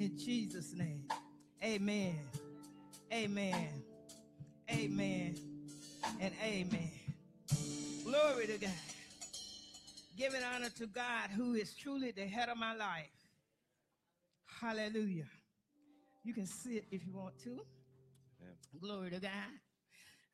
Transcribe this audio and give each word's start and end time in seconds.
in 0.00 0.18
Jesus' 0.18 0.74
name. 0.74 1.04
Amen. 1.62 2.18
Amen. 3.12 3.68
Amen. 4.70 5.34
And 6.20 6.32
amen. 6.42 6.90
Glory 8.02 8.46
to 8.46 8.58
God. 8.58 8.70
Giving 10.16 10.42
honor 10.42 10.70
to 10.78 10.86
God 10.86 11.30
who 11.36 11.54
is 11.54 11.74
truly 11.74 12.12
the 12.12 12.26
head 12.26 12.48
of 12.48 12.56
my 12.56 12.74
life. 12.74 13.10
Hallelujah. 14.60 15.28
You 16.24 16.32
can 16.32 16.46
sit 16.46 16.84
if 16.90 17.06
you 17.06 17.12
want 17.14 17.38
to. 17.44 17.50
Amen. 17.50 18.56
Glory 18.80 19.10
to 19.10 19.20
God. 19.20 19.30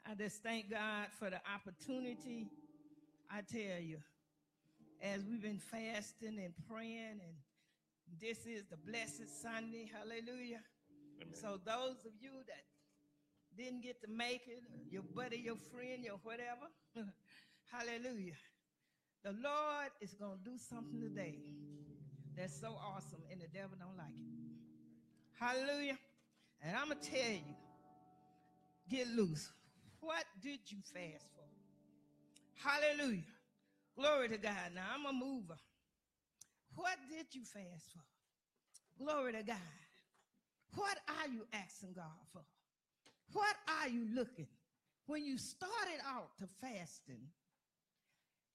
I 0.09 0.15
just 0.15 0.43
thank 0.43 0.71
God 0.71 1.07
for 1.19 1.29
the 1.29 1.41
opportunity. 1.53 2.47
I 3.29 3.41
tell 3.41 3.81
you, 3.81 3.99
as 5.03 5.25
we've 5.25 5.43
been 5.43 5.59
fasting 5.59 6.39
and 6.39 6.55
praying, 6.71 7.21
and 7.21 7.35
this 8.21 8.47
is 8.47 8.65
the 8.71 8.77
blessed 8.77 9.29
Sunday. 9.43 9.91
Hallelujah. 9.93 10.61
Amen. 11.21 11.35
So 11.35 11.61
those 11.65 12.05
of 12.05 12.13
you 12.21 12.31
that 12.47 12.65
didn't 13.57 13.83
get 13.83 14.01
to 14.03 14.09
make 14.09 14.43
it, 14.47 14.63
your 14.91 15.03
buddy, 15.15 15.39
your 15.39 15.57
friend, 15.73 16.05
your 16.05 16.19
whatever, 16.23 16.69
hallelujah. 17.73 18.37
The 19.25 19.33
Lord 19.33 19.91
is 20.01 20.15
going 20.15 20.39
to 20.39 20.51
do 20.51 20.57
something 20.59 21.01
today 21.01 21.39
that's 22.37 22.61
so 22.61 22.77
awesome, 22.95 23.23
and 23.31 23.41
the 23.41 23.49
devil 23.49 23.77
don't 23.79 23.97
like 23.97 24.15
it. 24.15 24.37
Hallelujah. 25.41 25.99
And 26.63 26.77
I'm 26.77 26.89
going 26.89 27.01
to 27.01 27.11
tell 27.11 27.33
you, 27.33 27.55
get 28.89 29.09
loose. 29.09 29.51
What 30.01 30.25
did 30.43 30.61
you 30.67 30.79
fast 30.93 31.27
for? 31.35 32.69
Hallelujah. 32.69 33.23
Glory 33.97 34.29
to 34.29 34.39
God. 34.39 34.73
Now 34.75 34.83
I'm 34.95 35.07
a 35.07 35.13
mover. 35.13 35.57
What 36.77 36.97
did 37.11 37.35
you 37.35 37.43
fast 37.43 37.93
for? 37.93 39.05
Glory 39.05 39.33
to 39.33 39.43
God. 39.43 39.57
What 40.75 40.99
are 41.09 41.29
you 41.29 41.47
asking 41.53 41.95
God 41.95 42.05
for? 42.33 42.43
What 43.33 43.57
are 43.81 43.89
you 43.89 44.07
looking? 44.15 44.47
When 45.07 45.25
you 45.25 45.39
started 45.39 46.01
out 46.07 46.37
to 46.39 46.49
fasting, 46.61 47.29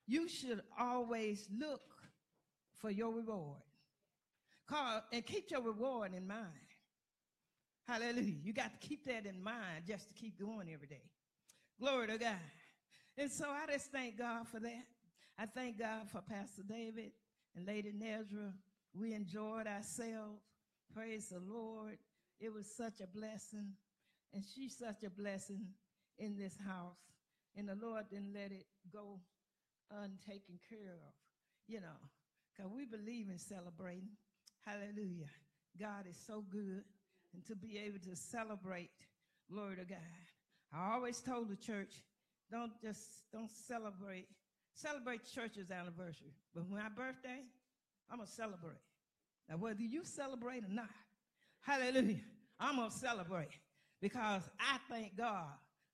you 0.07 0.27
should 0.27 0.61
always 0.79 1.47
look 1.57 1.81
for 2.79 2.91
your 2.91 3.11
reward. 3.11 3.61
Call, 4.67 5.01
and 5.11 5.25
keep 5.25 5.49
your 5.49 5.61
reward 5.61 6.13
in 6.15 6.27
mind. 6.27 6.47
Hallelujah. 7.87 8.35
You 8.43 8.53
got 8.53 8.79
to 8.79 8.87
keep 8.87 9.05
that 9.05 9.25
in 9.25 9.41
mind 9.41 9.85
just 9.87 10.07
to 10.07 10.13
keep 10.13 10.39
going 10.39 10.69
every 10.71 10.87
day. 10.87 11.09
Glory 11.79 12.07
to 12.07 12.17
God. 12.17 12.35
And 13.17 13.31
so 13.31 13.45
I 13.49 13.71
just 13.71 13.91
thank 13.91 14.17
God 14.17 14.47
for 14.47 14.59
that. 14.59 14.83
I 15.37 15.45
thank 15.45 15.79
God 15.79 16.09
for 16.11 16.21
Pastor 16.21 16.63
David 16.67 17.11
and 17.55 17.65
Lady 17.65 17.91
Nezra. 17.91 18.53
We 18.93 19.13
enjoyed 19.13 19.67
ourselves. 19.67 20.41
Praise 20.93 21.29
the 21.29 21.39
Lord. 21.39 21.97
It 22.39 22.53
was 22.53 22.67
such 22.67 22.99
a 23.01 23.07
blessing. 23.07 23.73
And 24.33 24.43
she's 24.55 24.77
such 24.77 25.03
a 25.05 25.09
blessing 25.09 25.65
in 26.17 26.37
this 26.37 26.57
house. 26.65 26.97
And 27.55 27.67
the 27.67 27.75
Lord 27.75 28.05
didn't 28.09 28.33
let 28.33 28.51
it 28.51 28.65
go 28.91 29.19
untaken 29.91 30.59
care 30.69 30.93
of, 30.93 31.13
you 31.67 31.81
know, 31.81 31.99
because 32.53 32.71
we 32.71 32.85
believe 32.85 33.27
in 33.29 33.37
celebrating. 33.37 34.15
Hallelujah. 34.65 35.27
God 35.79 36.05
is 36.09 36.17
so 36.25 36.43
good. 36.49 36.83
And 37.33 37.45
to 37.47 37.55
be 37.55 37.77
able 37.77 37.99
to 37.99 38.15
celebrate, 38.15 38.91
glory 39.49 39.77
to 39.77 39.85
God. 39.85 39.99
I 40.73 40.93
always 40.93 41.19
told 41.19 41.49
the 41.49 41.55
church, 41.55 41.93
don't 42.51 42.71
just 42.81 43.01
don't 43.31 43.49
celebrate, 43.49 44.27
celebrate 44.73 45.21
church's 45.33 45.71
anniversary. 45.71 46.33
But 46.53 46.69
my 46.69 46.89
birthday, 46.89 47.43
I'm 48.09 48.17
gonna 48.17 48.27
celebrate. 48.27 48.81
Now, 49.49 49.57
whether 49.57 49.81
you 49.81 50.03
celebrate 50.03 50.63
or 50.63 50.69
not, 50.69 50.89
hallelujah, 51.61 52.21
I'm 52.59 52.77
gonna 52.77 52.91
celebrate 52.91 53.49
because 54.01 54.43
I 54.59 54.77
thank 54.89 55.17
God 55.17 55.51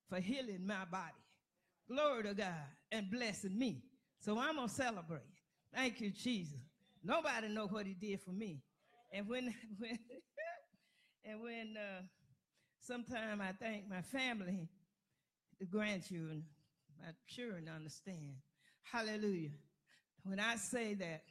for 0.10 0.20
healing 0.20 0.66
my 0.66 0.86
body. 0.86 1.14
Glory 1.88 2.24
to 2.24 2.34
God 2.34 2.54
and 2.92 3.10
blessing 3.10 3.58
me. 3.58 3.84
So 4.20 4.40
I'm 4.40 4.56
gonna 4.56 4.70
celebrate. 4.70 5.22
Thank 5.74 6.02
you, 6.02 6.12
Jesus. 6.12 6.60
Nobody 7.04 7.48
know 7.50 7.68
what 7.68 7.86
he 7.86 7.94
did 7.94 8.22
for 8.22 8.32
me. 8.32 8.62
And 9.12 9.28
when 9.28 9.54
when 9.78 10.00
and 11.24 11.42
when 11.42 11.76
uh 11.78 12.02
sometime 12.82 13.42
I 13.42 13.52
thank 13.54 13.88
my 13.90 14.02
family, 14.02 14.68
the 15.60 15.66
grandchildren, 15.66 16.44
my 17.00 17.12
children 17.28 17.70
understand. 17.74 18.36
Hallelujah. 18.92 19.52
When 20.24 20.40
I 20.40 20.56
say 20.56 20.94
that 20.96 21.24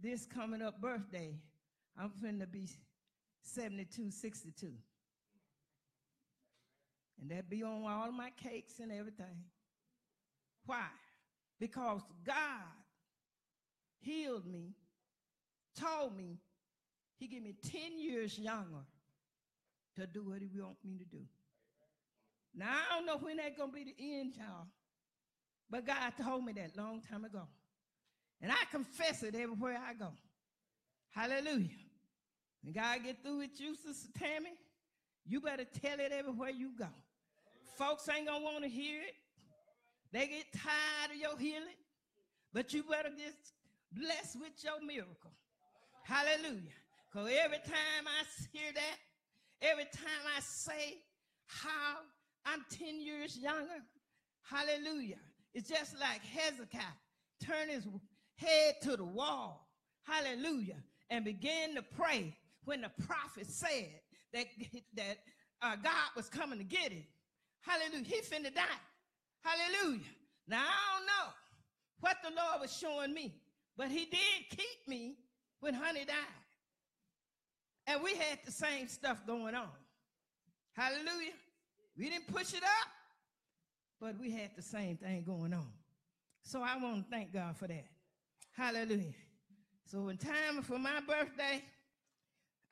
this 0.00 0.26
coming 0.26 0.62
up 0.62 0.80
birthday, 0.80 1.34
I'm 1.98 2.10
finna 2.22 2.50
be 2.50 2.68
72, 3.42 4.10
62. 4.10 4.72
And 7.20 7.30
that 7.30 7.48
be 7.48 7.62
on 7.62 7.84
all 7.84 8.12
my 8.12 8.30
cakes 8.42 8.80
and 8.80 8.90
everything. 8.90 9.44
Why? 10.66 10.86
Because 11.58 12.00
God 12.24 12.34
healed 14.00 14.46
me, 14.46 14.74
told 15.78 16.16
me 16.16 16.38
he 17.18 17.28
gave 17.28 17.42
me 17.42 17.54
10 17.70 17.98
years 17.98 18.38
younger 18.38 18.84
to 19.96 20.06
do 20.06 20.24
what 20.24 20.40
he 20.40 20.48
want 20.60 20.76
me 20.84 20.98
to 20.98 21.04
do. 21.04 21.22
Now, 22.54 22.70
I 22.70 22.96
don't 22.96 23.06
know 23.06 23.18
when 23.18 23.36
that's 23.36 23.56
to 23.56 23.68
be 23.68 23.84
the 23.84 23.94
end, 23.98 24.34
y'all. 24.36 24.66
But 25.72 25.86
God 25.86 26.12
told 26.22 26.44
me 26.44 26.52
that 26.52 26.76
long 26.76 27.00
time 27.10 27.24
ago. 27.24 27.44
And 28.42 28.52
I 28.52 28.56
confess 28.70 29.22
it 29.22 29.34
everywhere 29.34 29.78
I 29.82 29.94
go. 29.94 30.10
Hallelujah. 31.14 31.70
When 32.62 32.74
God 32.74 32.98
get 33.02 33.22
through 33.22 33.38
with 33.38 33.58
you, 33.58 33.74
Sister 33.74 34.10
Tammy, 34.18 34.52
you 35.24 35.40
better 35.40 35.64
tell 35.64 35.98
it 35.98 36.12
everywhere 36.12 36.50
you 36.50 36.72
go. 36.78 36.88
Folks 37.78 38.06
ain't 38.10 38.26
to 38.26 38.34
want 38.34 38.64
to 38.64 38.68
hear 38.68 39.00
it. 39.00 39.14
They 40.12 40.26
get 40.26 40.44
tired 40.52 41.14
of 41.14 41.16
your 41.16 41.38
healing. 41.38 41.80
But 42.52 42.74
you 42.74 42.82
better 42.82 43.08
get 43.08 43.34
blessed 43.92 44.40
with 44.40 44.52
your 44.62 44.84
miracle. 44.86 45.32
Hallelujah. 46.04 46.76
Because 47.10 47.30
every 47.42 47.58
time 47.58 48.04
I 48.06 48.24
hear 48.52 48.72
that, 48.74 49.66
every 49.66 49.84
time 49.84 50.24
I 50.36 50.40
say 50.40 50.98
how 51.46 51.96
I'm 52.44 52.62
10 52.70 53.00
years 53.00 53.38
younger, 53.38 53.80
hallelujah. 54.42 55.16
It's 55.54 55.68
just 55.68 55.98
like 56.00 56.24
Hezekiah 56.24 56.82
turned 57.44 57.70
his 57.70 57.86
head 58.36 58.74
to 58.82 58.96
the 58.96 59.04
wall, 59.04 59.68
hallelujah, 60.04 60.82
and 61.10 61.24
began 61.24 61.74
to 61.74 61.82
pray 61.82 62.34
when 62.64 62.82
the 62.82 62.90
prophet 63.06 63.46
said 63.46 64.00
that, 64.32 64.46
that 64.94 65.18
uh, 65.60 65.76
God 65.76 66.10
was 66.16 66.28
coming 66.28 66.58
to 66.58 66.64
get 66.64 66.92
him. 66.92 67.04
Hallelujah. 67.60 68.04
He 68.04 68.20
finna 68.20 68.54
die. 68.54 68.62
Hallelujah. 69.42 70.00
Now, 70.48 70.62
I 70.62 70.98
don't 70.98 71.06
know 71.06 71.32
what 72.00 72.16
the 72.22 72.30
Lord 72.30 72.60
was 72.60 72.76
showing 72.76 73.14
me, 73.14 73.34
but 73.76 73.88
he 73.88 74.06
did 74.06 74.48
keep 74.50 74.88
me 74.88 75.16
when 75.60 75.74
honey 75.74 76.04
died. 76.04 76.16
And 77.86 78.02
we 78.02 78.14
had 78.14 78.38
the 78.44 78.52
same 78.52 78.88
stuff 78.88 79.26
going 79.26 79.54
on. 79.54 79.68
Hallelujah. 80.74 81.34
We 81.96 82.08
didn't 82.08 82.32
push 82.32 82.54
it 82.54 82.62
up, 82.62 82.88
but 84.02 84.18
we 84.18 84.32
had 84.32 84.50
the 84.56 84.62
same 84.62 84.96
thing 84.96 85.22
going 85.24 85.54
on. 85.54 85.68
So 86.42 86.60
I 86.60 86.76
want 86.76 87.04
to 87.04 87.10
thank 87.10 87.32
God 87.32 87.56
for 87.56 87.68
that. 87.68 87.84
Hallelujah. 88.56 89.14
So 89.86 90.08
in 90.08 90.16
time 90.16 90.60
for 90.62 90.76
my 90.76 90.98
birthday, 91.06 91.62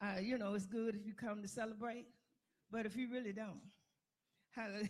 uh, 0.02 0.18
you 0.20 0.38
know, 0.38 0.54
it's 0.54 0.66
good 0.66 0.96
if 0.96 1.06
you 1.06 1.14
come 1.14 1.41
to 1.41 1.46
celebrate, 1.46 2.06
but 2.72 2.84
if 2.84 2.96
you 2.96 3.08
really 3.12 3.32
don't, 3.32 3.60
hallelujah, 4.56 4.88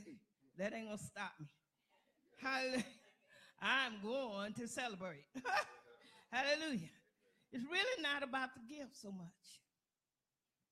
that 0.56 0.73
ain't 0.73 0.87
gonna 0.87 0.97
stop 0.97 1.33
me. 1.39 1.47
Hallelujah. 2.43 2.84
I'm 3.61 3.93
going 4.03 4.55
to 4.55 4.67
celebrate. 4.67 5.27
hallelujah. 6.33 6.89
It's 7.53 7.65
really 7.71 8.03
not 8.03 8.22
about 8.22 8.49
the 8.55 8.75
gift 8.75 8.97
so 8.97 9.12
much. 9.12 9.61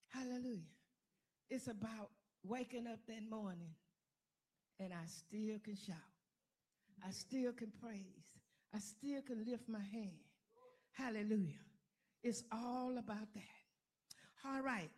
Hallelujah. 0.08 0.62
It's 1.50 1.66
about 1.66 2.08
waking 2.42 2.86
up 2.86 3.00
that 3.06 3.28
morning 3.28 3.74
and 4.80 4.92
I 4.92 5.06
still 5.06 5.58
can 5.62 5.76
shout. 5.76 5.96
I 7.06 7.10
still 7.10 7.52
can 7.52 7.72
praise. 7.80 8.02
I 8.74 8.78
still 8.78 9.22
can 9.22 9.44
lift 9.46 9.68
my 9.68 9.82
hand. 9.92 10.18
Hallelujah. 10.92 11.60
It's 12.22 12.42
all 12.52 12.96
about 12.98 13.32
that. 13.34 14.46
All 14.46 14.62
right. 14.62 14.90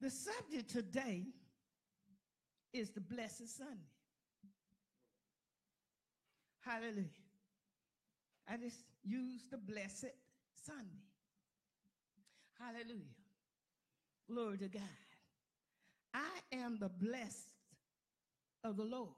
The 0.00 0.10
subject 0.10 0.70
today 0.70 1.24
is 2.72 2.90
the 2.90 3.00
Blessed 3.00 3.56
Sunday. 3.56 3.90
Hallelujah. 6.60 7.04
I 8.48 8.56
just 8.56 8.84
use 9.04 9.44
the 9.50 9.58
Blessed 9.58 10.12
Sunday. 10.64 11.04
Hallelujah. 12.58 13.16
Glory 14.28 14.58
to 14.58 14.68
God. 14.68 14.82
I 16.14 16.56
am 16.56 16.78
the 16.80 16.88
blessed 16.88 17.49
of 18.64 18.76
the 18.76 18.84
Lord. 18.84 19.08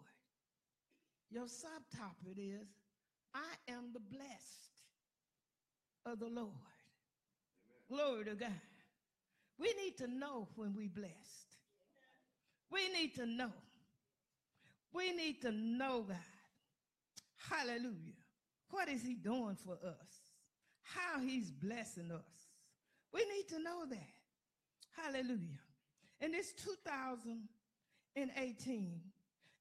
Your 1.31 1.45
subtopic 1.45 2.37
is 2.37 2.69
I 3.35 3.73
am 3.73 3.93
the 3.93 4.01
blessed 4.01 4.83
of 6.05 6.19
the 6.19 6.29
Lord. 6.29 6.51
Glory 7.89 8.25
to 8.27 8.35
God. 8.35 8.51
We 9.59 9.73
need 9.83 9.97
to 9.99 10.07
know 10.07 10.49
when 10.57 10.75
we 10.75 10.89
blessed. 10.89 11.13
We 12.71 12.91
need 12.93 13.15
to 13.17 13.27
know. 13.27 13.53
We 14.93 15.13
need 15.13 15.41
to 15.43 15.53
know 15.53 16.07
God. 16.09 16.17
Hallelujah. 17.51 18.17
What 18.71 18.89
is 18.89 19.03
he 19.03 19.15
doing 19.15 19.57
for 19.57 19.75
us? 19.75 20.23
How 20.83 21.21
he's 21.21 21.51
blessing 21.51 22.11
us. 22.11 22.49
We 23.13 23.21
need 23.21 23.49
to 23.51 23.59
know 23.63 23.85
that. 23.91 24.09
Hallelujah. 24.97 25.61
In 26.21 26.33
this 26.33 26.53
2018, 26.53 29.01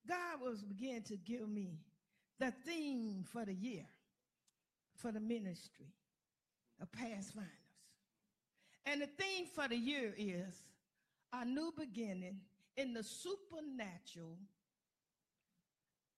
God 0.07 0.41
was 0.41 0.63
beginning 0.63 1.03
to 1.03 1.17
give 1.17 1.47
me 1.47 1.79
the 2.39 2.51
theme 2.65 3.23
for 3.31 3.45
the 3.45 3.53
year, 3.53 3.85
for 4.95 5.11
the 5.11 5.19
ministry 5.19 5.93
of 6.81 6.91
past 6.91 7.33
finals. 7.33 7.49
And 8.85 9.01
the 9.01 9.07
theme 9.07 9.45
for 9.53 9.67
the 9.67 9.77
year 9.77 10.13
is 10.17 10.63
a 11.31 11.45
new 11.45 11.71
beginning 11.77 12.37
in 12.77 12.93
the 12.93 13.03
supernatural 13.03 14.37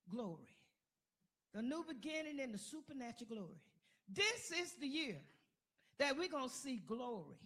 glory. 0.10 0.56
The 1.54 1.62
new 1.62 1.84
beginning 1.88 2.40
in 2.40 2.52
the 2.52 2.58
supernatural 2.58 3.28
glory. 3.30 3.62
This 4.08 4.52
is 4.52 4.74
the 4.80 4.88
year 4.88 5.18
that 6.00 6.18
we're 6.18 6.30
going 6.30 6.50
to 6.50 6.56
see 6.56 6.82
glory. 6.88 7.38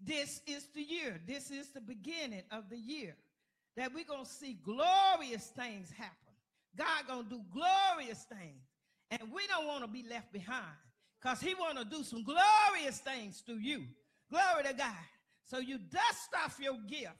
This 0.00 0.40
is 0.46 0.66
the 0.74 0.82
year. 0.82 1.20
This 1.26 1.50
is 1.50 1.68
the 1.68 1.80
beginning 1.80 2.42
of 2.50 2.68
the 2.70 2.78
year 2.78 3.16
that 3.76 3.92
we're 3.94 4.04
going 4.04 4.24
to 4.24 4.30
see 4.30 4.58
glorious 4.64 5.46
things 5.56 5.90
happen. 5.90 6.14
God 6.76 7.06
going 7.06 7.24
to 7.24 7.30
do 7.30 7.40
glorious 7.52 8.24
things. 8.24 8.62
And 9.10 9.22
we 9.32 9.46
don't 9.46 9.66
want 9.66 9.82
to 9.82 9.88
be 9.88 10.04
left 10.08 10.32
behind 10.32 10.64
because 11.20 11.40
he 11.40 11.54
want 11.54 11.78
to 11.78 11.84
do 11.84 12.02
some 12.02 12.24
glorious 12.24 12.98
things 12.98 13.42
through 13.44 13.58
you. 13.58 13.84
Glory 14.30 14.64
to 14.64 14.74
God. 14.74 14.92
So 15.44 15.58
you 15.58 15.78
dust 15.78 16.30
off 16.44 16.58
your 16.60 16.78
gift. 16.88 17.12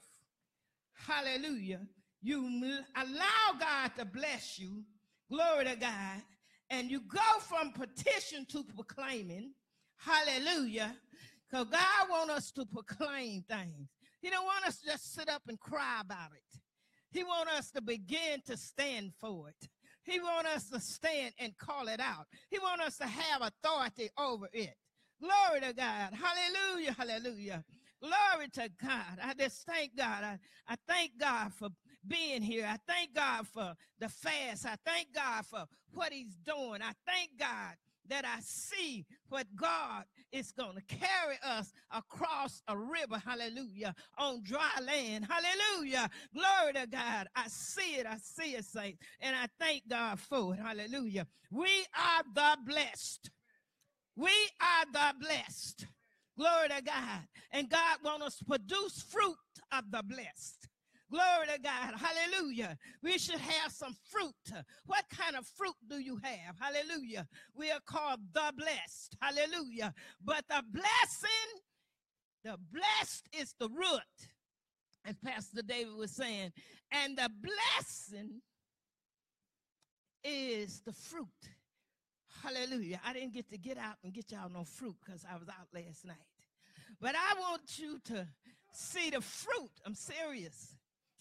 Hallelujah. 0.93 1.81
You 2.21 2.79
allow 2.95 3.59
God 3.59 3.91
to 3.97 4.05
bless 4.05 4.57
you. 4.57 4.83
Glory 5.31 5.65
to 5.65 5.75
God. 5.75 6.21
And 6.69 6.89
you 6.89 7.01
go 7.01 7.39
from 7.39 7.71
petition 7.71 8.45
to 8.49 8.63
proclaiming. 8.63 9.51
Hallelujah. 9.97 10.95
Because 11.49 11.67
God 11.69 12.09
want 12.09 12.31
us 12.31 12.51
to 12.53 12.65
proclaim 12.65 13.43
things. 13.47 13.89
He 14.25 14.31
don't 14.31 14.43
want 14.43 14.65
us 14.65 14.79
to 14.79 14.87
just 14.87 15.13
sit 15.13 15.29
up 15.29 15.43
and 15.47 15.59
cry 15.59 16.01
about 16.01 16.31
it. 16.35 16.59
He 17.11 17.23
want 17.23 17.47
us 17.47 17.69
to 17.73 17.81
begin 17.81 18.41
to 18.47 18.57
stand 18.57 19.11
for 19.21 19.49
it. 19.49 19.69
He 20.03 20.19
want 20.19 20.47
us 20.47 20.67
to 20.71 20.79
stand 20.79 21.35
and 21.37 21.55
call 21.55 21.87
it 21.89 21.99
out. 21.99 22.25
He 22.49 22.57
want 22.57 22.81
us 22.81 22.97
to 22.97 23.05
have 23.05 23.43
authority 23.43 24.09
over 24.17 24.47
it. 24.51 24.73
Glory 25.21 25.61
to 25.61 25.73
God. 25.75 26.13
Hallelujah. 26.13 26.93
Hallelujah. 26.93 27.63
Glory 28.01 28.49
to 28.53 28.67
God. 28.81 29.19
I 29.23 29.35
just 29.35 29.63
thank 29.67 29.95
God. 29.95 30.23
I, 30.23 30.39
I 30.67 30.75
thank 30.87 31.19
God 31.19 31.53
for 31.53 31.69
being 32.07 32.41
here. 32.41 32.65
I 32.67 32.77
thank 32.87 33.13
God 33.13 33.45
for 33.45 33.75
the 33.99 34.09
fast. 34.09 34.65
I 34.65 34.75
thank 34.83 35.13
God 35.13 35.45
for 35.45 35.65
what 35.93 36.11
he's 36.11 36.35
doing. 36.43 36.81
I 36.81 36.93
thank 37.05 37.37
God 37.37 37.75
that 38.09 38.25
I 38.25 38.39
see 38.41 39.05
what 39.29 39.45
God 39.55 40.05
is 40.31 40.51
going 40.51 40.75
to 40.75 40.95
carry 40.95 41.37
us 41.43 41.71
across 41.91 42.61
a 42.67 42.77
river, 42.77 43.21
hallelujah, 43.25 43.93
on 44.17 44.41
dry 44.43 44.79
land, 44.85 45.27
hallelujah. 45.29 46.09
Glory 46.33 46.73
to 46.73 46.87
God. 46.87 47.27
I 47.35 47.47
see 47.47 47.95
it, 47.95 48.05
I 48.05 48.17
see 48.17 48.55
it, 48.55 48.65
saints, 48.65 48.99
and 49.21 49.35
I 49.35 49.47
thank 49.59 49.87
God 49.87 50.19
for 50.19 50.53
it, 50.53 50.59
hallelujah. 50.59 51.27
We 51.51 51.85
are 51.95 52.23
the 52.33 52.57
blessed. 52.65 53.29
We 54.15 54.31
are 54.61 54.85
the 54.91 55.15
blessed. 55.19 55.85
Glory 56.37 56.69
to 56.69 56.81
God. 56.83 57.27
And 57.51 57.69
God 57.69 57.97
wants 58.03 58.25
us 58.25 58.37
to 58.37 58.45
produce 58.45 59.01
fruit 59.01 59.35
of 59.71 59.89
the 59.91 60.03
blessed. 60.03 60.67
Glory 61.11 61.47
to 61.53 61.61
God. 61.61 61.93
Hallelujah. 61.95 62.77
We 63.03 63.17
should 63.17 63.39
have 63.39 63.71
some 63.71 63.95
fruit. 64.09 64.63
What 64.85 65.05
kind 65.09 65.35
of 65.35 65.45
fruit 65.45 65.75
do 65.87 65.99
you 65.99 66.19
have? 66.23 66.55
Hallelujah. 66.59 67.27
We 67.53 67.71
are 67.71 67.79
called 67.85 68.19
the 68.33 68.51
blessed. 68.57 69.15
Hallelujah. 69.21 69.93
But 70.23 70.45
the 70.49 70.63
blessing, 70.71 71.61
the 72.43 72.57
blessed 72.71 73.29
is 73.39 73.53
the 73.59 73.69
root, 73.69 74.29
as 75.05 75.15
Pastor 75.17 75.61
David 75.61 75.95
was 75.95 76.11
saying. 76.11 76.51
And 76.91 77.17
the 77.17 77.29
blessing 77.41 78.41
is 80.23 80.81
the 80.85 80.93
fruit. 80.93 81.27
Hallelujah. 82.43 82.99
I 83.05 83.13
didn't 83.13 83.33
get 83.33 83.49
to 83.51 83.57
get 83.57 83.77
out 83.77 83.95
and 84.03 84.11
get 84.11 84.31
y'all 84.31 84.49
no 84.49 84.63
fruit 84.63 84.95
because 85.05 85.23
I 85.31 85.37
was 85.37 85.49
out 85.49 85.67
last 85.73 86.05
night. 86.05 86.17
But 86.99 87.15
I 87.15 87.39
want 87.39 87.77
you 87.77 87.99
to 88.05 88.27
see 88.71 89.11
the 89.11 89.21
fruit. 89.21 89.71
I'm 89.85 89.95
serious. 89.95 90.74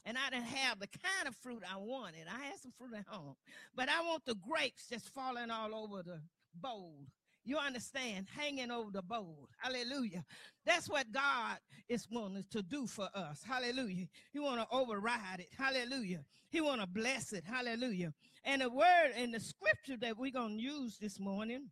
And 0.07 0.19
I 0.19 0.31
didn't 0.31 0.47
have 0.47 0.79
the 0.81 0.89
kind 0.89 1.29
of 1.29 1.35
fruit 1.37 1.63
I 1.71 1.79
wanted. 1.79 2.27
I 2.29 2.45
had 2.45 2.59
some 2.61 2.73
fruit 2.79 2.95
at 2.97 3.07
home. 3.07 3.37
But 3.75 3.89
I 3.89 4.03
want 4.03 4.25
the 4.27 4.35
grapes 4.35 4.89
just 4.89 5.09
falling 5.09 5.51
all 5.51 5.75
over 5.75 6.03
the 6.03 6.21
bowl. 6.55 7.07
You 7.47 7.59
understand? 7.59 8.27
Hanging 8.35 8.71
over 8.71 8.91
the 8.91 9.03
bowl. 9.03 9.49
Hallelujah. 9.59 10.25
That's 10.65 10.89
what 10.89 11.13
God 11.13 11.59
is 11.89 12.07
wanting 12.11 12.45
to 12.51 12.63
do 12.63 12.87
for 12.87 13.09
us. 13.15 13.43
Hallelujah. 13.47 14.07
He 14.33 14.39
want 14.39 14.61
to 14.61 14.75
override 14.75 15.41
it. 15.41 15.49
Hallelujah. 15.57 16.25
He 16.49 16.61
want 16.61 16.81
to 16.81 16.87
bless 16.87 17.33
it. 17.33 17.45
Hallelujah. 17.45 18.15
And 18.45 18.63
the 18.63 18.71
word 18.71 19.13
in 19.17 19.31
the 19.31 19.41
scripture 19.41 19.97
that 19.99 20.17
we're 20.17 20.31
going 20.31 20.57
to 20.57 20.63
use 20.63 20.97
this 20.99 21.21
morning 21.21 21.71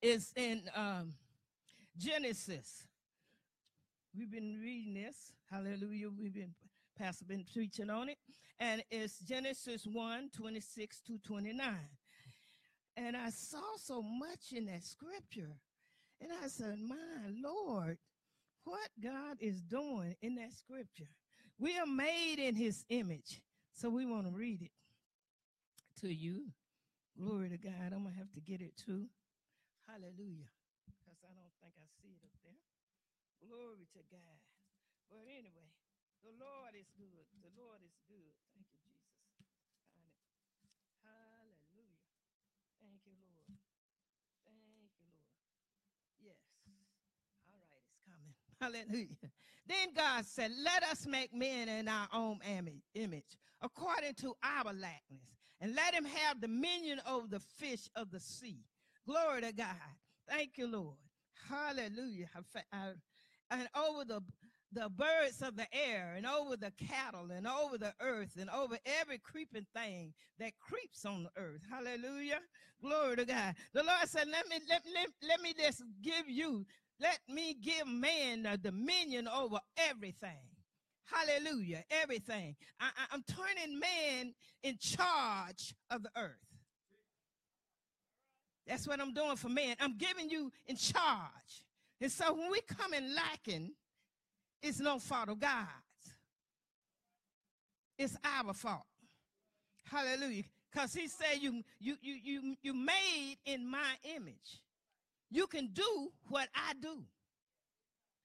is 0.00 0.32
in 0.36 0.62
um, 0.76 1.12
Genesis. 1.96 2.86
We've 4.16 4.30
been 4.30 4.60
reading 4.60 4.94
this. 4.94 5.32
Hallelujah. 5.50 6.08
We've 6.10 6.34
been, 6.34 6.54
Pastor 7.00 7.24
been 7.24 7.46
preaching 7.50 7.88
on 7.88 8.10
it. 8.10 8.18
And 8.58 8.84
it's 8.90 9.20
Genesis 9.20 9.86
1 9.90 10.30
26 10.36 11.00
to 11.06 11.18
29. 11.18 11.66
And 12.96 13.16
I 13.16 13.30
saw 13.30 13.76
so 13.78 14.02
much 14.02 14.52
in 14.52 14.66
that 14.66 14.84
scripture. 14.84 15.56
And 16.20 16.30
I 16.44 16.48
said, 16.48 16.78
My 16.78 16.96
Lord, 17.42 17.96
what 18.64 18.90
God 19.02 19.38
is 19.40 19.62
doing 19.62 20.14
in 20.20 20.34
that 20.34 20.52
scripture. 20.52 21.08
We 21.58 21.78
are 21.78 21.86
made 21.86 22.36
in 22.38 22.54
his 22.54 22.84
image. 22.90 23.40
So 23.72 23.88
we 23.88 24.04
want 24.04 24.26
to 24.26 24.30
read 24.30 24.60
it 24.60 24.72
to 26.02 26.12
you. 26.12 26.52
Glory 27.18 27.48
to 27.48 27.56
God. 27.56 27.92
I'm 27.92 28.02
going 28.02 28.12
to 28.12 28.18
have 28.18 28.32
to 28.32 28.40
get 28.40 28.60
it 28.60 28.76
too. 28.76 29.06
Hallelujah. 29.88 30.52
Because 30.84 31.20
I 31.24 31.32
don't 31.32 31.54
think 31.64 31.72
I 31.80 31.88
see 32.02 32.12
it 32.12 32.20
up 32.24 32.36
there. 32.44 32.60
Glory 33.48 33.88
to 33.96 34.00
God. 34.12 34.36
But 35.08 35.24
anyway, 35.32 35.70
the 36.24 36.34
Lord 36.36 36.72
is 36.76 36.88
good. 36.96 37.24
The 37.42 37.52
Lord 37.56 37.80
is 37.84 37.96
good. 38.08 38.34
Thank 38.52 38.66
you, 38.70 38.78
Jesus. 38.84 39.48
Hallelujah. 41.04 42.04
Thank 42.80 43.00
you, 43.08 43.14
Lord. 43.16 43.44
Thank 44.44 44.92
you, 45.00 45.08
Lord. 45.08 45.32
Yes. 46.20 46.40
All 47.48 47.64
right, 47.68 47.84
it's 47.88 48.00
coming. 48.04 48.34
Hallelujah. 48.60 49.30
Then 49.66 49.94
God 49.94 50.26
said, 50.26 50.50
Let 50.64 50.82
us 50.84 51.06
make 51.06 51.32
men 51.32 51.68
in 51.68 51.88
our 51.88 52.08
own 52.12 52.40
image, 52.94 53.36
according 53.62 54.14
to 54.14 54.34
our 54.42 54.72
likeness, 54.72 55.30
and 55.60 55.74
let 55.74 55.94
him 55.94 56.04
have 56.04 56.40
dominion 56.40 57.00
over 57.06 57.28
the 57.28 57.40
fish 57.40 57.88
of 57.96 58.10
the 58.10 58.20
sea. 58.20 58.64
Glory 59.06 59.42
to 59.42 59.52
God. 59.52 59.76
Thank 60.28 60.58
you, 60.58 60.66
Lord. 60.66 60.96
Hallelujah. 61.48 62.28
Uh, 62.72 62.92
and 63.50 63.68
over 63.74 64.04
the 64.04 64.22
the 64.72 64.88
birds 64.88 65.42
of 65.42 65.56
the 65.56 65.66
air 65.72 66.14
and 66.16 66.26
over 66.26 66.56
the 66.56 66.72
cattle 66.72 67.30
and 67.30 67.46
over 67.46 67.76
the 67.76 67.92
earth 68.00 68.36
and 68.38 68.48
over 68.50 68.78
every 69.00 69.18
creeping 69.18 69.66
thing 69.74 70.12
that 70.38 70.52
creeps 70.58 71.04
on 71.04 71.24
the 71.24 71.30
earth. 71.40 71.62
Hallelujah. 71.68 72.38
Glory 72.80 73.16
to 73.16 73.24
God. 73.24 73.54
The 73.72 73.82
Lord 73.82 74.06
said, 74.06 74.28
let 74.30 74.48
me, 74.48 74.56
let, 74.68 74.82
let, 74.94 75.08
let 75.26 75.40
me 75.40 75.54
just 75.58 75.82
give 76.02 76.28
you, 76.28 76.64
let 77.00 77.18
me 77.28 77.54
give 77.60 77.86
man 77.86 78.44
the 78.44 78.58
dominion 78.58 79.28
over 79.28 79.58
everything. 79.76 80.30
Hallelujah. 81.04 81.84
Everything. 81.90 82.54
I, 82.78 82.90
I'm 83.10 83.24
turning 83.24 83.78
man 83.78 84.32
in 84.62 84.78
charge 84.78 85.74
of 85.90 86.04
the 86.04 86.10
earth. 86.16 86.36
That's 88.66 88.86
what 88.86 89.00
I'm 89.00 89.12
doing 89.12 89.36
for 89.36 89.48
man. 89.48 89.74
I'm 89.80 89.96
giving 89.98 90.30
you 90.30 90.52
in 90.68 90.76
charge. 90.76 91.64
And 92.00 92.10
so 92.10 92.32
when 92.32 92.50
we 92.50 92.60
come 92.60 92.94
in 92.94 93.14
lacking, 93.14 93.72
it's 94.62 94.80
no 94.80 94.98
fault 94.98 95.28
of 95.28 95.40
God's. 95.40 95.68
It's 97.98 98.16
our 98.24 98.54
fault. 98.54 98.86
Hallelujah. 99.84 100.44
Because 100.70 100.94
he 100.94 101.08
said 101.08 101.38
you 101.40 101.62
you 101.78 101.96
you 102.00 102.14
you 102.22 102.56
you 102.62 102.74
made 102.74 103.36
in 103.44 103.68
my 103.68 103.94
image. 104.16 104.60
You 105.30 105.46
can 105.46 105.68
do 105.72 106.10
what 106.28 106.48
I 106.54 106.72
do. 106.80 107.04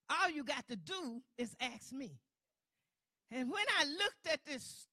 All 0.09 0.29
you 0.29 0.43
got 0.43 0.67
to 0.67 0.75
do 0.75 1.21
is 1.37 1.55
ask 1.59 1.91
me. 1.91 2.11
And 3.31 3.51
when 3.51 3.65
I 3.79 3.85
looked 3.85 4.27
at 4.31 4.39
this, 4.45 4.87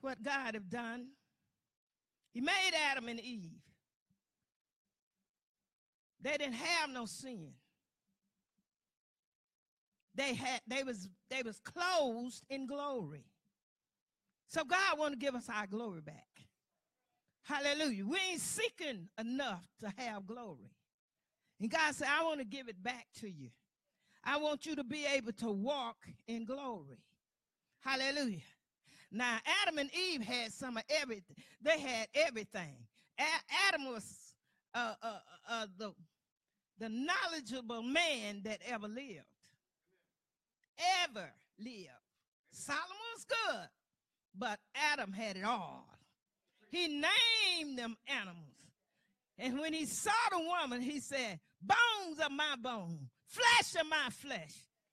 what 0.00 0.22
God 0.22 0.54
have 0.54 0.70
done, 0.70 1.08
he 2.32 2.40
made 2.40 2.70
Adam 2.90 3.08
and 3.08 3.20
Eve. 3.20 3.50
They 6.22 6.36
didn't 6.36 6.54
have 6.54 6.90
no 6.90 7.06
sin. 7.06 7.52
They 10.20 10.34
had 10.34 10.60
they 10.66 10.82
was 10.82 11.08
they 11.30 11.42
was 11.42 11.58
closed 11.60 12.44
in 12.50 12.66
glory. 12.66 13.24
So 14.48 14.64
God 14.64 14.98
want 14.98 15.14
to 15.14 15.18
give 15.18 15.34
us 15.34 15.48
our 15.48 15.66
glory 15.66 16.02
back. 16.02 16.26
Hallelujah. 17.44 18.04
We 18.04 18.18
ain't 18.30 18.40
seeking 18.40 19.08
enough 19.18 19.62
to 19.80 19.92
have 19.96 20.26
glory. 20.26 20.74
And 21.58 21.70
God 21.70 21.94
said, 21.94 22.08
I 22.10 22.22
want 22.24 22.40
to 22.40 22.44
give 22.44 22.68
it 22.68 22.82
back 22.82 23.06
to 23.20 23.30
you. 23.30 23.48
I 24.22 24.36
want 24.36 24.66
you 24.66 24.76
to 24.76 24.84
be 24.84 25.06
able 25.06 25.32
to 25.32 25.50
walk 25.50 25.96
in 26.26 26.44
glory. 26.44 26.98
Hallelujah. 27.80 28.42
Now, 29.10 29.38
Adam 29.62 29.78
and 29.78 29.90
Eve 29.94 30.22
had 30.22 30.52
some 30.52 30.76
of 30.76 30.82
everything. 31.00 31.36
They 31.62 31.78
had 31.78 32.08
everything. 32.14 32.76
A- 33.18 33.68
Adam 33.68 33.86
was 33.86 34.34
uh, 34.74 34.94
uh, 35.02 35.18
uh, 35.48 35.66
the, 35.78 35.92
the 36.78 36.88
knowledgeable 36.88 37.82
man 37.82 38.42
that 38.44 38.60
ever 38.66 38.86
lived. 38.86 39.24
Ever 41.04 41.30
lived. 41.58 41.88
Solomon 42.52 42.96
was 43.14 43.24
good, 43.24 43.68
but 44.36 44.58
Adam 44.74 45.12
had 45.12 45.36
it 45.36 45.44
all. 45.44 45.86
He 46.68 46.88
named 46.88 47.78
them 47.78 47.96
animals. 48.06 48.46
And 49.38 49.58
when 49.58 49.72
he 49.72 49.86
saw 49.86 50.10
the 50.30 50.38
woman, 50.38 50.82
he 50.82 51.00
said, 51.00 51.40
Bones 51.62 52.18
of 52.24 52.30
my 52.30 52.54
bone, 52.60 53.08
flesh 53.26 53.80
of 53.80 53.88
my 53.88 54.10
flesh. 54.10 54.52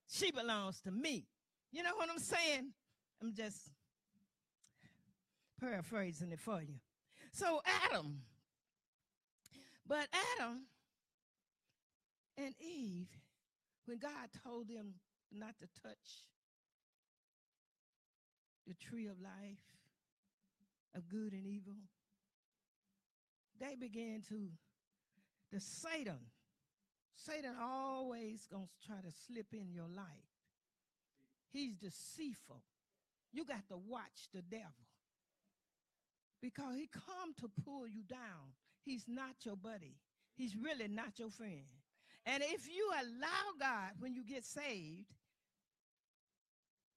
She 0.10 0.32
belongs 0.32 0.80
to 0.82 0.92
me. 0.92 1.26
You 1.72 1.84
know 1.84 1.96
what 1.96 2.10
I'm 2.10 2.20
saying? 2.20 2.72
I'm 3.22 3.34
just 3.34 3.58
paraphrasing 5.60 6.32
it 6.32 6.40
for 6.40 6.62
you. 6.62 6.76
So, 7.34 7.62
Adam, 7.86 8.22
but 9.86 10.08
Adam 10.40 10.62
and 12.38 12.54
Eve, 12.60 13.08
when 13.86 13.98
God 13.98 14.30
told 14.44 14.68
them 14.68 14.94
not 15.32 15.56
to 15.60 15.68
touch 15.82 16.26
the 18.68 18.74
tree 18.74 19.08
of 19.08 19.20
life, 19.22 19.64
of 20.96 21.08
good 21.08 21.34
and 21.34 21.46
evil, 21.46 21.76
they 23.60 23.76
began 23.76 24.22
to, 24.30 24.50
the 25.52 25.60
Satan, 25.60 26.20
Satan 27.16 27.56
always 27.62 28.48
gonna 28.52 28.68
try 28.86 28.98
to 28.98 29.12
slip 29.28 29.48
in 29.54 29.72
your 29.74 29.88
life. 29.88 30.06
He's 31.52 31.76
deceitful. 31.76 32.62
You 33.32 33.46
got 33.46 33.68
to 33.70 33.78
watch 33.78 34.30
the 34.34 34.42
devil 34.42 34.88
because 36.42 36.76
he 36.76 36.88
come 36.88 37.34
to 37.40 37.50
pull 37.64 37.88
you 37.88 38.04
down. 38.04 38.54
He's 38.84 39.06
not 39.08 39.36
your 39.44 39.56
buddy. 39.56 39.96
He's 40.36 40.56
really 40.56 40.88
not 40.88 41.18
your 41.18 41.30
friend. 41.30 41.66
And 42.28 42.44
if 42.44 42.68
you 42.68 42.92
allow 42.94 43.56
God 43.58 43.92
when 44.00 44.14
you 44.14 44.24
get 44.24 44.44
saved, 44.44 45.08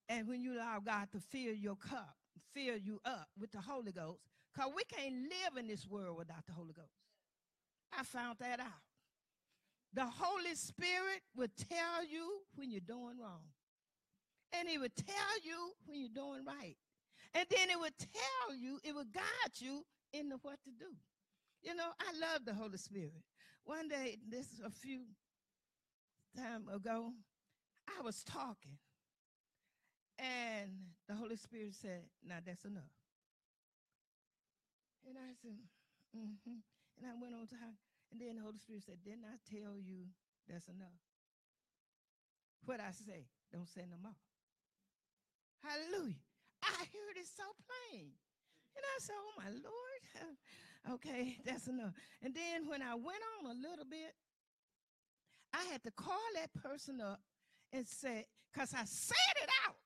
and 0.08 0.26
when 0.26 0.40
you 0.40 0.54
allow 0.54 0.80
God 0.84 1.06
to 1.12 1.20
fill 1.20 1.54
your 1.54 1.76
cup, 1.76 2.16
fill 2.52 2.76
you 2.76 3.00
up 3.04 3.28
with 3.38 3.52
the 3.52 3.60
Holy 3.60 3.92
Ghost, 3.92 4.18
because 4.52 4.72
we 4.74 4.82
can't 4.84 5.14
live 5.14 5.56
in 5.56 5.68
this 5.68 5.86
world 5.86 6.18
without 6.18 6.44
the 6.46 6.52
Holy 6.52 6.72
Ghost. 6.72 6.88
I 7.96 8.02
found 8.02 8.38
that 8.40 8.58
out. 8.58 8.66
The 9.94 10.04
Holy 10.04 10.56
Spirit 10.56 11.22
will 11.36 11.48
tell 11.68 12.04
you 12.04 12.42
when 12.56 12.72
you're 12.72 12.80
doing 12.80 13.16
wrong. 13.22 13.46
And 14.52 14.68
he 14.68 14.78
will 14.78 14.88
tell 14.96 15.44
you 15.44 15.72
when 15.86 16.00
you're 16.00 16.08
doing 16.08 16.44
right. 16.44 16.76
And 17.34 17.46
then 17.48 17.70
it 17.70 17.78
will 17.78 17.94
tell 17.98 18.56
you, 18.56 18.80
it 18.82 18.92
will 18.92 19.06
guide 19.14 19.54
you 19.60 19.84
into 20.12 20.38
what 20.42 20.58
to 20.64 20.70
do. 20.76 20.92
You 21.62 21.76
know, 21.76 21.90
I 22.00 22.32
love 22.32 22.44
the 22.44 22.54
Holy 22.54 22.78
Spirit. 22.78 23.22
One 23.64 23.88
day, 23.88 24.16
this 24.28 24.46
is 24.46 24.60
a 24.64 24.70
few 24.70 25.02
time 26.36 26.68
ago, 26.72 27.12
I 27.88 28.02
was 28.02 28.22
talking, 28.22 28.78
and 30.18 30.70
the 31.08 31.14
Holy 31.14 31.36
Spirit 31.36 31.74
said, 31.74 32.04
"Now 32.26 32.38
that's 32.44 32.64
enough." 32.64 32.94
And 35.08 35.16
I 35.16 35.32
said, 35.40 35.56
mm-hmm. 36.16 36.60
and 36.98 37.06
I 37.06 37.14
went 37.20 37.34
on 37.34 37.46
to 37.48 37.54
her, 37.56 37.72
and 38.12 38.20
then 38.20 38.36
the 38.36 38.42
Holy 38.42 38.58
Spirit 38.58 38.82
said, 38.84 39.02
"Didn't 39.02 39.24
I 39.24 39.36
tell 39.48 39.78
you 39.78 40.06
that's 40.48 40.68
enough?" 40.68 41.00
What 42.64 42.80
I 42.80 42.92
say, 42.92 43.26
don't 43.52 43.68
say 43.68 43.82
no 43.88 43.96
more. 44.02 44.16
Hallelujah. 45.64 46.20
I 46.62 46.84
heard 46.84 47.16
it 47.16 47.28
so 47.28 47.44
plain. 47.64 48.12
And 48.76 48.84
I 48.84 48.96
said, 49.00 49.16
Oh 49.16 49.32
my 49.36 49.50
Lord. 49.50 50.02
okay, 50.96 51.36
that's 51.44 51.68
enough. 51.68 51.92
And 52.22 52.34
then 52.34 52.68
when 52.68 52.82
I 52.82 52.94
went 52.94 53.20
on 53.40 53.50
a 53.50 53.54
little 53.54 53.84
bit, 53.84 54.14
I 55.52 55.64
had 55.70 55.82
to 55.84 55.90
call 55.90 56.18
that 56.34 56.52
person 56.62 57.00
up 57.00 57.20
and 57.72 57.86
say, 57.86 58.26
because 58.52 58.74
I 58.74 58.84
said 58.84 59.36
it 59.42 59.48
out. 59.66 59.76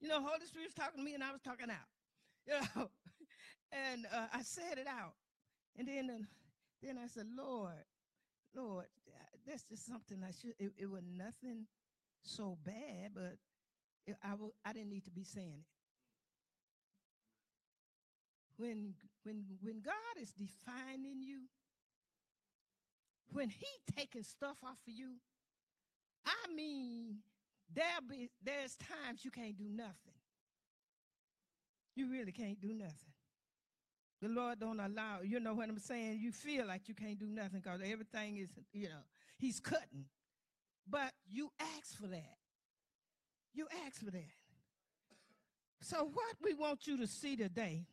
You 0.00 0.08
know, 0.08 0.20
Holy 0.20 0.46
Spirit 0.46 0.66
was 0.66 0.74
talking 0.74 0.98
to 0.98 1.04
me 1.04 1.14
and 1.14 1.22
I 1.24 1.32
was 1.32 1.40
talking 1.42 1.70
out. 1.70 1.76
You 2.46 2.60
know, 2.76 2.90
and 3.72 4.04
uh, 4.14 4.26
I 4.34 4.42
said 4.42 4.76
it 4.76 4.86
out. 4.86 5.14
And 5.78 5.88
then, 5.88 6.10
uh, 6.10 6.24
then 6.82 6.98
I 7.02 7.06
said, 7.06 7.24
Lord, 7.34 7.72
Lord, 8.54 8.84
that's 9.46 9.62
just 9.64 9.86
something 9.86 10.18
I 10.22 10.30
should, 10.30 10.52
it, 10.58 10.72
it 10.76 10.90
was 10.90 11.00
nothing 11.10 11.64
so 12.22 12.58
bad, 12.62 13.12
but 13.14 13.38
it, 14.06 14.16
I, 14.22 14.32
w- 14.32 14.52
I 14.62 14.74
didn't 14.74 14.90
need 14.90 15.06
to 15.06 15.10
be 15.10 15.24
saying 15.24 15.54
it 15.60 15.66
when 18.56 18.94
when 19.24 19.44
when 19.62 19.80
God 19.80 20.14
is 20.20 20.32
defining 20.32 21.22
you, 21.22 21.42
when 23.32 23.48
He 23.48 23.66
taking 23.96 24.22
stuff 24.22 24.56
off 24.64 24.78
of 24.86 24.92
you, 24.92 25.12
I 26.26 26.52
mean, 26.54 27.18
there 27.74 27.84
be 28.08 28.30
there's 28.42 28.76
times 28.76 29.24
you 29.24 29.30
can't 29.30 29.56
do 29.56 29.66
nothing. 29.68 30.14
You 31.96 32.10
really 32.10 32.32
can't 32.32 32.60
do 32.60 32.72
nothing. 32.72 33.12
The 34.20 34.28
Lord 34.28 34.58
don't 34.58 34.80
allow, 34.80 35.20
you 35.22 35.38
know 35.38 35.54
what 35.54 35.68
I'm 35.68 35.78
saying? 35.78 36.18
You 36.20 36.32
feel 36.32 36.66
like 36.66 36.88
you 36.88 36.94
can't 36.94 37.18
do 37.18 37.26
nothing 37.26 37.60
because 37.60 37.80
everything 37.84 38.38
is, 38.38 38.48
you 38.72 38.88
know, 38.88 39.04
He's 39.38 39.60
cutting. 39.60 40.06
But 40.88 41.12
you 41.30 41.50
ask 41.60 41.96
for 42.00 42.06
that. 42.08 42.36
You 43.52 43.66
ask 43.86 44.02
for 44.04 44.10
that. 44.10 44.32
So, 45.80 46.04
what 46.12 46.36
we 46.42 46.54
want 46.54 46.86
you 46.86 46.96
to 46.98 47.06
see 47.06 47.36
today 47.36 47.86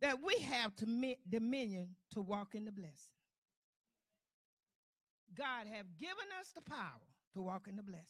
that 0.00 0.18
we 0.22 0.34
have 0.42 0.74
to 0.76 1.16
dominion 1.28 1.88
to 2.12 2.20
walk 2.20 2.54
in 2.54 2.64
the 2.64 2.72
blessing. 2.72 3.11
God 5.36 5.66
have 5.72 5.86
given 5.98 6.26
us 6.40 6.50
the 6.54 6.62
power 6.62 7.00
to 7.34 7.42
walk 7.42 7.66
in 7.68 7.76
the 7.76 7.82
blessing. 7.82 8.06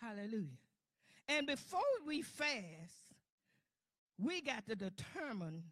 Hallelujah. 0.00 0.58
And 1.28 1.46
before 1.46 1.80
we 2.06 2.22
fast, 2.22 3.06
we 4.18 4.40
got 4.40 4.66
to 4.66 4.76
determine 4.76 5.62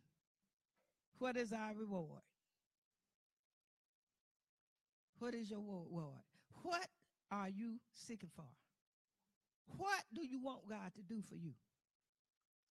what 1.18 1.36
is 1.36 1.52
our 1.52 1.74
reward. 1.74 2.22
What 5.18 5.34
is 5.34 5.50
your 5.50 5.60
reward? 5.60 6.22
What 6.62 6.86
are 7.30 7.48
you 7.48 7.78
seeking 7.94 8.30
for? 8.34 8.44
What 9.78 10.02
do 10.12 10.26
you 10.26 10.40
want 10.40 10.68
God 10.68 10.92
to 10.96 11.02
do 11.02 11.22
for 11.28 11.36
you? 11.36 11.52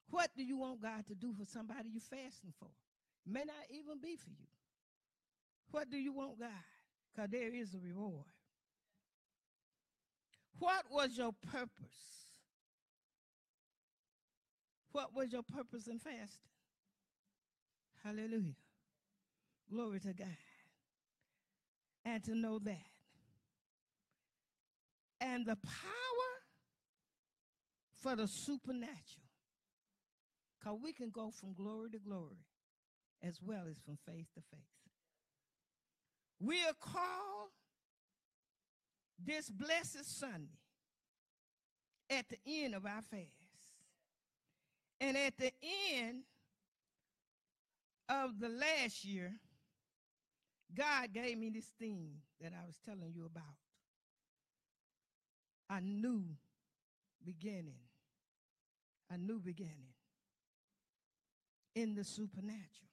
What 0.09 0.29
do 0.37 0.43
you 0.43 0.57
want 0.57 0.81
God 0.81 1.07
to 1.07 1.15
do 1.15 1.33
for 1.33 1.45
somebody 1.45 1.89
you're 1.91 2.01
fasting 2.01 2.53
for? 2.59 2.69
May 3.25 3.43
not 3.45 3.65
even 3.69 3.99
be 4.01 4.15
for 4.15 4.29
you. 4.29 4.45
What 5.71 5.89
do 5.89 5.97
you 5.97 6.13
want 6.13 6.39
God? 6.39 6.49
Because 7.13 7.29
there 7.31 7.53
is 7.53 7.73
a 7.73 7.79
reward. 7.79 8.25
What 10.59 10.85
was 10.91 11.17
your 11.17 11.33
purpose? 11.51 11.69
What 14.91 15.15
was 15.15 15.31
your 15.31 15.43
purpose 15.43 15.87
in 15.87 15.99
fasting? 15.99 16.27
Hallelujah. 18.03 18.55
Glory 19.71 19.99
to 20.01 20.13
God. 20.13 20.27
And 22.05 22.23
to 22.25 22.35
know 22.35 22.59
that. 22.59 22.77
And 25.19 25.45
the 25.45 25.55
power 25.55 26.33
for 27.95 28.15
the 28.15 28.27
supernatural 28.27 29.23
because 30.59 30.79
we 30.81 30.93
can 30.93 31.09
go 31.09 31.31
from 31.31 31.53
glory 31.53 31.89
to 31.91 31.99
glory 31.99 32.45
as 33.21 33.39
well 33.41 33.63
as 33.69 33.77
from 33.85 33.97
faith 34.05 34.27
to 34.35 34.41
faith. 34.51 34.82
We 36.43 36.57
are 36.65 36.73
called 36.79 37.51
this 39.23 39.49
blessed 39.49 40.19
Sunday 40.19 40.59
at 42.09 42.25
the 42.27 42.37
end 42.45 42.75
of 42.75 42.85
our 42.85 43.01
fast. 43.01 43.29
And 44.99 45.15
at 45.15 45.37
the 45.37 45.51
end 45.93 46.23
of 48.09 48.39
the 48.39 48.49
last 48.49 49.05
year, 49.05 49.31
God 50.75 51.13
gave 51.13 51.37
me 51.37 51.49
this 51.49 51.71
thing 51.79 52.09
that 52.41 52.51
I 52.51 52.65
was 52.65 52.75
telling 52.85 53.13
you 53.15 53.25
about. 53.25 53.43
A 55.69 55.79
new 55.79 56.25
beginning. 57.23 57.79
A 59.09 59.17
new 59.17 59.39
beginning 59.39 59.93
in 61.75 61.95
the 61.95 62.03
supernatural. 62.03 62.89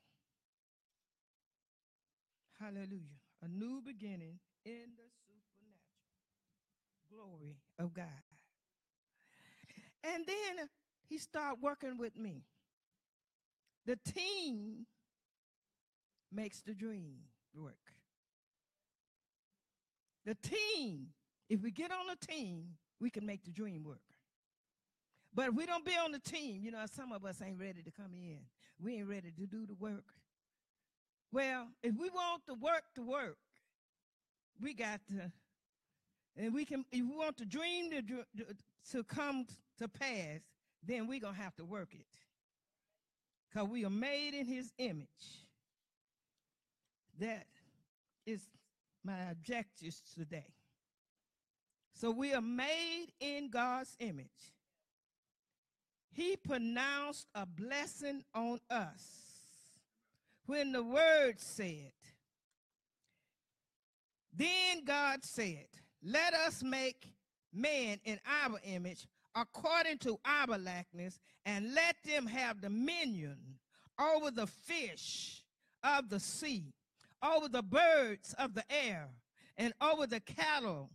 Hallelujah. 2.61 3.20
A 3.43 3.49
new 3.49 3.81
beginning 3.81 4.39
in 4.65 4.97
the 4.97 5.09
supernatural. 5.27 5.81
glory 7.11 7.57
of 7.79 7.95
God. 7.95 8.07
And 10.05 10.27
then 10.27 10.69
he 11.09 11.19
started 11.19 11.61
working 11.63 11.99
with 11.99 12.17
me. 12.17 12.45
The 13.87 13.99
team 14.15 14.87
makes 16.33 16.61
the 16.61 16.75
dream 16.75 17.17
work. 17.55 17.75
The 20.27 20.37
team, 20.37 21.09
if 21.49 21.63
we 21.63 21.71
get 21.71 21.91
on 21.91 22.11
a 22.11 22.27
team, 22.27 22.77
we 23.01 23.11
can 23.11 23.27
make 23.27 23.45
the 23.45 23.51
dream 23.51 23.85
work. 23.85 24.03
But 25.35 25.49
if 25.49 25.55
we 25.55 25.65
don't 25.67 25.85
be 25.85 25.97
on 25.97 26.13
the 26.13 26.19
team, 26.19 26.61
you 26.63 26.71
know, 26.71 26.85
some 26.93 27.13
of 27.13 27.25
us 27.25 27.41
ain't 27.43 27.59
ready 27.59 27.83
to 27.83 27.91
come 27.91 28.13
in. 28.15 28.41
We 28.79 28.97
ain't 28.97 29.09
ready 29.09 29.31
to 29.31 29.47
do 29.47 29.67
the 29.67 29.75
work. 29.75 30.05
Well, 31.33 31.69
if 31.83 31.95
we 31.97 32.11
want 32.11 32.43
the 32.47 32.55
work 32.55 32.83
to 32.97 33.03
work, 33.03 33.37
we 34.61 34.75
got 34.75 35.01
to, 35.09 35.31
and 36.37 36.53
we 36.53 36.65
can, 36.65 36.85
if 36.91 37.03
we 37.03 37.17
want 37.17 37.37
the 37.37 37.45
dream 37.45 37.91
to, 37.91 38.25
to 38.93 39.05
come 39.05 39.47
to 39.79 39.89
pass, 39.89 40.41
then 40.85 41.07
we're 41.07 41.21
going 41.21 41.35
to 41.35 41.41
have 41.41 41.55
to 41.57 41.65
work 41.65 41.95
it. 41.95 42.07
Because 43.49 43.69
we 43.69 43.85
are 43.85 43.91
made 43.91 44.35
in 44.35 44.47
his 44.47 44.73
image. 44.79 45.07
That 47.19 47.47
is 48.27 48.41
my 49.05 49.31
objectives 49.31 50.03
today. 50.15 50.47
So 51.95 52.11
we 52.11 52.33
are 52.33 52.41
made 52.41 53.09
in 53.21 53.51
God's 53.51 53.95
image. 54.01 54.27
He 56.13 56.37
pronounced 56.37 57.27
a 57.35 57.47
blessing 57.47 58.25
on 58.35 58.59
us 58.71 59.30
when 60.51 60.73
the 60.73 60.83
word 60.83 61.35
said, 61.39 61.93
Then 64.37 64.85
God 64.85 65.25
said, 65.25 65.67
Let 66.03 66.35
us 66.35 66.65
make 66.65 67.07
man 67.53 68.01
in 68.05 68.19
our 68.27 68.59
image 68.65 69.07
according 69.37 69.99
to 69.99 70.19
our 70.25 70.59
likeness, 70.59 71.21
and 71.47 71.73
let 71.73 71.95
them 72.05 72.27
have 72.27 72.61
dominion 72.61 73.39
over 73.97 74.33
the 74.33 74.49
fish 74.49 75.45
of 75.85 76.09
the 76.09 76.19
sea, 76.19 76.75
over 77.25 77.49
the 77.49 77.63
birds 77.63 78.35
of 78.37 78.55
the 78.55 78.65
air, 78.69 79.09
and 79.57 79.73
over 79.81 80.09
the 80.09 80.19
cattle, 80.19 80.91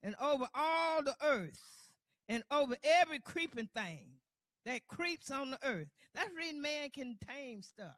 and 0.00 0.14
over 0.20 0.46
all 0.54 1.02
the 1.02 1.16
earth, 1.24 1.90
and 2.28 2.44
over 2.52 2.76
every 2.84 3.18
creeping 3.18 3.68
thing 3.74 4.04
that 4.64 4.86
creeps 4.86 5.32
on 5.32 5.50
the 5.50 5.58
earth. 5.66 5.88
That's 6.14 6.32
reason 6.36 6.62
man 6.62 6.90
can 6.90 7.18
tame 7.28 7.60
stuff. 7.60 7.96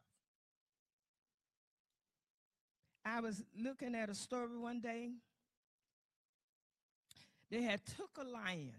I 3.07 3.21
was 3.21 3.41
looking 3.57 3.95
at 3.95 4.11
a 4.11 4.15
story 4.15 4.59
one 4.59 4.81
day. 4.81 5.11
They 7.51 7.63
had 7.63 7.81
took 7.97 8.11
a 8.19 8.25
lion, 8.25 8.73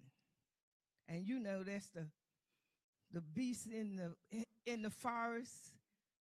and 1.07 1.25
you 1.25 1.39
know 1.39 1.63
that's 1.63 1.87
the 1.87 2.05
the 3.13 3.21
beast 3.21 3.67
in 3.67 3.95
the 3.95 4.43
in 4.65 4.81
the 4.81 4.89
forest 4.89 5.53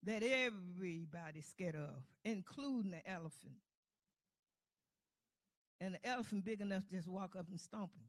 that 0.05 0.23
everybody's 0.23 1.47
scared 1.47 1.75
of, 1.75 1.97
including 2.25 2.93
the 2.93 3.11
elephant. 3.11 3.57
And 5.81 5.95
the 5.95 6.07
elephant 6.09 6.45
big 6.45 6.61
enough 6.61 6.87
to 6.89 6.95
just 6.95 7.09
walk 7.09 7.35
up 7.37 7.47
and 7.51 7.61
stomp 7.61 7.91
him. 7.93 8.07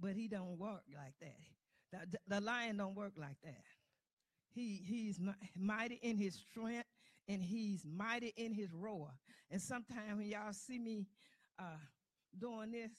But 0.00 0.12
he 0.12 0.28
don't 0.28 0.56
work 0.56 0.84
like 0.94 1.14
that. 1.20 1.36
The, 1.90 1.98
the, 2.12 2.36
the 2.36 2.40
lion 2.40 2.76
don't 2.76 2.94
work 2.94 3.14
like 3.18 3.36
that. 3.42 3.64
He 4.54 4.80
he's 4.86 5.18
mighty 5.56 5.98
in 6.00 6.16
his 6.16 6.34
strength 6.34 6.86
and 7.28 7.42
he's 7.42 7.84
mighty 7.84 8.32
in 8.36 8.52
his 8.52 8.72
roar. 8.72 9.10
And 9.50 9.60
sometimes 9.60 10.16
when 10.16 10.26
y'all 10.26 10.52
see 10.52 10.78
me 10.78 11.06
uh, 11.58 11.78
doing 12.38 12.72
this, 12.72 12.90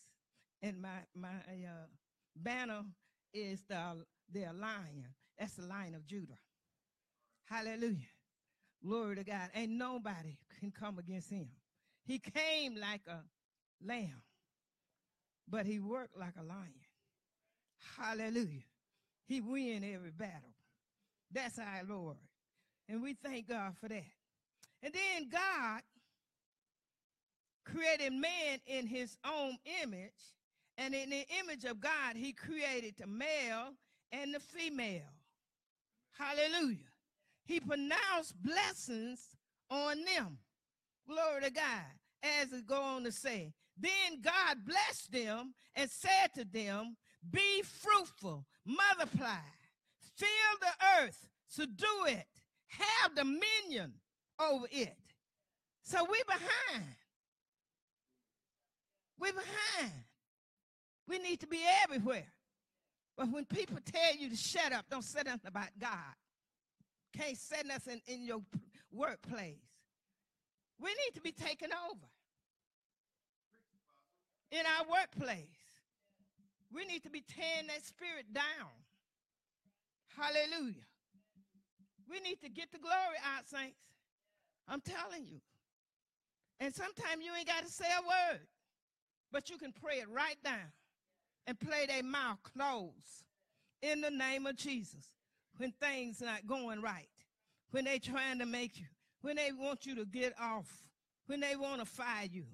and 0.61 0.81
my 0.81 0.99
my 1.15 1.27
uh, 1.49 1.87
banner 2.35 2.83
is 3.33 3.63
the 3.67 4.05
the 4.31 4.41
lion. 4.53 5.07
That's 5.37 5.55
the 5.55 5.67
lion 5.67 5.95
of 5.95 6.05
Judah. 6.05 6.37
Hallelujah. 7.45 8.07
Glory 8.85 9.15
to 9.15 9.23
God. 9.23 9.49
Ain't 9.55 9.71
nobody 9.71 10.37
can 10.59 10.71
come 10.71 10.99
against 10.99 11.29
him. 11.29 11.49
He 12.05 12.19
came 12.19 12.75
like 12.75 13.01
a 13.07 13.21
lamb, 13.85 14.21
but 15.47 15.65
he 15.65 15.79
worked 15.79 16.17
like 16.17 16.33
a 16.39 16.43
lion. 16.43 16.73
Hallelujah. 17.97 18.63
He 19.25 19.41
win 19.41 19.83
every 19.83 20.11
battle. 20.11 20.53
That's 21.31 21.57
our 21.59 21.83
Lord. 21.87 22.17
And 22.89 23.01
we 23.01 23.13
thank 23.13 23.47
God 23.47 23.73
for 23.79 23.87
that. 23.87 24.03
And 24.81 24.93
then 24.93 25.29
God 25.29 25.81
created 27.65 28.13
man 28.13 28.59
in 28.67 28.87
his 28.87 29.17
own 29.25 29.57
image. 29.81 30.11
And 30.77 30.93
in 30.93 31.09
the 31.09 31.25
image 31.39 31.65
of 31.65 31.79
God, 31.79 32.15
he 32.15 32.33
created 32.33 32.95
the 32.97 33.07
male 33.07 33.73
and 34.11 34.33
the 34.33 34.39
female. 34.39 35.13
Hallelujah. 36.17 36.77
He 37.45 37.59
pronounced 37.59 38.41
blessings 38.41 39.35
on 39.69 39.97
them. 40.03 40.37
Glory 41.07 41.43
to 41.43 41.51
God. 41.51 41.85
As 42.41 42.53
it 42.53 42.65
go 42.65 42.81
on 42.81 43.03
to 43.03 43.11
say, 43.11 43.53
then 43.77 44.21
God 44.21 44.65
blessed 44.65 45.11
them 45.11 45.53
and 45.75 45.89
said 45.89 46.33
to 46.35 46.45
them, 46.45 46.95
Be 47.29 47.61
fruitful, 47.63 48.45
multiply, 48.65 49.43
fill 50.15 50.27
the 50.61 51.03
earth, 51.03 51.27
subdue 51.47 52.05
it, 52.07 52.25
have 52.79 53.15
dominion 53.15 53.93
over 54.39 54.65
it. 54.71 54.95
So 55.83 56.03
we're 56.03 56.25
behind. 56.25 56.85
We're 59.19 59.33
behind. 59.33 59.93
We 61.07 61.19
need 61.19 61.39
to 61.41 61.47
be 61.47 61.59
everywhere. 61.83 62.27
But 63.17 63.29
when 63.31 63.45
people 63.45 63.77
tell 63.85 64.15
you 64.17 64.29
to 64.29 64.35
shut 64.35 64.71
up, 64.71 64.85
don't 64.89 65.03
say 65.03 65.21
nothing 65.25 65.47
about 65.47 65.69
God. 65.79 66.15
Can't 67.15 67.37
say 67.37 67.61
nothing 67.65 68.01
in 68.07 68.23
your 68.23 68.41
workplace. 68.91 69.59
We 70.81 70.89
need 70.89 71.13
to 71.15 71.21
be 71.21 71.31
taken 71.31 71.69
over. 71.89 72.07
In 74.51 74.63
our 74.65 74.85
workplace. 74.89 75.47
We 76.73 76.85
need 76.85 77.03
to 77.03 77.09
be 77.09 77.21
tearing 77.21 77.67
that 77.67 77.85
spirit 77.85 78.33
down. 78.33 78.43
Hallelujah. 80.17 80.85
We 82.13 82.19
need 82.19 82.39
to 82.43 82.49
get 82.49 82.71
the 82.71 82.77
glory 82.77 83.17
out, 83.35 83.47
saints. 83.47 83.79
I'm 84.67 84.81
telling 84.81 85.25
you. 85.25 85.39
And 86.59 86.73
sometimes 86.73 87.25
you 87.25 87.31
ain't 87.35 87.47
got 87.47 87.65
to 87.65 87.71
say 87.71 87.85
a 87.85 88.01
word, 88.03 88.41
but 89.31 89.49
you 89.49 89.57
can 89.57 89.73
pray 89.73 89.95
it 89.95 90.07
right 90.09 90.37
down 90.43 90.71
and 91.47 91.59
play 91.59 91.87
their 91.87 92.03
mouth 92.03 92.37
closed 92.43 93.25
in 93.81 93.99
the 93.99 94.11
name 94.11 94.45
of 94.45 94.55
Jesus 94.55 95.09
when 95.57 95.71
things 95.81 96.21
not 96.21 96.45
going 96.45 96.83
right, 96.83 97.09
when 97.71 97.83
they 97.85 97.97
trying 97.97 98.37
to 98.37 98.45
make 98.45 98.79
you, 98.79 98.85
when 99.21 99.35
they 99.35 99.51
want 99.51 99.87
you 99.87 99.95
to 99.95 100.05
get 100.05 100.33
off, 100.39 100.67
when 101.25 101.39
they 101.39 101.55
want 101.55 101.79
to 101.79 101.85
fire 101.85 102.27
you. 102.31 102.45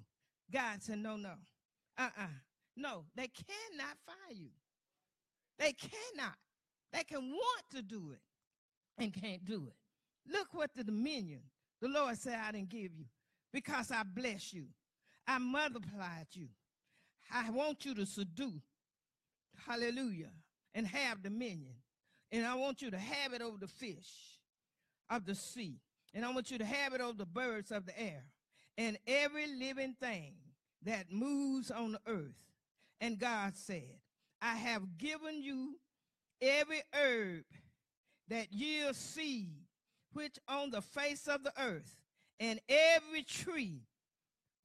God 0.50 0.82
said, 0.82 0.98
no, 0.98 1.16
no, 1.16 1.34
uh-uh. 1.98 2.26
No, 2.76 3.04
they 3.14 3.28
cannot 3.28 3.96
fire 4.06 4.34
you. 4.34 4.48
They 5.58 5.74
cannot. 5.74 6.36
They 6.94 7.04
can 7.04 7.30
want 7.30 7.64
to 7.72 7.82
do 7.82 8.12
it 8.14 8.20
and 9.00 9.12
can't 9.12 9.44
do 9.44 9.66
it. 9.66 9.74
Look 10.32 10.48
what 10.52 10.70
the 10.74 10.84
dominion 10.84 11.40
the 11.80 11.88
Lord 11.88 12.16
said 12.18 12.38
I 12.38 12.52
didn't 12.52 12.68
give 12.68 12.94
you 12.94 13.06
because 13.52 13.90
I 13.90 14.02
bless 14.02 14.52
you. 14.52 14.66
I 15.26 15.38
multiplied 15.38 16.26
you. 16.32 16.48
I 17.32 17.50
want 17.50 17.84
you 17.84 17.94
to 17.94 18.06
subdue. 18.06 18.60
Hallelujah. 19.66 20.30
And 20.74 20.86
have 20.86 21.22
dominion. 21.22 21.74
And 22.32 22.46
I 22.46 22.54
want 22.54 22.82
you 22.82 22.90
to 22.90 22.98
have 22.98 23.32
it 23.32 23.42
over 23.42 23.56
the 23.58 23.66
fish 23.66 24.38
of 25.08 25.24
the 25.24 25.34
sea. 25.34 25.80
And 26.14 26.24
I 26.24 26.32
want 26.32 26.50
you 26.50 26.58
to 26.58 26.64
have 26.64 26.92
it 26.92 27.00
over 27.00 27.16
the 27.16 27.26
birds 27.26 27.70
of 27.70 27.86
the 27.86 27.98
air 27.98 28.24
and 28.76 28.98
every 29.06 29.46
living 29.46 29.94
thing 30.00 30.34
that 30.84 31.10
moves 31.10 31.70
on 31.70 31.92
the 31.92 32.00
earth. 32.06 32.34
And 33.00 33.18
God 33.18 33.56
said, 33.56 33.98
I 34.42 34.54
have 34.54 34.98
given 34.98 35.42
you 35.42 35.76
every 36.40 36.82
herb 36.94 37.44
that 38.30 38.52
yields 38.52 38.98
seed, 38.98 39.52
which 40.12 40.38
on 40.48 40.70
the 40.70 40.80
face 40.80 41.28
of 41.28 41.44
the 41.44 41.52
earth, 41.60 41.96
and 42.38 42.58
every 42.68 43.22
tree 43.22 43.82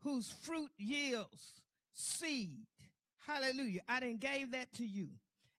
whose 0.03 0.31
fruit 0.43 0.71
yields 0.77 1.61
seed. 1.93 2.65
Hallelujah. 3.27 3.81
I 3.89 3.99
didn't 3.99 4.21
gave 4.21 4.51
that 4.51 4.71
to 4.73 4.85
you, 4.85 5.09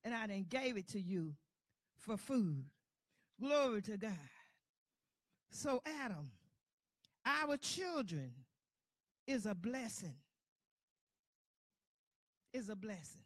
and 0.05 0.15
I 0.15 0.27
didn't 0.27 0.49
gave 0.49 0.77
it 0.77 0.89
to 0.89 1.01
you 1.01 1.35
for 1.99 2.17
food. 2.17 2.65
Glory 3.41 3.83
to 3.83 3.97
God. 3.97 4.13
So, 5.51 5.83
Adam, 6.05 6.31
our 7.25 7.57
children 7.57 8.31
is 9.27 9.47
a 9.47 9.55
blessing. 9.55 10.15
Is 12.53 12.69
a 12.69 12.77
blessing. 12.77 13.23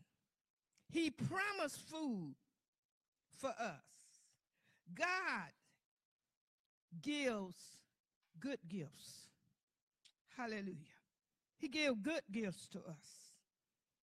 He 0.88 1.10
promised 1.10 1.80
food 1.82 2.34
for 3.38 3.50
us. 3.50 3.89
God 4.94 5.50
gives 7.02 7.56
good 8.38 8.58
gifts. 8.68 9.28
Hallelujah. 10.36 10.74
He 11.58 11.68
gives 11.68 11.96
good 12.02 12.22
gifts 12.30 12.68
to 12.68 12.78
us. 12.78 13.30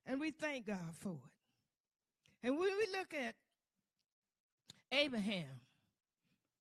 And 0.06 0.20
we 0.20 0.32
thank 0.32 0.68
God 0.68 0.94
for 1.00 1.18
it. 1.26 2.48
And 2.48 2.58
when 2.58 2.70
we 2.78 2.88
look 2.98 3.14
at 3.14 3.36
Abraham, 4.92 5.62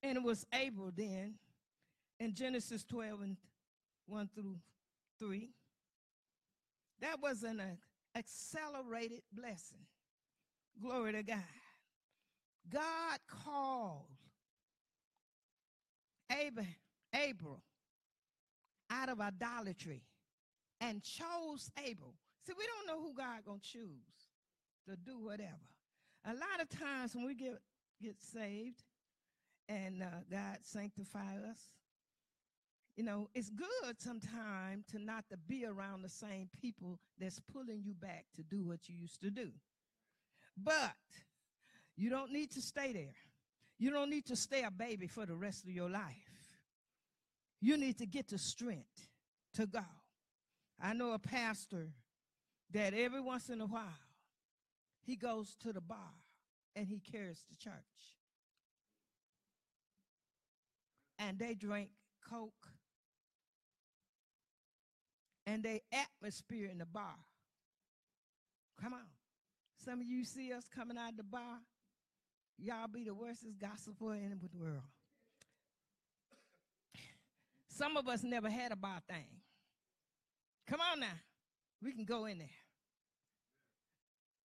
and 0.02 0.16
it 0.16 0.22
was 0.22 0.46
Abram 0.52 0.92
then, 0.96 1.34
in 2.18 2.34
Genesis 2.34 2.82
12 2.84 3.20
and 3.22 3.36
1 4.06 4.30
through 4.34 4.56
3, 5.18 5.50
that 7.00 7.20
was 7.20 7.42
an 7.42 7.60
accelerated 8.16 9.22
blessing. 9.32 9.84
Glory 10.80 11.12
to 11.12 11.22
God. 11.22 11.38
God 12.70 13.18
called 13.44 14.15
Abram, 16.30 16.74
Abram 17.12 17.62
out 18.90 19.08
of 19.08 19.20
idolatry 19.20 20.02
and 20.80 21.02
chose 21.02 21.70
Abram. 21.76 22.14
See, 22.46 22.52
we 22.56 22.64
don't 22.66 22.86
know 22.86 23.02
who 23.02 23.14
God 23.14 23.44
gonna 23.44 23.58
choose 23.60 24.30
to 24.88 24.96
do 24.96 25.18
whatever. 25.18 25.52
A 26.24 26.34
lot 26.34 26.60
of 26.60 26.68
times 26.68 27.14
when 27.14 27.26
we 27.26 27.34
get 27.34 27.60
get 28.02 28.16
saved 28.20 28.82
and 29.68 30.02
uh, 30.02 30.06
God 30.30 30.58
sanctify 30.62 31.38
us, 31.50 31.58
you 32.96 33.04
know, 33.04 33.28
it's 33.34 33.50
good 33.50 34.00
sometimes 34.00 34.86
to 34.92 34.98
not 34.98 35.24
to 35.30 35.36
be 35.36 35.66
around 35.66 36.02
the 36.02 36.08
same 36.08 36.48
people 36.60 36.98
that's 37.18 37.40
pulling 37.52 37.82
you 37.84 37.94
back 37.94 38.26
to 38.36 38.42
do 38.42 38.64
what 38.64 38.88
you 38.88 38.96
used 38.96 39.20
to 39.22 39.30
do. 39.30 39.50
But 40.56 40.94
you 41.96 42.08
don't 42.10 42.32
need 42.32 42.50
to 42.52 42.62
stay 42.62 42.92
there. 42.92 43.14
You 43.78 43.90
don't 43.90 44.10
need 44.10 44.26
to 44.26 44.36
stay 44.36 44.62
a 44.62 44.70
baby 44.70 45.06
for 45.06 45.26
the 45.26 45.34
rest 45.34 45.64
of 45.64 45.70
your 45.70 45.90
life. 45.90 46.02
You 47.60 47.76
need 47.76 47.98
to 47.98 48.06
get 48.06 48.28
the 48.28 48.38
strength 48.38 49.08
to 49.54 49.66
go. 49.66 49.84
I 50.80 50.92
know 50.92 51.12
a 51.12 51.18
pastor 51.18 51.88
that 52.72 52.94
every 52.94 53.20
once 53.20 53.48
in 53.48 53.60
a 53.60 53.66
while 53.66 53.82
he 55.04 55.16
goes 55.16 55.54
to 55.62 55.72
the 55.72 55.80
bar 55.80 56.14
and 56.74 56.86
he 56.86 57.00
carries 57.00 57.42
the 57.48 57.56
church. 57.56 57.72
And 61.18 61.38
they 61.38 61.54
drink 61.54 61.88
Coke 62.28 62.68
and 65.46 65.62
they 65.62 65.82
atmosphere 65.92 66.68
in 66.70 66.78
the 66.78 66.86
bar. 66.86 67.16
Come 68.80 68.92
on. 68.92 69.06
Some 69.84 70.00
of 70.00 70.06
you 70.06 70.24
see 70.24 70.52
us 70.52 70.64
coming 70.74 70.98
out 70.98 71.12
of 71.12 71.16
the 71.16 71.22
bar. 71.22 71.60
Y'all 72.58 72.88
be 72.92 73.04
the 73.04 73.14
worstest 73.14 73.58
gossiper 73.58 74.14
in 74.14 74.40
the 74.40 74.58
world. 74.58 74.82
Some 77.68 77.96
of 77.96 78.08
us 78.08 78.22
never 78.22 78.48
had 78.48 78.72
a 78.72 78.76
bar 78.76 79.00
thing. 79.08 79.28
Come 80.66 80.80
on 80.80 81.00
now. 81.00 81.20
We 81.82 81.92
can 81.92 82.04
go 82.04 82.24
in 82.24 82.38
there. 82.38 82.48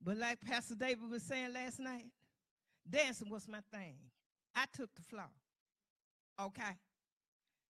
But 0.03 0.17
like 0.17 0.41
Pastor 0.41 0.75
David 0.75 1.09
was 1.09 1.23
saying 1.23 1.53
last 1.53 1.79
night, 1.79 2.07
dancing 2.89 3.29
was 3.29 3.47
my 3.47 3.59
thing. 3.71 3.95
I 4.55 4.65
took 4.75 4.93
the 4.95 5.01
floor. 5.01 5.29
Okay? 6.39 6.75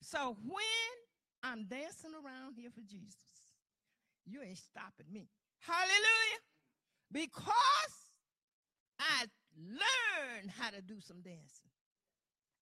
So 0.01 0.35
when 0.43 0.63
I'm 1.43 1.65
dancing 1.65 2.11
around 2.15 2.55
here 2.55 2.69
for 2.73 2.81
Jesus, 2.81 3.21
you 4.25 4.41
ain't 4.41 4.57
stopping 4.57 5.11
me. 5.11 5.27
Hallelujah. 5.59 6.41
Because 7.11 7.93
I 8.99 9.25
learned 9.57 10.51
how 10.51 10.69
to 10.69 10.81
do 10.81 10.95
some 10.99 11.21
dancing. 11.21 11.69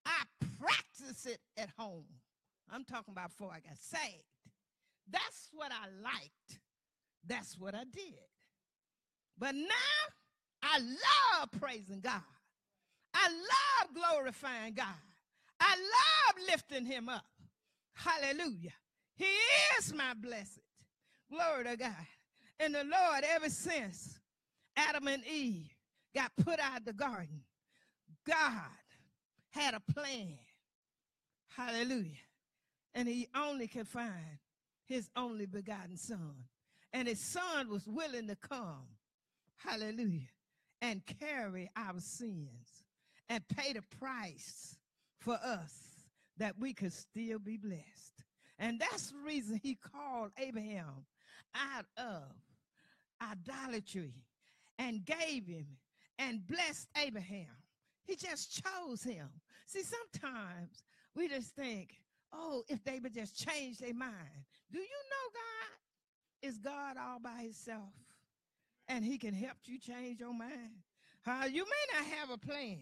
I 0.05 0.23
practice 0.59 1.25
it 1.25 1.39
at 1.57 1.69
home. 1.77 2.05
I'm 2.71 2.83
talking 2.83 3.11
about 3.11 3.29
before 3.29 3.51
I 3.51 3.59
got 3.59 3.77
saved. 3.79 4.23
That's 5.09 5.49
what 5.53 5.71
I 5.71 5.87
liked. 6.03 6.59
That's 7.25 7.57
what 7.57 7.75
I 7.75 7.83
did. 7.83 8.13
But 9.37 9.55
now 9.55 9.69
I 10.61 10.79
love 10.79 11.49
praising 11.59 12.01
God. 12.01 12.21
I 13.13 13.27
love 13.29 13.93
glorifying 13.93 14.73
God. 14.73 14.87
I 15.59 15.75
love 15.75 16.47
lifting 16.49 16.85
him 16.85 17.09
up. 17.09 17.25
Hallelujah. 17.93 18.73
He 19.15 19.25
is 19.77 19.93
my 19.93 20.13
blessed. 20.13 20.59
Glory 21.31 21.65
to 21.65 21.77
God. 21.77 22.07
And 22.59 22.75
the 22.75 22.83
Lord, 22.83 23.23
ever 23.35 23.49
since 23.49 24.19
Adam 24.75 25.07
and 25.07 25.23
Eve 25.25 25.69
got 26.15 26.31
put 26.37 26.59
out 26.59 26.79
of 26.79 26.85
the 26.85 26.93
garden, 26.93 27.41
God 28.25 28.69
had 29.51 29.73
a 29.73 29.93
plan. 29.93 30.37
Hallelujah. 31.55 32.11
And 32.93 33.07
he 33.07 33.27
only 33.35 33.67
could 33.67 33.87
find 33.87 34.39
his 34.85 35.09
only 35.15 35.45
begotten 35.45 35.97
son. 35.97 36.35
And 36.91 37.07
his 37.07 37.19
son 37.19 37.69
was 37.69 37.85
willing 37.85 38.27
to 38.27 38.35
come, 38.35 38.87
hallelujah, 39.57 40.27
and 40.81 41.03
carry 41.19 41.69
our 41.75 41.99
sins 41.99 42.83
and 43.29 43.47
pay 43.47 43.73
the 43.73 43.83
price 43.99 44.75
for 45.19 45.35
us 45.43 45.73
that 46.37 46.57
we 46.57 46.73
could 46.73 46.93
still 46.93 47.37
be 47.37 47.57
blessed. 47.57 48.23
And 48.57 48.79
that's 48.79 49.11
the 49.11 49.19
reason 49.19 49.59
he 49.61 49.75
called 49.75 50.31
Abraham 50.37 51.05
out 51.53 51.85
of 51.97 52.23
idolatry 53.21 54.13
and 54.77 55.05
gave 55.05 55.45
him 55.45 55.67
and 56.19 56.45
blessed 56.45 56.87
Abraham. 57.03 57.47
He 58.03 58.15
just 58.15 58.61
chose 58.63 59.01
him. 59.01 59.29
See, 59.65 59.81
sometimes 59.83 60.83
we 61.15 61.27
just 61.27 61.55
think, 61.55 61.93
oh, 62.33 62.63
if 62.67 62.83
they 62.83 62.99
would 62.99 63.13
just 63.13 63.35
change 63.35 63.79
their 63.79 63.93
mind. 63.93 64.45
Do 64.71 64.79
you 64.79 64.83
know 64.83 65.31
God 65.33 66.47
is 66.49 66.57
God 66.59 66.97
all 66.99 67.19
by 67.19 67.41
himself? 67.43 67.93
And 68.87 69.03
he 69.05 69.17
can 69.17 69.33
help 69.33 69.57
you 69.65 69.79
change 69.79 70.19
your 70.19 70.33
mind. 70.33 70.83
Uh, 71.25 71.45
you 71.45 71.63
may 71.63 71.99
not 71.99 72.05
have 72.17 72.29
a 72.31 72.37
plan, 72.37 72.79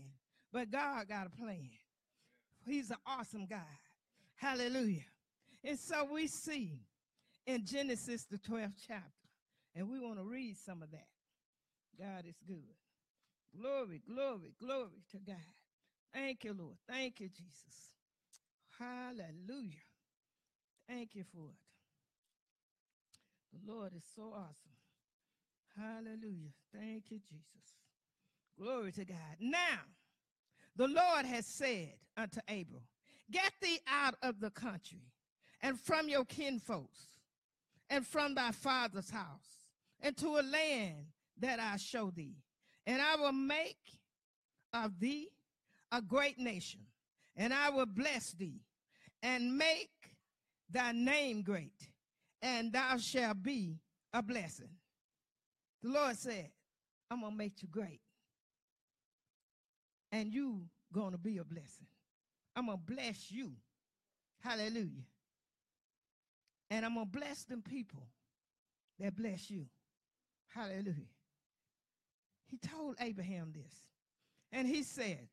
but 0.52 0.72
God 0.72 1.08
got 1.08 1.28
a 1.28 1.30
plan. 1.30 1.70
He's 2.66 2.90
an 2.90 2.98
awesome 3.06 3.46
God. 3.46 3.60
Hallelujah. 4.36 5.06
And 5.64 5.78
so 5.78 6.08
we 6.12 6.28
see 6.28 6.80
in 7.46 7.66
Genesis, 7.66 8.26
the 8.30 8.38
12th 8.38 8.74
chapter, 8.88 9.04
and 9.76 9.90
we 9.90 10.00
want 10.00 10.18
to 10.18 10.24
read 10.24 10.56
some 10.58 10.82
of 10.82 10.92
that. 10.92 11.08
God 12.00 12.26
is 12.26 12.36
good. 12.48 12.64
Glory, 13.56 14.02
glory, 14.08 14.54
glory 14.60 15.04
to 15.12 15.18
God. 15.18 15.36
Thank 16.14 16.44
you, 16.44 16.54
Lord. 16.54 16.78
Thank 16.88 17.20
you, 17.20 17.30
Jesus. 17.30 17.92
Hallelujah. 18.80 19.86
Thank 20.88 21.16
you 21.16 21.24
for 21.24 21.50
it. 21.50 21.58
The 23.54 23.72
Lord 23.72 23.94
is 23.96 24.04
so 24.16 24.34
awesome. 24.34 24.78
Hallelujah. 25.76 26.52
Thank 26.74 27.12
you, 27.12 27.20
Jesus. 27.20 27.74
Glory 28.60 28.92
to 28.94 29.06
God. 29.06 29.38
Now, 29.40 29.82
the 30.76 30.88
Lord 30.88 31.26
has 31.26 31.46
said 31.46 31.94
unto 32.16 32.40
Abram, 32.48 32.84
Get 33.32 33.52
thee 33.62 33.80
out 33.88 34.16
of 34.22 34.40
the 34.40 34.50
country 34.50 35.02
and 35.62 35.80
from 35.80 36.08
your 36.08 36.26
kinfolks 36.26 37.08
and 37.90 38.06
from 38.06 38.36
thy 38.36 38.52
father's 38.52 39.10
house 39.10 39.66
into 40.02 40.28
a 40.28 40.44
land 40.44 41.08
that 41.40 41.60
I 41.60 41.78
show 41.78 42.12
thee. 42.12 42.36
And 42.88 43.02
I 43.02 43.18
will 43.18 43.34
make 43.34 43.78
of 44.74 44.98
thee 45.00 45.28
a 45.92 46.02
great 46.02 46.40
nation, 46.40 46.80
and 47.36 47.54
I 47.54 47.70
will 47.70 47.86
bless 47.86 48.32
thee 48.32 48.62
and 49.22 49.58
make 49.58 49.90
thy 50.70 50.94
name 50.94 51.42
great, 51.42 51.90
and 52.42 52.72
thou 52.72 52.98
shalt 52.98 53.44
be 53.44 53.78
a 54.14 54.24
blessing. 54.24 54.70
The 55.84 55.90
Lord 55.90 56.18
said, 56.18 56.50
I'm 57.12 57.20
going 57.20 57.34
to 57.34 57.38
make 57.38 57.62
you 57.62 57.68
great, 57.70 58.00
and 60.12 60.34
you 60.34 60.62
going 60.94 61.12
to 61.12 61.18
be 61.18 61.38
a 61.40 61.44
blessing. 61.44 61.88
I'm 62.56 62.68
going 62.68 62.78
to 62.78 62.94
bless 62.94 63.30
you. 63.30 63.52
Hallelujah. 64.40 65.04
And 66.70 66.86
I'm 66.86 66.96
going 66.96 67.06
to 67.06 67.20
bless 67.20 67.44
them 67.44 67.62
people 67.62 68.08
that 69.00 69.16
bless 69.16 69.50
you. 69.50 69.66
Hallelujah. 70.48 71.17
He 72.50 72.58
told 72.58 72.96
Abraham 73.00 73.54
this. 73.54 73.74
And 74.52 74.68
he 74.68 74.84
said, 74.84 75.28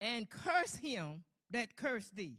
and 0.00 0.28
curse 0.28 0.76
him 0.76 1.24
that 1.50 1.76
curse 1.76 2.08
thee, 2.14 2.38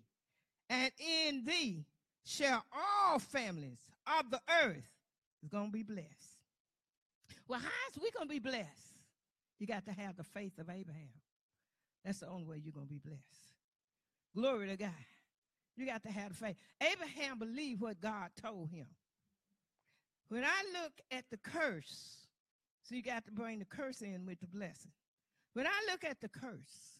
and 0.70 0.92
in 1.00 1.44
thee 1.46 1.86
shall 2.26 2.64
all 2.72 3.20
families 3.20 3.80
of 4.20 4.30
the 4.30 4.42
earth 4.64 4.90
is 5.44 5.50
going 5.50 5.68
to 5.68 5.72
be 5.72 5.84
blessed. 5.84 6.08
Well, 7.48 7.60
how's 7.60 8.02
we 8.02 8.12
going 8.12 8.28
to 8.28 8.34
be 8.34 8.40
blessed? 8.40 8.68
You 9.60 9.68
got 9.68 9.86
to 9.86 9.92
have 9.92 10.18
the 10.18 10.24
faith 10.24 10.60
of 10.60 10.70
Abraham. 10.70 11.10
That's 12.04 12.20
the 12.20 12.28
only 12.28 12.44
way 12.44 12.62
you're 12.64 12.74
going 12.74 12.88
to 12.88 12.94
be 12.94 13.00
blessed. 13.00 13.22
Glory 14.36 14.68
to 14.68 14.78
God. 14.78 14.90
You 15.76 15.86
got 15.86 16.04
to 16.04 16.12
have 16.12 16.34
faith. 16.34 16.56
Abraham 16.82 17.40
believed 17.40 17.82
what 17.82 18.02
God 18.02 18.30
told 18.42 18.70
him. 18.70 18.88
When 20.30 20.44
I 20.44 20.82
look 20.82 20.94
at 21.12 21.26
the 21.32 21.38
curse, 21.38 22.23
so 22.84 22.96
you 22.96 23.02
got 23.02 23.26
to 23.26 23.32
bring 23.32 23.60
the 23.60 23.66
curse 23.66 24.02
in 24.02 24.26
with 24.26 24.40
the 24.40 24.48
blessing. 24.48 24.92
When 25.54 25.66
I 25.66 25.92
look 25.92 26.04
at 26.04 26.20
the 26.22 26.30
curse, 26.30 27.00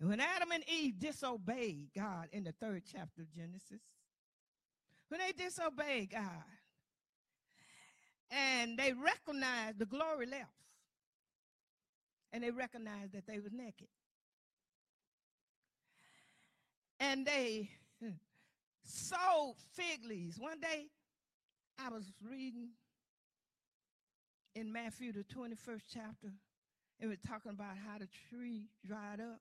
when 0.00 0.20
Adam 0.20 0.52
and 0.52 0.64
Eve 0.68 0.98
disobeyed 0.98 1.88
God 1.96 2.28
in 2.32 2.44
the 2.44 2.52
third 2.52 2.82
chapter 2.90 3.22
of 3.22 3.32
Genesis, 3.34 3.82
when 5.08 5.20
they 5.20 5.32
disobeyed 5.32 6.10
God, 6.10 6.44
and 8.30 8.78
they 8.78 8.92
recognized 8.92 9.78
the 9.78 9.86
glory 9.86 10.26
left. 10.26 10.52
And 12.32 12.44
they 12.44 12.50
recognized 12.50 13.14
that 13.14 13.26
they 13.26 13.38
was 13.38 13.52
naked. 13.52 13.88
And 17.00 17.24
they 17.24 17.70
sold 18.84 19.56
fig 19.72 20.04
leaves. 20.06 20.38
One 20.38 20.60
day 20.60 20.88
I 21.78 21.88
was 21.88 22.12
reading 22.22 22.70
in 24.58 24.72
Matthew, 24.72 25.12
the 25.12 25.22
21st 25.24 25.82
chapter, 25.92 26.32
and 27.00 27.08
was 27.08 27.18
talking 27.26 27.52
about 27.52 27.76
how 27.86 27.98
the 27.98 28.08
tree 28.28 28.64
dried 28.84 29.20
up 29.20 29.40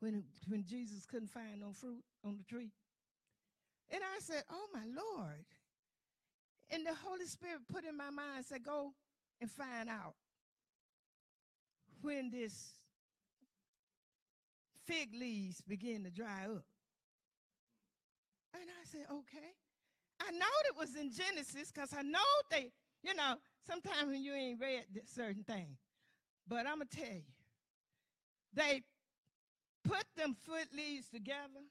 when, 0.00 0.24
when 0.48 0.64
Jesus 0.64 1.04
couldn't 1.04 1.28
find 1.28 1.60
no 1.60 1.72
fruit 1.72 2.02
on 2.24 2.38
the 2.38 2.44
tree. 2.44 2.70
And 3.90 4.00
I 4.02 4.20
said, 4.20 4.44
Oh 4.50 4.66
my 4.72 4.84
Lord. 4.86 5.44
And 6.70 6.86
the 6.86 6.94
Holy 7.04 7.26
Spirit 7.26 7.60
put 7.70 7.84
in 7.84 7.96
my 7.96 8.10
mind, 8.10 8.46
said, 8.46 8.64
Go 8.64 8.92
and 9.40 9.50
find 9.50 9.88
out 9.88 10.14
when 12.00 12.30
this 12.30 12.70
fig 14.86 15.10
leaves 15.12 15.60
begin 15.60 16.04
to 16.04 16.10
dry 16.10 16.44
up. 16.44 16.64
And 18.54 18.64
I 18.64 18.84
said, 18.90 19.06
Okay. 19.10 19.52
I 20.22 20.30
know 20.32 20.46
it 20.68 20.78
was 20.78 20.96
in 20.96 21.10
Genesis 21.10 21.72
because 21.72 21.94
I 21.96 22.02
know 22.02 22.18
they, 22.50 22.70
you 23.02 23.14
know, 23.14 23.36
sometimes 23.66 24.08
when 24.08 24.22
you 24.22 24.32
ain't 24.34 24.60
read 24.60 24.84
certain 25.06 25.44
things. 25.44 25.78
But 26.46 26.66
I'm 26.66 26.76
going 26.76 26.88
to 26.88 26.96
tell 26.96 27.14
you, 27.14 27.22
they 28.52 28.82
put 29.84 30.04
them 30.16 30.36
foot 30.46 30.68
leaves 30.76 31.08
together 31.08 31.62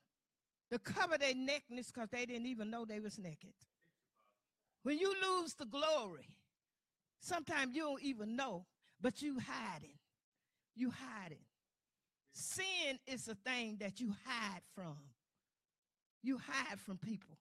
to 0.71 0.79
cover 0.79 1.17
their 1.17 1.33
nakedness 1.35 1.91
because 1.91 2.09
they 2.09 2.25
didn't 2.25 2.45
even 2.45 2.69
know 2.69 2.85
they 2.85 2.99
was 2.99 3.17
naked. 3.17 3.53
When 4.83 4.97
you 4.97 5.13
lose 5.21 5.53
the 5.55 5.65
glory, 5.65 6.29
sometimes 7.19 7.75
you 7.75 7.83
don't 7.83 8.03
even 8.03 8.35
know, 8.35 8.65
but 9.01 9.21
you 9.21 9.39
hiding. 9.39 9.97
You 10.75 10.91
hiding. 10.91 11.43
Sin 12.33 12.99
is 13.05 13.27
a 13.27 13.35
thing 13.35 13.77
that 13.81 13.99
you 13.99 14.13
hide 14.25 14.61
from. 14.73 14.95
You 16.23 16.37
hide 16.37 16.79
from 16.79 16.97
people 16.97 17.37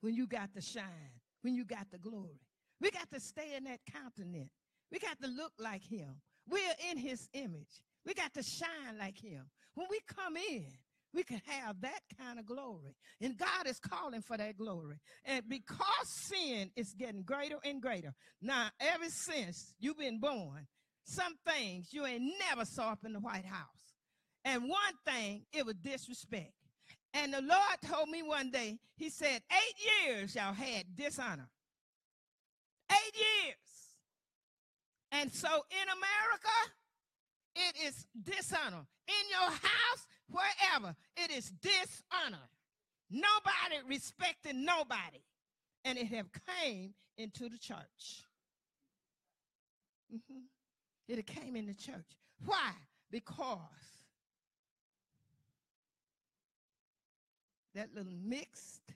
when 0.00 0.14
you 0.14 0.26
got 0.26 0.54
the 0.54 0.60
shine, 0.60 1.20
when 1.42 1.54
you 1.54 1.64
got 1.64 1.90
the 1.90 1.98
glory. 1.98 2.40
We 2.80 2.90
got 2.90 3.10
to 3.12 3.20
stay 3.20 3.54
in 3.56 3.64
that 3.64 3.80
continent. 3.92 4.50
We 4.90 4.98
got 4.98 5.20
to 5.22 5.28
look 5.28 5.52
like 5.58 5.82
him. 5.82 6.16
We're 6.48 6.74
in 6.90 6.98
his 6.98 7.28
image. 7.32 7.82
We 8.04 8.14
got 8.14 8.34
to 8.34 8.42
shine 8.42 8.98
like 8.98 9.18
him. 9.18 9.44
When 9.74 9.86
we 9.90 10.00
come 10.06 10.36
in, 10.36 10.66
we 11.14 11.22
can 11.22 11.40
have 11.46 11.80
that 11.82 12.00
kind 12.20 12.38
of 12.38 12.46
glory. 12.46 12.96
And 13.20 13.38
God 13.38 13.66
is 13.66 13.78
calling 13.78 14.20
for 14.20 14.36
that 14.36 14.56
glory. 14.56 14.96
And 15.24 15.48
because 15.48 16.08
sin 16.28 16.70
is 16.76 16.92
getting 16.98 17.22
greater 17.22 17.56
and 17.64 17.80
greater, 17.80 18.12
now, 18.42 18.68
ever 18.80 19.04
since 19.08 19.74
you've 19.78 19.98
been 19.98 20.18
born, 20.18 20.66
some 21.04 21.34
things 21.46 21.88
you 21.92 22.04
ain't 22.04 22.32
never 22.50 22.64
saw 22.64 22.90
up 22.90 23.00
in 23.04 23.12
the 23.12 23.20
White 23.20 23.46
House. 23.46 23.68
And 24.44 24.64
one 24.64 24.94
thing, 25.06 25.44
it 25.52 25.64
was 25.64 25.76
disrespect. 25.76 26.52
And 27.14 27.32
the 27.32 27.40
Lord 27.40 27.78
told 27.84 28.08
me 28.08 28.22
one 28.22 28.50
day, 28.50 28.78
He 28.96 29.08
said, 29.08 29.40
Eight 29.50 30.06
years 30.06 30.34
y'all 30.34 30.52
had 30.52 30.96
dishonor. 30.96 31.48
Eight 32.94 33.14
years. 33.14 33.56
And 35.12 35.32
so 35.32 35.48
in 35.48 35.88
America, 35.88 36.56
it 37.54 37.76
is 37.86 38.06
dishonor. 38.22 38.86
In 39.06 39.30
your 39.30 39.50
house, 39.50 40.06
wherever, 40.28 40.94
it 41.16 41.30
is 41.30 41.50
dishonor. 41.60 42.48
Nobody 43.10 43.86
respecting 43.88 44.64
nobody. 44.64 45.22
And 45.84 45.98
it 45.98 46.06
have 46.06 46.26
came 46.62 46.94
into 47.18 47.48
the 47.48 47.58
church. 47.58 48.24
Mm-hmm. 50.14 50.40
It 51.08 51.26
came 51.26 51.56
in 51.56 51.66
the 51.66 51.74
church. 51.74 52.16
Why? 52.44 52.72
Because 53.10 53.58
that 57.74 57.90
little 57.94 58.12
mixed 58.24 58.94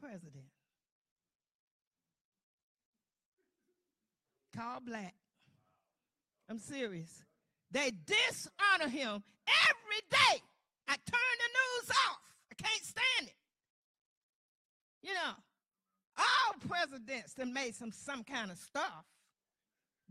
president 0.00 0.44
called 4.56 4.86
black 4.86 5.14
I'm 6.48 6.58
serious. 6.58 7.24
They 7.70 7.90
dishonor 7.90 8.88
him 8.88 9.22
every 9.46 10.02
day. 10.10 10.42
I 10.86 10.92
turn 10.92 11.36
the 11.38 11.50
news 11.50 11.90
off. 11.90 12.18
I 12.52 12.62
can't 12.62 12.84
stand 12.84 13.28
it. 13.28 13.34
You 15.02 15.14
know, 15.14 15.32
all 16.18 16.68
presidents 16.68 17.34
that 17.34 17.48
made 17.48 17.74
some 17.74 17.92
some 17.92 18.24
kind 18.24 18.50
of 18.50 18.58
stuff. 18.58 19.04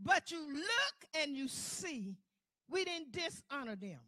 But 0.00 0.30
you 0.30 0.40
look 0.52 1.22
and 1.22 1.36
you 1.36 1.48
see 1.48 2.16
we 2.68 2.84
didn't 2.84 3.12
dishonor 3.12 3.76
them. 3.76 4.00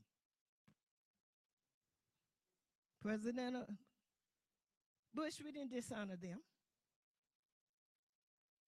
President 3.02 3.56
uh, 3.56 3.60
Bush, 5.14 5.34
we 5.44 5.52
didn't 5.52 5.70
dishonor 5.70 6.16
them. 6.16 6.40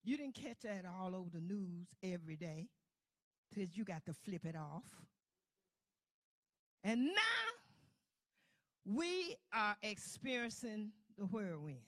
You 0.09 0.17
didn't 0.17 0.37
catch 0.37 0.61
that 0.63 0.87
all 0.87 1.15
over 1.15 1.29
the 1.31 1.43
news 1.43 1.89
every 2.03 2.37
day 2.37 2.71
because 3.51 3.77
you 3.77 3.85
got 3.85 4.07
to 4.07 4.15
flip 4.15 4.47
it 4.47 4.57
off. 4.57 4.83
And 6.83 7.09
now 7.09 7.47
we 8.87 9.37
are 9.53 9.77
experiencing 9.83 10.93
the 11.19 11.27
whirlwind. 11.27 11.83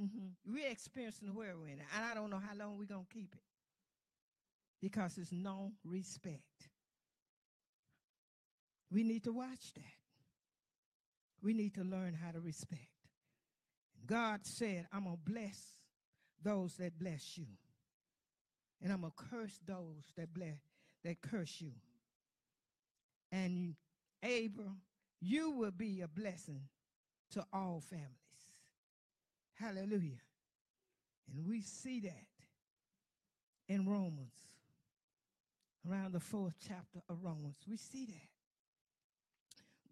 Mm-hmm. 0.00 0.28
We're 0.50 0.70
experiencing 0.70 1.28
the 1.28 1.34
whirlwind, 1.34 1.80
and 1.94 2.04
I 2.10 2.14
don't 2.14 2.30
know 2.30 2.40
how 2.40 2.56
long 2.56 2.78
we're 2.78 2.86
going 2.86 3.04
to 3.10 3.14
keep 3.14 3.34
it 3.34 3.42
because 4.80 5.18
it's 5.18 5.30
no 5.30 5.72
respect. 5.84 6.70
We 8.90 9.02
need 9.02 9.24
to 9.24 9.32
watch 9.34 9.74
that. 9.74 9.84
We 11.42 11.52
need 11.52 11.74
to 11.74 11.84
learn 11.84 12.14
how 12.14 12.30
to 12.30 12.40
respect. 12.40 12.95
God 14.06 14.40
said, 14.42 14.86
I'm 14.92 15.04
going 15.04 15.16
to 15.16 15.32
bless 15.32 15.74
those 16.42 16.76
that 16.76 16.98
bless 16.98 17.36
you 17.36 17.46
and 18.82 18.92
I'm 18.92 19.00
gonna 19.00 19.12
curse 19.30 19.58
those 19.66 20.12
that 20.16 20.32
bless 20.34 20.58
that 21.04 21.20
curse 21.20 21.60
you. 21.60 21.72
And 23.32 23.74
Abram, 24.22 24.80
you 25.20 25.50
will 25.52 25.70
be 25.70 26.02
a 26.02 26.08
blessing 26.08 26.62
to 27.32 27.44
all 27.52 27.82
families. 27.88 28.10
Hallelujah. 29.54 30.20
And 31.32 31.46
we 31.46 31.62
see 31.62 32.00
that 32.00 32.26
in 33.68 33.88
Romans, 33.88 34.34
around 35.88 36.12
the 36.12 36.20
fourth 36.20 36.54
chapter 36.66 37.00
of 37.08 37.24
Romans. 37.24 37.56
We 37.68 37.76
see 37.76 38.06
that. 38.06 38.28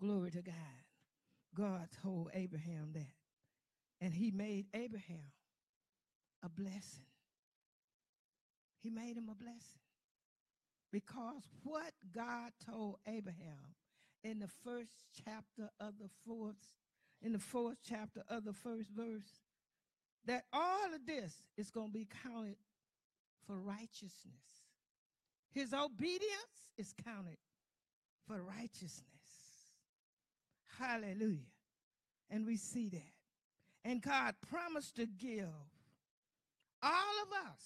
Glory 0.01 0.31
to 0.33 0.43
God. 0.43 0.55
God 1.55 1.89
told 2.03 2.31
Abraham 2.35 2.91
that. 2.95 3.24
And 4.05 4.13
he 4.13 4.31
made 4.31 4.67
Abraham 4.75 5.33
a 6.43 6.49
blessing. 6.51 7.07
He 8.83 8.91
made 8.91 9.17
him 9.17 9.31
a 9.31 9.35
blessing. 9.35 9.81
Because 10.93 11.41
what 11.63 11.91
God 12.15 12.53
told 12.71 12.97
Abraham 13.09 13.73
in 14.23 14.41
the 14.41 14.51
first 14.63 14.93
chapter 15.25 15.71
of 15.81 15.95
the 15.99 16.11
fourth, 16.27 16.69
in 17.23 17.33
the 17.33 17.39
fourth 17.39 17.79
chapter 17.89 18.23
of 18.29 18.45
the 18.45 18.53
first 18.53 18.91
verse, 18.91 19.41
that 20.27 20.45
all 20.53 20.95
of 20.95 21.07
this 21.07 21.33
is 21.57 21.71
going 21.71 21.89
to 21.89 21.99
be 21.99 22.07
counted 22.23 22.57
for 23.47 23.59
righteousness. 23.59 24.13
His 25.55 25.73
obedience 25.73 26.69
is 26.77 26.93
counted 27.03 27.39
for 28.29 28.43
righteousness. 28.43 29.01
Hallelujah. 30.79 31.39
And 32.29 32.45
we 32.45 32.59
see 32.59 32.91
that. 32.91 33.14
And 33.85 34.01
God 34.01 34.35
promised 34.51 34.97
to 34.97 35.07
give 35.07 35.49
all 36.83 37.23
of 37.23 37.47
us 37.49 37.63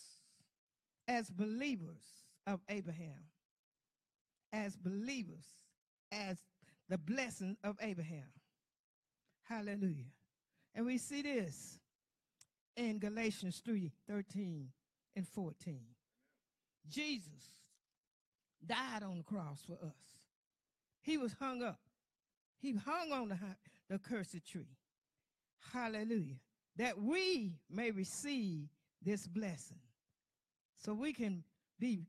as 1.07 1.31
believers 1.31 2.03
of 2.47 2.61
Abraham, 2.69 3.27
as 4.53 4.77
believers, 4.77 5.45
as 6.11 6.39
the 6.89 6.99
blessing 6.99 7.57
of 7.63 7.77
Abraham. 7.81 8.31
Hallelujah. 9.49 10.13
And 10.75 10.87
we 10.87 10.99
see 10.99 11.23
this 11.23 11.79
in 12.77 12.99
Galatians 12.99 13.61
3 13.65 13.91
13 14.09 14.69
and 15.17 15.29
14. 15.29 15.81
Jesus 16.89 17.63
died 18.65 19.03
on 19.03 19.19
the 19.19 19.25
cross 19.25 19.63
for 19.67 19.75
us. 19.85 20.19
He 21.01 21.17
was 21.17 21.35
hung 21.39 21.63
up. 21.63 21.81
He 22.61 22.75
hung 22.75 23.13
on 23.13 23.29
the, 23.29 23.39
the 23.89 23.99
cursed 23.99 24.47
tree. 24.51 24.77
Hallelujah. 25.73 26.37
That 26.77 27.01
we 27.01 27.55
may 27.71 27.91
receive 27.91 28.69
this 29.03 29.27
blessing 29.27 29.81
so 30.77 30.95
we 30.95 31.13
can 31.13 31.43
be 31.79 32.07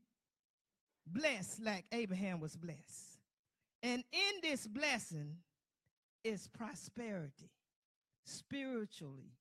blessed 1.06 1.62
like 1.62 1.84
Abraham 1.92 2.40
was 2.40 2.56
blessed. 2.56 3.18
And 3.82 4.04
in 4.12 4.40
this 4.42 4.66
blessing 4.66 5.36
is 6.22 6.48
prosperity, 6.48 7.50
spiritually, 8.24 9.32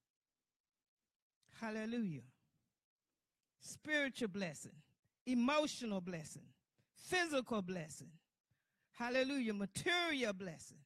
Hallelujah. 1.60 2.22
Spiritual 3.60 4.30
blessing, 4.30 4.72
emotional 5.26 6.00
blessing, 6.00 6.46
physical 6.96 7.62
blessing. 7.62 8.12
Hallelujah. 8.98 9.54
Material 9.54 10.34
blessing. 10.34 10.78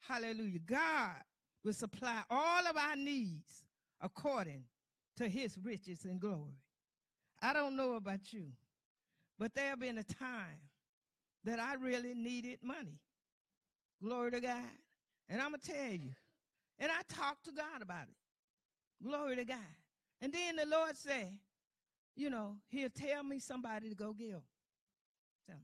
Hallelujah. 0.00 0.58
God 0.66 1.14
will 1.64 1.72
supply 1.72 2.22
all 2.30 2.66
of 2.66 2.76
our 2.76 2.96
needs 2.96 3.64
according 4.00 4.64
to 5.16 5.28
his 5.28 5.56
riches 5.62 6.04
and 6.04 6.20
glory. 6.20 6.58
I 7.42 7.52
don't 7.52 7.76
know 7.76 7.94
about 7.94 8.32
you, 8.32 8.46
but 9.38 9.54
there 9.54 9.70
have 9.70 9.80
been 9.80 9.98
a 9.98 10.04
time 10.04 10.60
that 11.44 11.58
I 11.58 11.74
really 11.74 12.14
needed 12.14 12.58
money. 12.62 12.98
Glory 14.02 14.30
to 14.32 14.40
God. 14.40 14.56
And 15.28 15.40
I'm 15.40 15.50
going 15.50 15.60
to 15.60 15.72
tell 15.72 15.92
you. 15.92 16.10
And 16.78 16.90
I 16.90 17.02
talked 17.14 17.44
to 17.44 17.52
God 17.52 17.82
about 17.82 18.04
it. 18.04 19.06
Glory 19.06 19.36
to 19.36 19.44
God. 19.44 19.58
And 20.20 20.32
then 20.32 20.56
the 20.56 20.66
Lord 20.66 20.96
said, 20.96 21.32
you 22.16 22.30
know, 22.30 22.56
he'll 22.68 22.90
tell 22.90 23.22
me 23.22 23.38
somebody 23.38 23.88
to 23.88 23.94
go 23.94 24.12
give. 24.12 24.42
Me. 25.48 25.54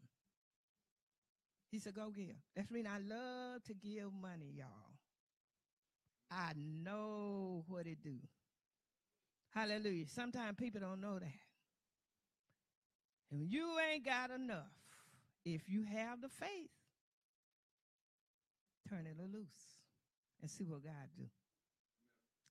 He 1.70 1.78
said, 1.78 1.94
go 1.94 2.10
give. 2.10 2.36
That's 2.54 2.70
mean 2.70 2.86
I 2.86 2.98
love 2.98 3.62
to 3.64 3.74
give 3.74 4.12
money, 4.20 4.52
y'all. 4.56 4.85
I 6.30 6.52
know 6.56 7.64
what 7.68 7.86
it 7.86 8.02
do. 8.02 8.16
Hallelujah. 9.54 10.06
Sometimes 10.08 10.56
people 10.58 10.80
don't 10.80 11.00
know 11.00 11.18
that. 11.18 11.40
And 13.30 13.40
when 13.40 13.50
you 13.50 13.68
ain't 13.92 14.04
got 14.04 14.30
enough. 14.30 14.66
If 15.44 15.68
you 15.68 15.84
have 15.84 16.20
the 16.20 16.28
faith, 16.28 16.70
turn 18.90 19.06
it 19.06 19.16
loose 19.16 19.46
and 20.42 20.50
see 20.50 20.64
what 20.64 20.82
God 20.82 21.08
do. 21.16 21.22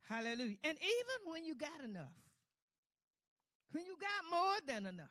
Hallelujah. 0.08 0.56
And 0.64 0.78
even 0.78 1.32
when 1.32 1.44
you 1.44 1.56
got 1.56 1.84
enough, 1.84 2.16
when 3.72 3.86
you 3.86 3.98
got 4.00 4.32
more 4.32 4.56
than 4.66 4.86
enough, 4.86 5.10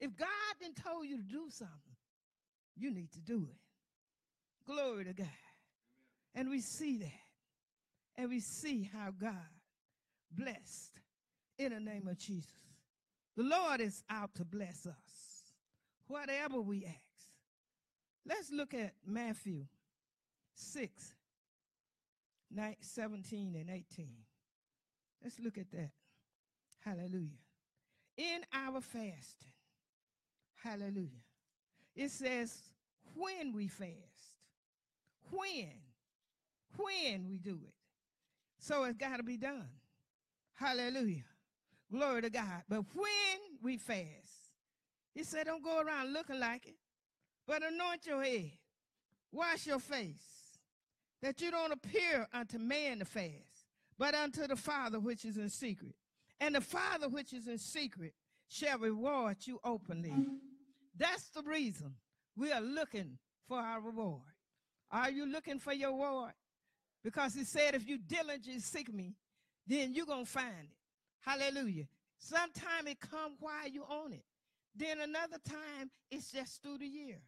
if 0.00 0.16
God 0.16 0.28
didn't 0.58 0.82
told 0.82 1.06
you 1.06 1.18
to 1.18 1.22
do 1.22 1.50
something, 1.50 1.96
you 2.76 2.90
need 2.90 3.12
to 3.12 3.20
do 3.20 3.46
it. 3.50 3.60
Glory 4.66 5.04
to 5.04 5.12
God. 5.12 5.26
And 6.34 6.48
we 6.48 6.62
see 6.62 6.96
that. 6.98 7.25
And 8.16 8.30
we 8.30 8.40
see 8.40 8.90
how 8.92 9.10
God 9.10 9.34
blessed 10.30 10.92
in 11.58 11.72
the 11.72 11.80
name 11.80 12.08
of 12.08 12.18
Jesus. 12.18 12.50
The 13.36 13.42
Lord 13.42 13.80
is 13.80 14.02
out 14.08 14.34
to 14.36 14.44
bless 14.44 14.86
us, 14.86 15.52
whatever 16.06 16.60
we 16.60 16.84
ask. 16.86 16.96
Let's 18.26 18.50
look 18.50 18.72
at 18.74 18.94
Matthew 19.06 19.66
6, 20.54 21.14
17 22.80 23.54
and 23.54 23.70
18. 23.70 24.08
Let's 25.22 25.38
look 25.38 25.58
at 25.58 25.70
that. 25.72 25.90
Hallelujah. 26.84 27.42
In 28.16 28.40
our 28.54 28.80
fasting, 28.80 29.52
hallelujah, 30.62 31.22
it 31.94 32.10
says 32.10 32.56
when 33.14 33.52
we 33.52 33.68
fast. 33.68 33.92
When? 35.30 35.72
When 36.76 37.28
we 37.28 37.38
do 37.38 37.60
it. 37.62 37.74
So 38.66 38.82
it's 38.82 38.98
got 38.98 39.18
to 39.18 39.22
be 39.22 39.36
done. 39.36 39.68
Hallelujah. 40.54 41.22
Glory 41.92 42.22
to 42.22 42.30
God. 42.30 42.64
But 42.68 42.82
when 42.94 43.38
we 43.62 43.76
fast, 43.76 44.50
he 45.14 45.22
said, 45.22 45.46
don't 45.46 45.62
go 45.62 45.80
around 45.80 46.12
looking 46.12 46.40
like 46.40 46.66
it, 46.66 46.74
but 47.46 47.62
anoint 47.62 48.06
your 48.06 48.24
head, 48.24 48.50
wash 49.30 49.68
your 49.68 49.78
face, 49.78 50.58
that 51.22 51.40
you 51.40 51.52
don't 51.52 51.72
appear 51.72 52.26
unto 52.34 52.58
man 52.58 52.98
to 52.98 53.04
fast, 53.04 53.68
but 53.98 54.16
unto 54.16 54.48
the 54.48 54.56
Father 54.56 54.98
which 54.98 55.24
is 55.24 55.36
in 55.36 55.48
secret. 55.48 55.94
And 56.40 56.56
the 56.56 56.60
Father 56.60 57.08
which 57.08 57.32
is 57.32 57.46
in 57.46 57.58
secret 57.58 58.14
shall 58.48 58.80
reward 58.80 59.36
you 59.42 59.60
openly. 59.62 60.12
That's 60.96 61.28
the 61.28 61.42
reason 61.42 61.94
we 62.36 62.50
are 62.50 62.60
looking 62.60 63.18
for 63.46 63.60
our 63.60 63.80
reward. 63.80 64.22
Are 64.90 65.10
you 65.10 65.24
looking 65.24 65.60
for 65.60 65.72
your 65.72 65.92
reward? 65.92 66.32
Because 67.06 67.34
he 67.34 67.44
said, 67.44 67.76
if 67.76 67.88
you 67.88 67.98
diligently 67.98 68.58
seek 68.58 68.92
me, 68.92 69.14
then 69.64 69.94
you're 69.94 70.06
going 70.06 70.24
to 70.24 70.30
find 70.30 70.64
it. 70.64 70.76
Hallelujah. 71.20 71.84
Sometime 72.18 72.88
it 72.88 72.98
come 72.98 73.34
while 73.38 73.68
you 73.70 73.84
own 73.88 74.12
it. 74.12 74.24
Then 74.74 75.00
another 75.00 75.36
time, 75.48 75.92
it's 76.10 76.32
just 76.32 76.64
through 76.64 76.78
the 76.78 76.86
year. 76.86 77.20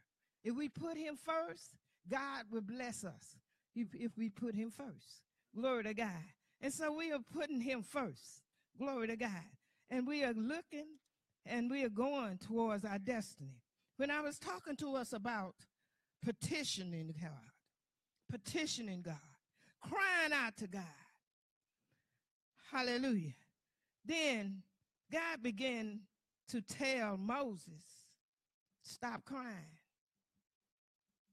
If 0.43 0.57
we 0.57 0.69
put 0.69 0.97
him 0.97 1.15
first, 1.17 1.77
God 2.11 2.47
will 2.51 2.63
bless 2.63 3.05
us 3.05 3.37
if, 3.77 3.87
if 3.95 4.19
we 4.19 4.31
put 4.31 4.57
him 4.57 4.73
first. 4.73 5.23
Glory 5.55 5.85
to 5.85 5.95
God. 5.95 6.27
And 6.61 6.73
so 6.73 6.93
we 6.93 7.13
are 7.13 7.21
putting 7.33 7.61
him 7.61 7.85
first. 7.85 8.43
Glory 8.77 9.07
to 9.07 9.17
God. 9.17 9.31
And 9.91 10.09
we 10.09 10.25
are 10.25 10.35
looking 10.35 10.87
and 11.47 11.71
we 11.71 11.85
are 11.85 11.89
going 11.89 12.39
towards 12.39 12.85
our 12.85 12.99
destiny. 12.99 13.61
When 13.97 14.11
I 14.11 14.23
was 14.23 14.41
talking 14.41 14.75
to 14.79 14.97
us 14.97 15.13
about 15.13 15.55
petitioning 16.25 17.15
God, 17.23 17.31
petitioning 18.29 19.03
God, 19.03 19.28
crying 19.81 20.33
out 20.33 20.57
to 20.59 20.67
God, 20.67 20.83
hallelujah, 22.71 23.35
then 24.05 24.63
God 25.13 25.43
began 25.43 26.01
to 26.49 26.61
tell 26.61 27.17
Moses, 27.17 27.85
stop 28.83 29.25
crying. 29.25 29.79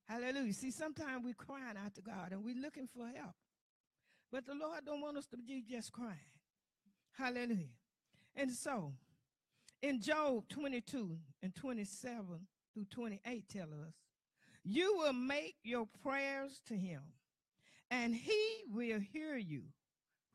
Hallelujah. 0.08 0.54
See, 0.54 0.72
sometimes 0.72 1.24
we're 1.24 1.34
crying 1.34 1.78
out 1.84 1.96
to 1.96 2.02
God 2.02 2.32
and 2.32 2.44
we're 2.44 2.62
looking 2.62 2.88
for 2.88 3.08
help. 3.08 3.34
But 4.32 4.46
the 4.46 4.54
Lord 4.54 4.86
don't 4.86 5.02
want 5.02 5.18
us 5.18 5.26
to 5.28 5.38
be 5.38 5.64
just 5.68 5.92
crying. 5.92 6.18
Hallelujah. 7.18 7.74
And 8.36 8.52
so 8.52 8.94
in 9.82 10.02
Job 10.02 10.48
22 10.50 11.18
and 11.42 11.56
27 11.56 12.26
through 12.74 12.86
28 12.86 13.46
tell 13.50 13.64
us, 13.64 13.94
you 14.64 14.96
will 14.98 15.14
make 15.14 15.56
your 15.64 15.88
prayers 16.04 16.60
to 16.68 16.76
him 16.76 17.02
and 17.91 18.15
he 18.15 18.63
will 18.71 19.00
hear 19.00 19.38
you. 19.38 19.63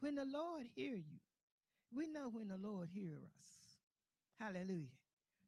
When 0.01 0.15
the 0.15 0.25
Lord 0.25 0.67
hear 0.75 0.95
you, 0.95 1.21
we 1.95 2.07
know 2.07 2.29
when 2.31 2.49
the 2.49 2.57
Lord 2.57 2.89
hear 2.93 3.13
us. 3.17 3.79
Hallelujah. 4.39 4.87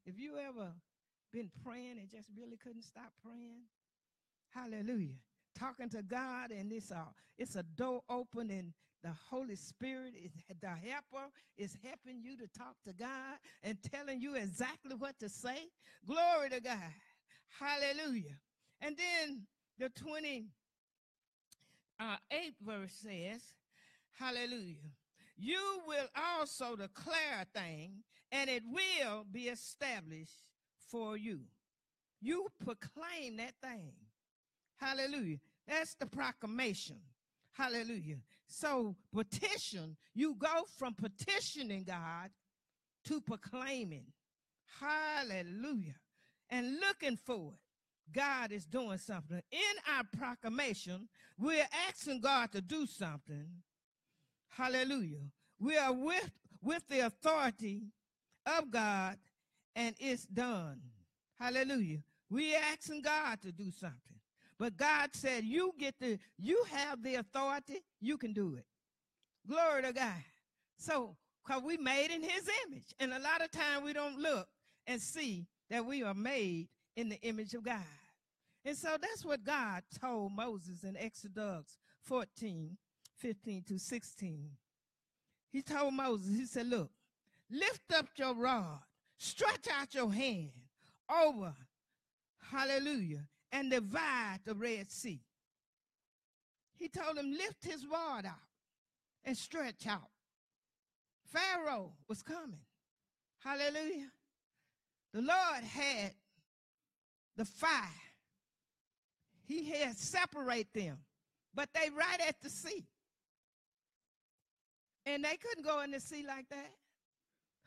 If 0.05 0.19
you 0.19 0.37
ever 0.39 0.73
been 1.33 1.51
praying 1.65 1.99
and 1.99 2.11
just 2.11 2.29
really 2.37 2.57
couldn't 2.57 2.83
stop 2.83 3.13
praying, 3.25 3.63
hallelujah. 4.51 5.17
Talking 5.59 5.89
to 5.91 6.03
God 6.03 6.51
and 6.51 6.73
it's 6.73 6.91
a, 6.91 7.07
it's 7.39 7.57
a 7.57 7.63
door 7.63 8.03
open 8.09 8.51
and 8.51 8.73
the 9.03 9.13
Holy 9.31 9.57
Spirit 9.57 10.15
is 10.23 10.33
the 10.61 10.69
helper 10.69 11.29
is 11.57 11.77
helping 11.83 12.23
you 12.23 12.37
to 12.37 12.47
talk 12.57 12.77
to 12.87 12.93
God 12.93 13.39
and 13.63 13.77
telling 13.91 14.21
you 14.21 14.37
exactly 14.37 14.95
what 14.97 15.19
to 15.19 15.29
say. 15.29 15.59
Glory 16.07 16.51
to 16.51 16.61
God. 16.61 16.79
Hallelujah. 17.59 18.37
And 18.81 18.97
then 18.97 19.43
the 19.79 19.89
28th 19.91 20.47
uh, 22.01 22.17
verse 22.65 22.93
says, 22.93 23.43
Hallelujah. 24.19 24.77
You 25.37 25.81
will 25.87 26.07
also 26.17 26.77
declare 26.77 27.43
a 27.43 27.59
thing, 27.59 28.05
and 28.31 28.49
it 28.49 28.63
will 28.71 29.25
be 29.31 29.49
established 29.49 30.45
for 30.91 31.17
you. 31.17 31.41
You 32.21 32.47
proclaim 32.63 33.39
that 33.39 33.55
thing. 33.63 33.93
Hallelujah. 34.79 35.39
That's 35.67 35.95
the 35.95 36.07
proclamation. 36.07 36.97
Hallelujah. 37.53 38.19
So 38.47 38.97
petition, 39.13 39.97
you 40.15 40.37
go 40.39 40.65
from 40.79 40.95
petitioning 40.95 41.85
God 41.85 42.31
to 43.07 43.21
proclaiming. 43.21 44.07
Hallelujah. 44.81 45.95
And 46.51 46.79
looking 46.81 47.17
for 47.17 47.53
it. 47.55 47.62
God 48.13 48.53
is 48.53 48.65
doing 48.67 48.99
something. 48.99 49.41
In 49.51 49.95
our 49.97 50.05
proclamation, 50.17 51.09
we're 51.39 51.67
asking 51.89 52.21
God 52.21 52.53
to 52.53 52.61
do 52.61 52.87
something. 52.87 53.47
Hallelujah. 54.49 55.25
We 55.59 55.77
are 55.79 55.93
with, 55.93 56.31
with 56.63 56.83
the 56.89 57.07
authority 57.07 57.83
of 58.47 58.71
God 58.71 59.17
and 59.75 59.95
it's 59.99 60.27
done. 60.27 60.81
Hallelujah. 61.41 61.99
We 62.31 62.55
are 62.55 62.63
asking 62.73 63.03
God 63.03 63.41
to 63.43 63.53
do 63.53 63.71
something. 63.71 63.99
But 64.59 64.77
God 64.77 65.11
said, 65.15 65.45
you 65.45 65.73
get 65.79 65.95
the, 66.01 66.19
you 66.39 66.65
have 66.71 67.03
the 67.03 67.17
authority, 67.17 67.83
you 68.01 68.17
can 68.17 68.33
do 68.33 68.57
it. 68.57 68.67
Glory 69.49 69.83
to 69.83 69.93
God. 69.93 70.25
So, 70.77 71.17
because 71.45 71.63
we 71.63 71.77
made 71.77 72.11
in 72.13 72.23
his 72.23 72.49
image. 72.67 72.95
And 73.01 73.13
a 73.13 73.19
lot 73.19 73.43
of 73.43 73.51
time 73.51 73.83
we 73.85 73.93
don't 73.93 74.19
look 74.19 74.47
and 74.87 75.01
see 75.01 75.47
that 75.71 75.85
we 75.85 76.03
are 76.03 76.15
made 76.15 76.69
in 76.97 77.09
the 77.09 77.21
image 77.23 77.55
of 77.55 77.65
God. 77.65 77.79
And 78.65 78.77
so 78.77 78.97
that's 79.01 79.25
what 79.25 79.45
God 79.45 79.83
told 80.01 80.33
Moses 80.33 80.85
in 80.85 80.97
Exodus 80.97 81.79
14, 82.03 82.77
15 83.17 83.65
to 83.69 83.79
16. 83.79 84.51
He 85.51 85.63
told 85.63 85.95
Moses, 85.95 86.37
he 86.37 86.47
said, 86.47 86.69
look, 86.69 86.91
lift 87.51 87.93
up 87.95 88.07
your 88.17 88.35
rod, 88.35 88.81
stretch 89.19 89.67
out 89.79 89.95
your 89.95 90.13
hand 90.13 90.53
over, 91.11 91.55
hallelujah, 92.51 93.25
and 93.51 93.71
divide 93.71 94.39
the 94.45 94.55
Red 94.55 94.91
Sea. 94.91 95.21
He 96.79 96.89
told 96.89 97.19
him, 97.19 97.33
lift 97.33 97.65
his 97.65 97.85
rod 97.87 98.25
out 98.25 98.35
and 99.25 99.37
stretch 99.37 99.87
out 99.87 100.09
Pharaoh 101.33 101.93
was 102.09 102.23
coming. 102.23 102.61
Hallelujah. 103.43 104.11
The 105.13 105.23
Lord 105.23 105.65
had 105.65 106.13
the 107.37 107.45
fire. 107.45 108.12
He 109.47 109.71
had 109.71 109.97
separate 109.99 110.73
them, 110.73 110.99
but 111.55 111.69
they 111.75 111.91
right 111.91 112.21
at 112.29 112.41
the 112.41 112.51
sea. 112.51 112.87
And 115.05 115.25
they 115.25 115.37
couldn't 115.37 115.65
go 115.65 115.81
in 115.83 115.91
the 115.91 116.01
sea 116.01 116.25
like 116.27 116.49
that. 116.51 116.71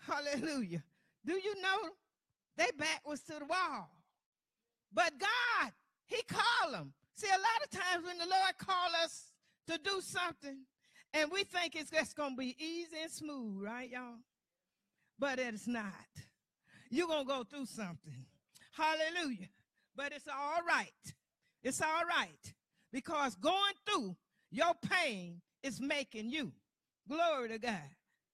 Hallelujah. 0.07 0.83
Do 1.25 1.33
you 1.33 1.61
know 1.61 1.89
they 2.57 2.69
back 2.77 3.01
was 3.05 3.21
to 3.23 3.33
the 3.39 3.45
wall? 3.45 3.89
But 4.93 5.13
God, 5.19 5.71
He 6.05 6.21
called 6.23 6.73
them. 6.73 6.93
See, 7.15 7.27
a 7.27 7.31
lot 7.31 7.63
of 7.63 7.69
times 7.71 8.05
when 8.05 8.17
the 8.17 8.25
Lord 8.25 8.57
call 8.57 9.03
us 9.03 9.31
to 9.67 9.77
do 9.77 10.01
something, 10.01 10.59
and 11.13 11.31
we 11.31 11.43
think 11.43 11.75
it's 11.75 11.91
just 11.91 12.15
gonna 12.15 12.35
be 12.35 12.55
easy 12.59 12.97
and 13.01 13.11
smooth, 13.11 13.63
right, 13.63 13.89
y'all? 13.89 14.19
But 15.17 15.39
it's 15.39 15.67
not. 15.67 15.93
You're 16.89 17.07
gonna 17.07 17.25
go 17.25 17.43
through 17.43 17.65
something. 17.65 18.25
Hallelujah. 18.73 19.49
But 19.95 20.11
it's 20.11 20.27
all 20.27 20.61
right. 20.67 20.91
It's 21.65 21.81
all 21.81 22.05
right. 22.07 22.53
Because 22.93 23.35
going 23.35 23.73
through 23.85 24.15
your 24.51 24.73
pain 24.89 25.41
is 25.63 25.81
making 25.81 26.29
you. 26.29 26.53
Glory 27.09 27.49
to 27.49 27.59
God. 27.59 27.89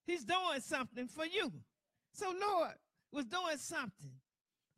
He's 0.05 0.25
doing 0.25 0.59
something 0.59 1.07
for 1.07 1.25
you. 1.25 1.51
So 2.13 2.25
Lord 2.27 2.73
was 3.13 3.25
doing 3.25 3.57
something 3.57 4.11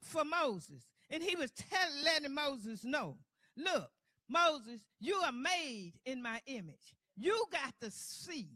for 0.03 0.23
Moses. 0.23 0.83
And 1.09 1.23
he 1.23 1.35
was 1.35 1.51
telling, 1.51 2.03
letting 2.03 2.33
Moses 2.33 2.83
know, 2.83 3.17
look, 3.57 3.89
Moses, 4.29 4.79
you 4.99 5.15
are 5.15 5.31
made 5.31 5.93
in 6.05 6.21
my 6.21 6.39
image. 6.45 6.95
You 7.17 7.45
got 7.51 7.73
to 7.81 7.89
see 7.89 8.49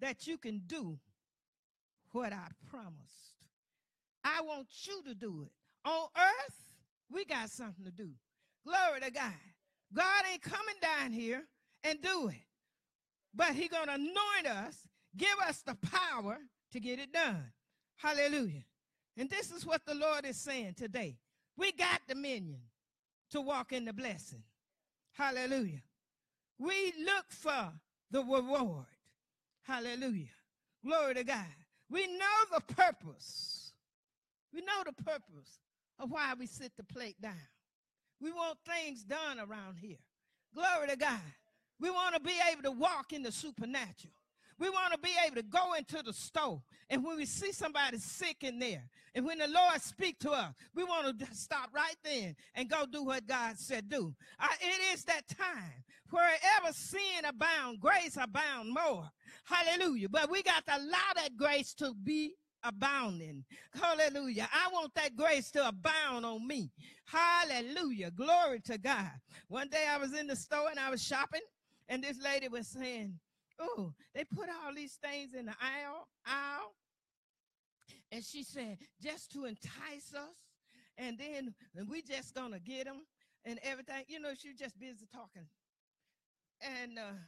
that 0.00 0.26
you 0.26 0.38
can 0.38 0.62
do 0.66 0.98
what 2.12 2.32
I 2.32 2.46
promised. 2.70 3.34
I 4.24 4.42
want 4.42 4.68
you 4.84 5.02
to 5.08 5.14
do 5.14 5.42
it. 5.44 5.52
On 5.88 6.06
earth, 6.16 6.54
we 7.10 7.24
got 7.24 7.50
something 7.50 7.84
to 7.84 7.90
do. 7.90 8.10
Glory 8.64 9.00
to 9.00 9.10
God. 9.10 9.32
God 9.92 10.24
ain't 10.30 10.42
coming 10.42 10.76
down 10.80 11.12
here 11.12 11.42
and 11.84 12.00
do 12.00 12.28
it. 12.28 12.46
But 13.34 13.54
he 13.54 13.68
to 13.68 13.82
anoint 13.82 14.46
us, 14.46 14.76
give 15.16 15.38
us 15.46 15.62
the 15.62 15.74
power 15.74 16.38
to 16.72 16.80
get 16.80 16.98
it 16.98 17.12
done. 17.12 17.52
Hallelujah. 17.96 18.64
And 19.16 19.28
this 19.28 19.50
is 19.50 19.66
what 19.66 19.84
the 19.84 19.94
Lord 19.94 20.24
is 20.24 20.36
saying 20.36 20.74
today. 20.76 21.16
We 21.56 21.72
got 21.72 22.00
dominion 22.08 22.60
to 23.30 23.40
walk 23.40 23.72
in 23.72 23.84
the 23.84 23.92
blessing. 23.92 24.42
Hallelujah. 25.12 25.82
We 26.58 26.92
look 27.04 27.26
for 27.28 27.72
the 28.10 28.20
reward. 28.20 28.86
Hallelujah. 29.62 30.28
Glory 30.84 31.14
to 31.14 31.24
God. 31.24 31.44
We 31.90 32.06
know 32.06 32.58
the 32.58 32.74
purpose. 32.74 33.72
We 34.52 34.60
know 34.60 34.82
the 34.84 35.02
purpose 35.02 35.60
of 35.98 36.10
why 36.10 36.34
we 36.38 36.46
sit 36.46 36.72
the 36.76 36.84
plate 36.84 37.20
down. 37.20 37.34
We 38.22 38.30
want 38.30 38.58
things 38.64 39.02
done 39.02 39.40
around 39.40 39.78
here. 39.80 39.98
Glory 40.54 40.88
to 40.88 40.96
God. 40.96 41.20
We 41.80 41.90
want 41.90 42.14
to 42.14 42.20
be 42.20 42.34
able 42.52 42.62
to 42.62 42.70
walk 42.70 43.12
in 43.12 43.22
the 43.22 43.32
supernatural. 43.32 44.14
We 44.58 44.70
want 44.70 44.92
to 44.92 44.98
be 45.00 45.10
able 45.26 45.36
to 45.36 45.42
go 45.42 45.72
into 45.72 46.02
the 46.04 46.12
store. 46.12 46.62
And 46.88 47.02
when 47.04 47.16
we 47.16 47.26
see 47.26 47.50
somebody 47.50 47.98
sick 47.98 48.44
in 48.44 48.60
there, 48.60 48.84
and 49.14 49.26
when 49.26 49.38
the 49.38 49.48
Lord 49.48 49.82
speak 49.82 50.20
to 50.20 50.30
us, 50.30 50.54
we 50.72 50.84
want 50.84 51.18
to 51.18 51.26
stop 51.32 51.70
right 51.74 51.96
then 52.04 52.36
and 52.54 52.70
go 52.70 52.86
do 52.86 53.02
what 53.02 53.26
God 53.26 53.58
said 53.58 53.88
do. 53.88 54.14
Uh, 54.38 54.46
it 54.60 54.94
is 54.94 55.04
that 55.04 55.26
time. 55.26 55.82
Wherever 56.10 56.72
sin 56.72 57.24
abound, 57.26 57.80
grace 57.80 58.16
abound 58.20 58.72
more. 58.72 59.10
Hallelujah. 59.44 60.08
But 60.08 60.30
we 60.30 60.44
got 60.44 60.64
to 60.66 60.76
allow 60.76 61.12
that 61.16 61.36
grace 61.36 61.74
to 61.74 61.94
be 61.94 62.34
abounding. 62.62 63.44
Hallelujah. 63.74 64.48
I 64.52 64.70
want 64.72 64.94
that 64.94 65.16
grace 65.16 65.50
to 65.52 65.66
abound 65.66 66.24
on 66.24 66.46
me. 66.46 66.70
Hallelujah. 67.12 68.10
Glory 68.10 68.60
to 68.60 68.78
God. 68.78 69.10
One 69.48 69.68
day 69.68 69.84
I 69.90 69.98
was 69.98 70.14
in 70.14 70.26
the 70.26 70.36
store 70.36 70.70
and 70.70 70.80
I 70.80 70.90
was 70.90 71.04
shopping, 71.04 71.42
and 71.88 72.02
this 72.02 72.18
lady 72.22 72.48
was 72.48 72.66
saying, 72.66 73.18
Oh, 73.60 73.92
they 74.14 74.24
put 74.24 74.48
all 74.48 74.74
these 74.74 74.94
things 74.94 75.34
in 75.34 75.46
the 75.46 75.54
aisle, 75.60 76.08
aisle. 76.26 76.74
And 78.10 78.24
she 78.24 78.42
said, 78.42 78.78
just 79.00 79.30
to 79.32 79.44
entice 79.44 80.12
us. 80.14 80.36
And 80.98 81.18
then 81.18 81.54
and 81.76 81.88
we 81.88 82.02
just 82.02 82.34
gonna 82.34 82.58
get 82.58 82.86
them 82.86 83.02
and 83.44 83.58
everything. 83.62 84.04
You 84.08 84.20
know, 84.20 84.30
she 84.36 84.48
was 84.48 84.58
just 84.58 84.78
busy 84.80 85.06
talking. 85.12 85.46
And 86.60 86.98
uh, 86.98 87.18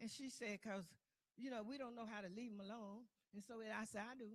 and 0.00 0.10
she 0.10 0.30
said, 0.30 0.58
cause 0.62 0.84
you 1.36 1.50
know, 1.50 1.62
we 1.68 1.78
don't 1.78 1.96
know 1.96 2.06
how 2.12 2.20
to 2.20 2.28
leave 2.28 2.50
them 2.50 2.60
alone. 2.60 3.06
And 3.34 3.42
so 3.46 3.54
I 3.54 3.84
said, 3.84 4.02
I 4.02 4.16
do. 4.18 4.26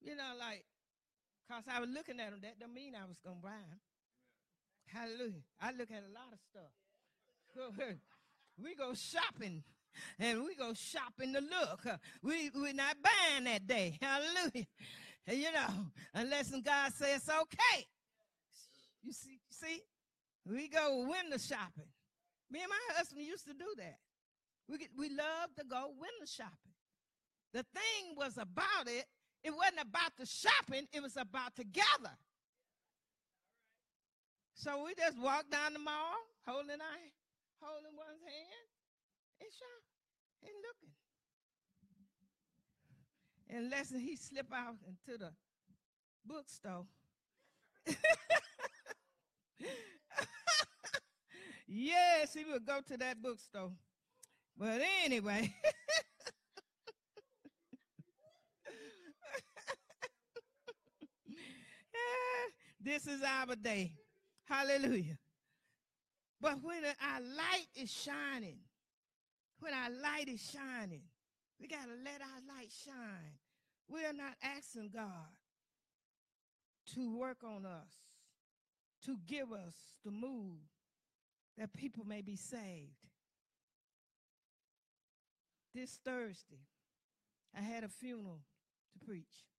You 0.00 0.16
know, 0.16 0.32
like, 0.38 0.64
cause 1.50 1.64
I 1.68 1.80
was 1.80 1.90
looking 1.90 2.20
at 2.20 2.30
them, 2.30 2.38
that 2.42 2.60
don't 2.60 2.72
mean 2.72 2.94
I 2.94 3.04
was 3.06 3.16
gonna 3.24 3.42
buy 3.42 3.50
them. 3.68 3.80
Hallelujah. 4.86 5.42
I 5.60 5.72
look 5.72 5.90
at 5.90 6.02
a 6.06 6.12
lot 6.14 6.30
of 6.32 6.38
stuff. 6.50 6.70
we 8.62 8.74
go 8.76 8.94
shopping 8.94 9.64
and 10.18 10.44
we 10.44 10.54
go 10.54 10.72
shopping 10.74 11.32
to 11.32 11.40
look. 11.40 11.86
We 12.22 12.50
we're 12.54 12.72
not 12.72 12.96
buying 13.02 13.44
that 13.44 13.66
day. 13.66 13.98
Hallelujah. 14.00 14.66
You 15.26 15.52
know, 15.52 15.86
unless 16.14 16.50
God 16.50 16.92
says 16.92 17.28
okay. 17.28 17.86
You 19.02 19.12
see, 19.12 19.38
see, 19.50 19.82
we 20.46 20.68
go 20.68 21.06
window 21.08 21.38
shopping. 21.38 21.90
Me 22.50 22.60
and 22.62 22.70
my 22.70 22.94
husband 22.96 23.24
used 23.24 23.46
to 23.46 23.54
do 23.54 23.66
that. 23.78 23.98
We 24.68 24.78
we 24.96 25.08
love 25.08 25.54
to 25.58 25.64
go 25.64 25.88
window 25.88 26.26
shopping. 26.26 26.74
The 27.52 27.64
thing 27.74 28.14
was 28.16 28.36
about 28.36 28.86
it. 28.86 29.06
It 29.42 29.54
wasn't 29.54 29.80
about 29.82 30.16
the 30.18 30.26
shopping. 30.26 30.86
It 30.92 31.02
was 31.02 31.16
about 31.16 31.56
together. 31.56 32.16
So 34.54 34.84
we 34.84 34.94
just 34.94 35.18
walked 35.18 35.50
down 35.50 35.72
the 35.72 35.78
mall, 35.78 36.14
holding 36.46 36.80
our 36.80 36.98
holding 37.62 37.96
one's 37.96 38.20
hand 38.20 38.68
and 39.40 39.50
shop 39.52 39.82
and 40.42 40.52
looking. 40.68 40.92
And 43.48 43.64
Unless 43.64 43.90
he 43.90 44.16
slip 44.16 44.52
out 44.52 44.76
into 44.86 45.18
the 45.18 45.32
bookstore. 46.24 46.86
yes, 51.66 52.34
he 52.34 52.44
would 52.44 52.66
go 52.66 52.80
to 52.86 52.96
that 52.98 53.22
bookstore. 53.22 53.72
But 54.56 54.82
anyway. 55.04 55.54
this 62.80 63.06
is 63.06 63.20
our 63.22 63.54
day. 63.56 63.92
Hallelujah. 64.46 65.18
But 66.40 66.62
when 66.62 66.84
our 66.84 67.20
light 67.20 67.66
is 67.74 67.92
shining, 67.92 68.58
when 69.60 69.74
our 69.74 69.90
light 69.90 70.28
is 70.28 70.40
shining, 70.50 71.02
we 71.60 71.68
got 71.68 71.84
to 71.84 71.94
let 72.02 72.22
our 72.22 72.56
light 72.56 72.72
shine. 72.84 73.34
We're 73.88 74.12
not 74.12 74.34
asking 74.42 74.90
God 74.94 75.28
to 76.94 77.14
work 77.16 77.44
on 77.44 77.66
us, 77.66 77.92
to 79.04 79.18
give 79.26 79.52
us 79.52 79.74
the 80.04 80.10
move 80.10 80.58
that 81.58 81.74
people 81.74 82.04
may 82.06 82.22
be 82.22 82.36
saved. 82.36 82.92
This 85.74 85.98
Thursday, 86.04 86.64
I 87.56 87.60
had 87.60 87.84
a 87.84 87.88
funeral 87.88 88.40
to 88.92 89.06
preach. 89.06 89.49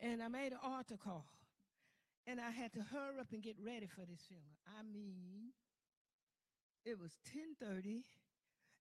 And 0.00 0.22
I 0.22 0.28
made 0.28 0.52
an 0.52 0.58
altar 0.62 0.96
call. 1.02 1.26
And 2.26 2.40
I 2.40 2.50
had 2.50 2.72
to 2.74 2.80
hurry 2.80 3.20
up 3.20 3.28
and 3.32 3.42
get 3.42 3.56
ready 3.64 3.86
for 3.86 4.00
this 4.00 4.20
funeral. 4.26 4.58
I 4.66 4.82
mean, 4.82 5.52
it 6.84 6.98
was 6.98 7.12
10:30, 7.32 8.02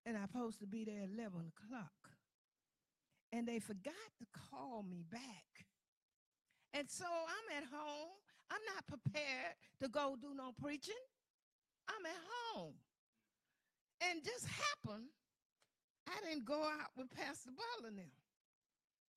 and 0.06 0.18
I'm 0.18 0.28
supposed 0.28 0.60
to 0.60 0.68
be 0.68 0.84
there 0.84 1.04
at 1.04 1.10
11 1.10 1.52
o'clock. 1.54 2.10
And 3.32 3.48
they 3.48 3.60
forgot 3.60 3.94
to 4.20 4.26
call 4.50 4.84
me 4.84 5.04
back. 5.12 5.68
And 6.74 6.90
so 6.90 7.06
I'm 7.06 7.58
at 7.58 7.70
home. 7.70 8.10
I'm 8.50 8.62
not 8.76 8.86
prepared 8.88 9.56
to 9.82 9.88
go 9.88 10.16
do 10.20 10.34
no 10.36 10.52
preaching. 10.52 10.94
I'm 11.88 12.06
at 12.06 12.24
home. 12.30 12.76
And 14.02 14.24
just 14.24 14.48
happened, 14.48 15.10
I 16.08 16.14
didn't 16.28 16.46
go 16.46 16.62
out 16.64 16.92
with 16.98 17.10
Pastor 17.12 17.52
Butler 17.52 17.92
now. 17.96 18.14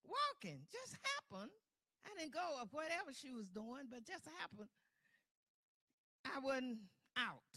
Walking, 0.04 0.60
just 0.72 0.96
happened 1.02 1.50
I 2.06 2.18
didn't 2.18 2.34
go 2.34 2.62
of 2.62 2.68
whatever 2.72 3.12
she 3.12 3.32
was 3.32 3.48
doing, 3.48 3.86
but 3.90 4.06
just 4.06 4.24
happened 4.40 4.68
I 6.24 6.40
wasn't 6.40 6.78
out. 7.16 7.52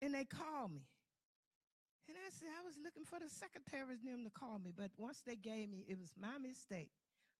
And 0.00 0.14
they 0.14 0.24
called 0.24 0.72
me. 0.72 0.82
And 2.08 2.16
I 2.18 2.30
said, 2.30 2.48
I 2.60 2.66
was 2.66 2.74
looking 2.82 3.04
for 3.04 3.18
the 3.20 3.30
secretary's 3.30 4.02
name 4.02 4.24
to 4.24 4.30
call 4.30 4.58
me, 4.58 4.72
but 4.76 4.90
once 4.98 5.22
they 5.24 5.36
gave 5.36 5.70
me, 5.70 5.84
it 5.88 5.98
was 5.98 6.10
my 6.20 6.36
mistake. 6.38 6.90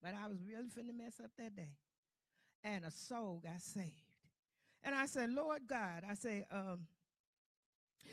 But 0.02 0.14
I 0.14 0.28
was 0.28 0.38
really 0.46 0.68
finna 0.68 0.96
mess 0.96 1.20
up 1.22 1.30
that 1.38 1.56
day. 1.56 1.74
And 2.62 2.84
a 2.84 2.90
soul 2.90 3.40
got 3.42 3.60
saved. 3.60 3.90
And 4.84 4.94
I 4.94 5.06
said, 5.06 5.30
Lord 5.30 5.62
God, 5.66 6.04
I 6.08 6.14
say, 6.14 6.44
um, 6.52 6.86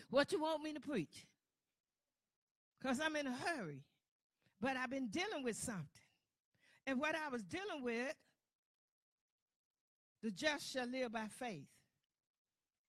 what 0.10 0.32
you 0.32 0.42
want 0.42 0.64
me 0.64 0.74
to 0.74 0.80
preach? 0.80 1.28
because 2.80 3.00
I'm 3.00 3.16
in 3.16 3.28
a 3.28 3.34
hurry. 3.34 3.82
But 4.62 4.78
I've 4.78 4.90
been 4.90 5.08
dealing 5.08 5.44
with 5.44 5.56
something. 5.56 5.86
And 6.90 7.00
what 7.00 7.14
I 7.14 7.30
was 7.30 7.44
dealing 7.44 7.84
with, 7.84 8.16
the 10.24 10.32
just 10.32 10.74
shall 10.74 10.88
live 10.88 11.12
by 11.12 11.28
faith. 11.28 11.68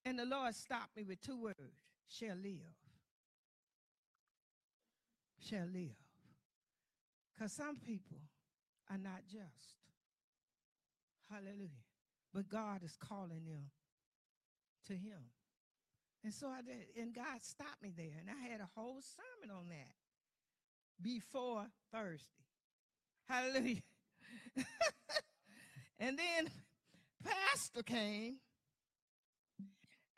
And 0.06 0.18
the 0.18 0.24
Lord 0.24 0.54
stopped 0.54 0.96
me 0.96 1.04
with 1.04 1.20
two 1.20 1.38
words 1.38 1.58
shall 2.08 2.34
live. 2.42 2.74
Shall 5.46 5.66
live. 5.66 6.00
Because 7.34 7.52
some 7.52 7.76
people 7.76 8.16
are 8.90 8.96
not 8.96 9.20
just. 9.30 9.76
Hallelujah. 11.30 11.84
But 12.32 12.48
God 12.48 12.82
is 12.82 12.96
calling 12.96 13.44
them 13.44 13.70
to 14.86 14.94
Him. 14.94 15.28
And 16.24 16.32
so 16.32 16.48
I 16.48 16.62
did, 16.62 16.86
and 16.98 17.14
God 17.14 17.42
stopped 17.42 17.82
me 17.82 17.92
there. 17.94 18.16
And 18.18 18.30
I 18.30 18.50
had 18.50 18.62
a 18.62 18.68
whole 18.74 19.02
sermon 19.02 19.54
on 19.54 19.68
that 19.68 19.92
before 21.02 21.66
Thursday. 21.92 22.49
Hallelujah. 23.30 23.82
and 26.00 26.18
then 26.18 26.48
Pastor 27.24 27.84
came 27.84 28.38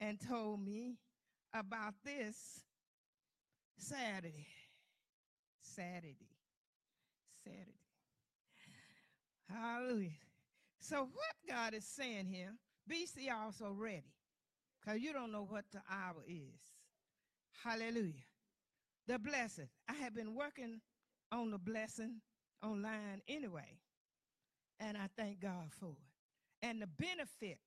and 0.01 0.19
told 0.19 0.65
me 0.65 0.97
about 1.53 1.93
this 2.07 2.63
Saturday. 3.77 4.47
Saturday. 5.61 6.17
Saturday. 7.45 7.83
Hallelujah. 9.47 10.11
So, 10.81 11.03
what 11.03 11.37
God 11.47 11.75
is 11.75 11.85
saying 11.85 12.25
here, 12.25 12.55
BC 12.91 13.31
also 13.31 13.75
ready, 13.77 14.15
because 14.81 15.03
you 15.03 15.13
don't 15.13 15.33
know 15.33 15.47
what 15.47 15.67
the 15.71 15.83
hour 15.91 16.25
is. 16.27 16.61
Hallelujah. 17.63 18.25
The 19.07 19.19
blessing. 19.19 19.69
I 19.87 19.93
have 19.97 20.15
been 20.15 20.35
working 20.35 20.81
on 21.31 21.51
the 21.51 21.59
blessing 21.59 22.23
online 22.63 23.23
anyway, 23.29 23.79
and 24.81 24.97
I 24.97 25.09
thank 25.17 25.41
God 25.41 25.71
for 25.79 25.91
it. 25.91 26.67
And 26.67 26.81
the 26.81 26.87
benefit 26.87 27.59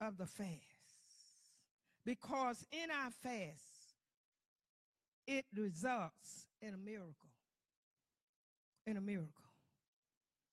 of 0.00 0.16
the 0.18 0.26
fast. 0.26 0.58
Because 2.04 2.64
in 2.72 2.90
our 2.90 3.10
fast, 3.22 3.62
it 5.26 5.44
results 5.56 6.46
in 6.60 6.74
a 6.74 6.78
miracle. 6.78 7.14
In 8.86 8.96
a 8.96 9.00
miracle. 9.00 9.30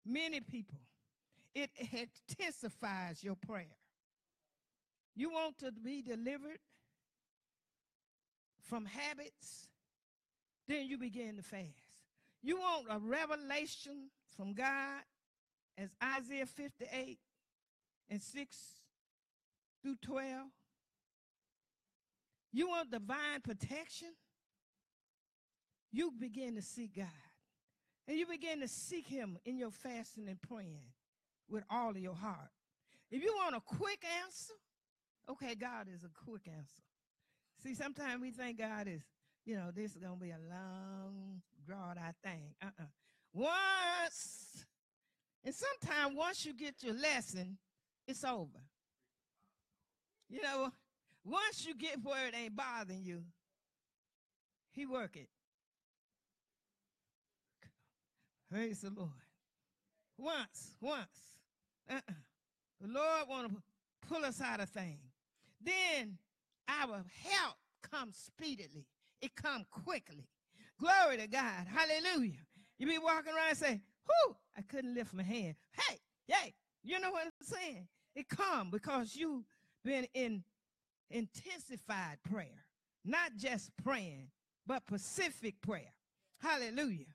Many 0.05 0.41
people, 0.41 0.79
it 1.55 1.71
intensifies 1.91 3.23
your 3.23 3.35
prayer. 3.35 3.65
You 5.15 5.31
want 5.31 5.57
to 5.59 5.71
be 5.71 6.01
delivered 6.01 6.59
from 8.69 8.85
habits, 8.85 9.67
then 10.67 10.85
you 10.85 10.97
begin 10.97 11.37
to 11.37 11.43
fast. 11.43 11.88
You 12.41 12.57
want 12.57 12.87
a 12.89 12.99
revelation 12.99 14.09
from 14.35 14.53
God, 14.53 15.01
as 15.77 15.89
Isaiah 16.03 16.45
58 16.45 17.19
and 18.09 18.21
6 18.21 18.57
through 19.83 19.95
12. 20.01 20.47
You 22.51 22.69
want 22.69 22.91
divine 22.91 23.41
protection? 23.43 24.09
You 25.91 26.11
begin 26.17 26.55
to 26.55 26.61
seek 26.61 26.95
God. 26.95 27.07
And 28.07 28.17
you 28.17 28.25
begin 28.25 28.61
to 28.61 28.67
seek 28.67 29.07
Him 29.07 29.37
in 29.45 29.57
your 29.57 29.71
fasting 29.71 30.27
and 30.27 30.41
praying 30.41 30.81
with 31.49 31.63
all 31.69 31.91
of 31.91 31.97
your 31.97 32.15
heart. 32.15 32.49
If 33.11 33.23
you 33.23 33.33
want 33.35 33.55
a 33.55 33.61
quick 33.61 34.03
answer, 34.23 34.53
okay, 35.29 35.55
God 35.55 35.87
is 35.93 36.03
a 36.03 36.09
quick 36.25 36.47
answer. 36.47 36.83
See, 37.63 37.75
sometimes 37.75 38.21
we 38.21 38.31
think 38.31 38.57
God 38.57 38.87
is, 38.87 39.01
you 39.45 39.55
know, 39.55 39.71
this 39.75 39.95
is 39.95 40.01
to 40.01 40.15
be 40.15 40.31
a 40.31 40.39
long, 40.49 41.41
drawn 41.65 41.97
out 41.97 42.15
thing. 42.23 42.53
Uh-uh. 42.61 42.85
Once, 43.33 44.65
and 45.43 45.53
sometimes 45.55 46.15
once 46.15 46.45
you 46.45 46.53
get 46.53 46.75
your 46.81 46.95
lesson, 46.95 47.57
it's 48.07 48.23
over. 48.23 48.61
You 50.29 50.41
know, 50.41 50.71
once 51.23 51.65
you 51.65 51.75
get 51.75 52.03
where 52.03 52.27
it 52.27 52.35
ain't 52.35 52.55
bothering 52.55 53.03
you, 53.03 53.23
he 54.71 54.85
work 54.85 55.15
it. 55.15 55.29
Praise 58.51 58.81
the 58.81 58.89
Lord. 58.89 59.09
Once, 60.17 60.75
once. 60.81 61.35
Uh-uh. 61.89 62.13
The 62.81 62.87
Lord 62.87 63.27
want 63.27 63.49
to 63.49 63.61
pull 64.07 64.25
us 64.25 64.41
out 64.41 64.59
of 64.59 64.69
things. 64.69 65.11
Then 65.61 66.17
our 66.67 67.03
help 67.23 67.55
comes 67.81 68.15
speedily. 68.15 68.85
It 69.21 69.35
come 69.35 69.65
quickly. 69.69 70.27
Glory 70.79 71.17
to 71.17 71.27
God. 71.27 71.67
Hallelujah. 71.67 72.39
You 72.77 72.87
be 72.87 72.97
walking 72.97 73.33
around 73.33 73.49
and 73.49 73.57
say, 73.57 73.81
whoo, 74.07 74.35
I 74.57 74.61
couldn't 74.61 74.95
lift 74.95 75.13
my 75.13 75.23
hand. 75.23 75.55
Hey, 75.73 75.99
hey, 76.27 76.53
you 76.83 76.99
know 76.99 77.11
what 77.11 77.25
I'm 77.25 77.31
saying? 77.41 77.87
It 78.15 78.29
come 78.29 78.71
because 78.71 79.15
you 79.15 79.45
been 79.83 80.07
in 80.13 80.43
intensified 81.09 82.17
prayer, 82.29 82.65
not 83.03 83.35
just 83.35 83.71
praying, 83.83 84.29
but 84.65 84.85
pacific 84.85 85.55
prayer. 85.61 85.93
Hallelujah. 86.39 87.05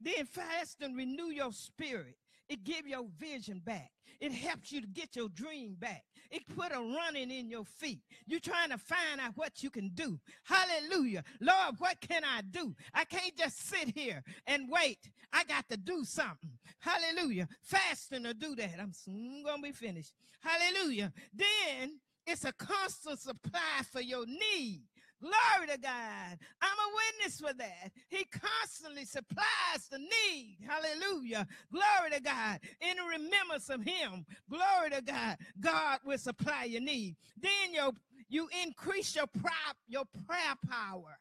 Then 0.00 0.26
fast 0.26 0.82
and 0.82 0.96
renew 0.96 1.30
your 1.30 1.52
spirit. 1.52 2.16
It 2.48 2.64
give 2.64 2.86
your 2.86 3.06
vision 3.18 3.60
back. 3.64 3.90
It 4.20 4.32
helps 4.32 4.72
you 4.72 4.80
to 4.80 4.86
get 4.86 5.16
your 5.16 5.28
dream 5.28 5.76
back. 5.78 6.04
It 6.30 6.42
put 6.48 6.72
a 6.72 6.80
running 6.80 7.30
in 7.30 7.50
your 7.50 7.64
feet. 7.64 8.00
You're 8.26 8.40
trying 8.40 8.70
to 8.70 8.78
find 8.78 9.20
out 9.20 9.32
what 9.36 9.62
you 9.62 9.70
can 9.70 9.90
do. 9.90 10.18
Hallelujah. 10.44 11.22
Lord, 11.40 11.76
what 11.78 12.00
can 12.00 12.22
I 12.24 12.42
do? 12.42 12.74
I 12.94 13.04
can't 13.04 13.36
just 13.36 13.68
sit 13.68 13.94
here 13.94 14.22
and 14.46 14.68
wait. 14.70 15.10
I 15.32 15.44
got 15.44 15.68
to 15.68 15.76
do 15.76 16.04
something. 16.04 16.58
Hallelujah. 16.78 17.48
Fasting 17.62 18.24
to 18.24 18.34
do 18.34 18.54
that. 18.56 18.76
I'm 18.80 18.92
soon 18.92 19.42
going 19.44 19.58
to 19.58 19.62
be 19.62 19.72
finished. 19.72 20.12
Hallelujah. 20.40 21.12
Then 21.34 22.00
it's 22.26 22.44
a 22.44 22.52
constant 22.52 23.20
supply 23.20 23.82
for 23.92 24.00
your 24.00 24.26
need. 24.26 24.82
Glory 25.20 25.68
to 25.72 25.78
God. 25.78 26.38
I'm 26.60 26.78
a 26.78 26.94
witness 26.94 27.40
for 27.40 27.54
that. 27.54 27.90
He 28.08 28.24
constantly 28.24 29.04
supplies 29.04 29.88
the 29.90 29.98
need. 29.98 30.58
Hallelujah. 30.66 31.46
Glory 31.72 32.10
to 32.12 32.20
God. 32.20 32.60
In 32.80 32.96
remembrance 33.04 33.70
of 33.70 33.82
him. 33.82 34.26
Glory 34.50 34.90
to 34.90 35.02
God. 35.02 35.38
God 35.58 36.00
will 36.04 36.18
supply 36.18 36.64
your 36.64 36.82
need. 36.82 37.16
Then 37.40 37.72
your, 37.72 37.92
you 38.28 38.48
increase 38.62 39.16
your, 39.16 39.26
prop, 39.26 39.76
your 39.88 40.04
prayer 40.26 40.54
power. 40.68 41.16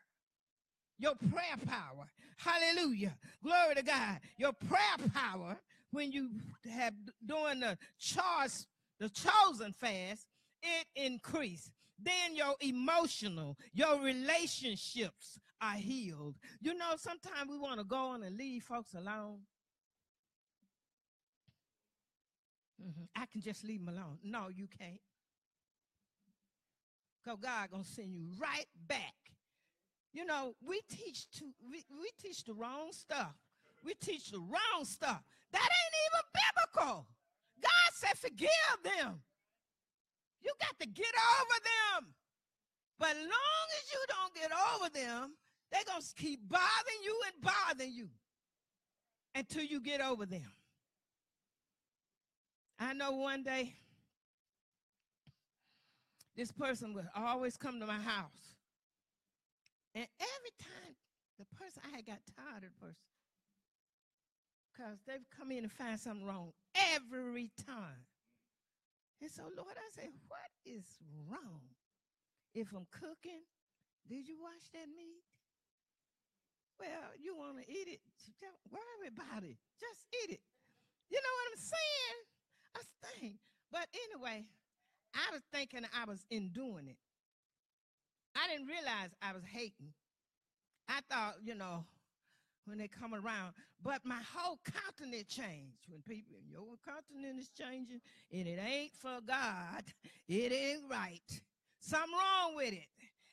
Your 1.00 1.16
prayer 1.16 1.58
power. 1.66 2.06
Hallelujah. 2.38 3.16
Glory 3.44 3.76
to 3.76 3.84
God. 3.84 4.20
Your 4.38 4.54
prayer 4.54 5.10
power 5.14 5.58
when 5.92 6.12
you 6.12 6.30
have 6.70 6.94
doing 7.26 7.62
the 7.62 7.78
charge, 7.98 8.52
the 9.00 9.10
chosen 9.10 9.72
fast, 9.72 10.28
it 10.62 10.86
increase 10.96 11.72
then 11.98 12.36
your 12.36 12.56
emotional, 12.60 13.58
your 13.74 14.02
relationships 14.02 15.40
are 15.62 15.76
healed. 15.76 16.36
You 16.62 16.74
know, 16.76 16.96
sometimes 16.98 17.50
we 17.50 17.58
want 17.58 17.80
to 17.80 17.86
go 17.86 17.98
on 17.98 18.24
and 18.24 18.38
leave 18.38 18.64
folks 18.64 18.94
alone. 18.94 19.40
Mm-hmm. 22.82 23.04
I 23.16 23.26
can 23.32 23.42
just 23.42 23.64
leave 23.64 23.86
them 23.86 23.96
alone. 23.96 24.18
No, 24.24 24.50
you 24.54 24.68
can't. 24.68 25.00
Because 27.24 27.40
God 27.40 27.72
gonna 27.72 27.84
send 27.84 28.14
you 28.14 28.28
right 28.38 28.68
back. 28.88 29.16
You 30.14 30.26
know, 30.26 30.56
we 30.66 30.82
teach 30.90 31.30
to 31.40 31.46
we, 31.70 31.84
we 32.00 32.12
teach 32.22 32.44
the 32.44 32.54
wrong 32.54 32.92
stuff. 32.92 33.34
We 33.84 33.94
teach 33.94 34.32
the 34.32 34.40
wrong 34.40 34.84
stuff. 34.84 35.22
That 35.52 35.62
ain't 35.62 35.96
even 36.08 36.26
biblical. 36.34 37.08
God 37.62 37.92
said, 37.94 38.18
forgive 38.18 38.50
them. 38.84 39.22
You 40.46 40.54
got 40.60 40.80
to 40.80 40.88
get 40.88 41.14
over 41.40 41.60
them. 41.64 42.14
But 43.00 43.16
long 43.18 43.68
as 43.78 43.92
you 43.92 44.00
don't 44.08 44.36
get 44.36 44.52
over 44.76 44.90
them, 44.90 45.36
they're 45.72 45.84
going 45.88 46.02
to 46.02 46.14
keep 46.16 46.48
bothering 46.48 47.02
you 47.04 47.20
and 47.26 47.42
bothering 47.42 47.94
you 47.94 48.10
until 49.34 49.64
you 49.64 49.82
get 49.82 50.02
over 50.02 50.26
them. 50.26 50.52
I 52.80 52.94
know 52.94 53.12
one 53.12 53.44
day 53.44 53.74
this 56.36 56.52
person 56.52 56.94
would 56.94 57.08
always 57.16 57.58
come 57.58 57.80
to 57.80 57.86
my 57.86 58.00
house. 58.00 58.56
And 59.94 60.06
every 60.20 60.52
time 60.60 60.96
the 61.40 61.46
person, 61.58 61.82
I 61.86 61.96
had 61.96 62.06
got 62.06 62.20
tired 62.36 62.64
of 62.64 62.70
the 62.80 62.86
person 62.86 63.02
because 64.72 64.98
they've 65.08 65.26
come 65.38 65.52
in 65.52 65.64
and 65.64 65.72
find 65.72 66.00
something 66.00 66.26
wrong 66.26 66.52
every 66.94 67.50
time. 67.66 68.04
And 69.22 69.32
so, 69.32 69.44
Lord, 69.56 69.76
I 69.76 69.90
said, 69.96 70.12
what 70.28 70.52
is 70.66 70.86
wrong? 71.30 71.72
If 72.54 72.72
I'm 72.76 72.88
cooking, 72.92 73.44
did 74.08 74.28
you 74.28 74.38
wash 74.42 74.70
that 74.74 74.88
meat? 74.96 75.24
Well, 76.80 77.16
you 77.20 77.36
want 77.36 77.58
to 77.58 77.66
eat 77.72 77.88
it, 77.88 78.02
don't 78.42 78.60
worry 78.72 79.08
about 79.08 79.44
it. 79.44 79.58
Just 79.80 80.06
eat 80.24 80.36
it. 80.36 80.42
You 81.10 81.18
know 81.18 81.34
what 81.40 81.52
I'm 81.52 81.62
saying? 81.64 82.20
I 82.76 82.82
think. 83.08 83.36
But 83.72 83.88
anyway, 84.12 84.46
I 85.14 85.32
was 85.32 85.42
thinking 85.54 85.86
I 85.96 86.06
was 86.06 86.26
in 86.30 86.50
doing 86.50 86.88
it. 86.88 86.98
I 88.36 88.52
didn't 88.52 88.68
realize 88.68 89.16
I 89.22 89.32
was 89.32 89.44
hating. 89.44 89.94
I 90.90 91.00
thought, 91.10 91.36
you 91.44 91.56
know, 91.56 91.86
when 92.66 92.78
they 92.78 92.88
come 92.88 93.14
around, 93.14 93.54
but 93.82 94.02
my 94.04 94.20
whole 94.36 94.60
continent 94.64 95.28
changed. 95.28 95.86
When 95.90 96.02
people, 96.02 96.38
your 96.50 96.76
continent 96.84 97.40
is 97.40 97.50
changing 97.50 98.02
and 98.32 98.48
it 98.48 98.60
ain't 98.60 98.94
for 99.00 99.20
God, 99.26 99.84
it 100.28 100.52
ain't 100.52 100.84
right. 100.90 101.42
Something 101.80 102.14
wrong 102.14 102.56
with 102.56 102.74
it. 102.74 102.88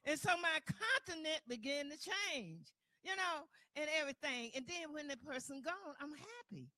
And 0.04 0.18
so 0.18 0.30
my 0.40 0.58
continent 0.66 1.40
began 1.48 1.90
to 1.90 1.96
change, 1.96 2.72
you 3.02 3.16
know, 3.16 3.46
and 3.76 3.88
everything. 4.00 4.50
And 4.54 4.66
then 4.66 4.92
when 4.92 5.08
the 5.08 5.16
person 5.16 5.62
gone, 5.64 5.94
I'm 6.00 6.10
happy. 6.10 6.68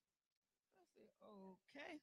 Said, 0.95 1.09
okay. 1.23 1.99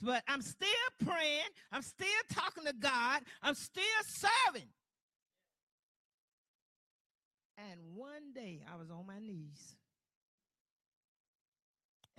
But 0.00 0.22
I'm 0.26 0.40
still 0.40 0.68
praying. 1.04 1.50
I'm 1.72 1.82
still 1.82 2.06
talking 2.32 2.64
to 2.64 2.72
God. 2.72 3.22
I'm 3.42 3.54
still 3.54 3.84
serving. 4.06 4.68
And 7.58 7.80
one 7.94 8.32
day 8.34 8.62
I 8.72 8.76
was 8.76 8.90
on 8.90 9.06
my 9.06 9.18
knees. 9.18 9.76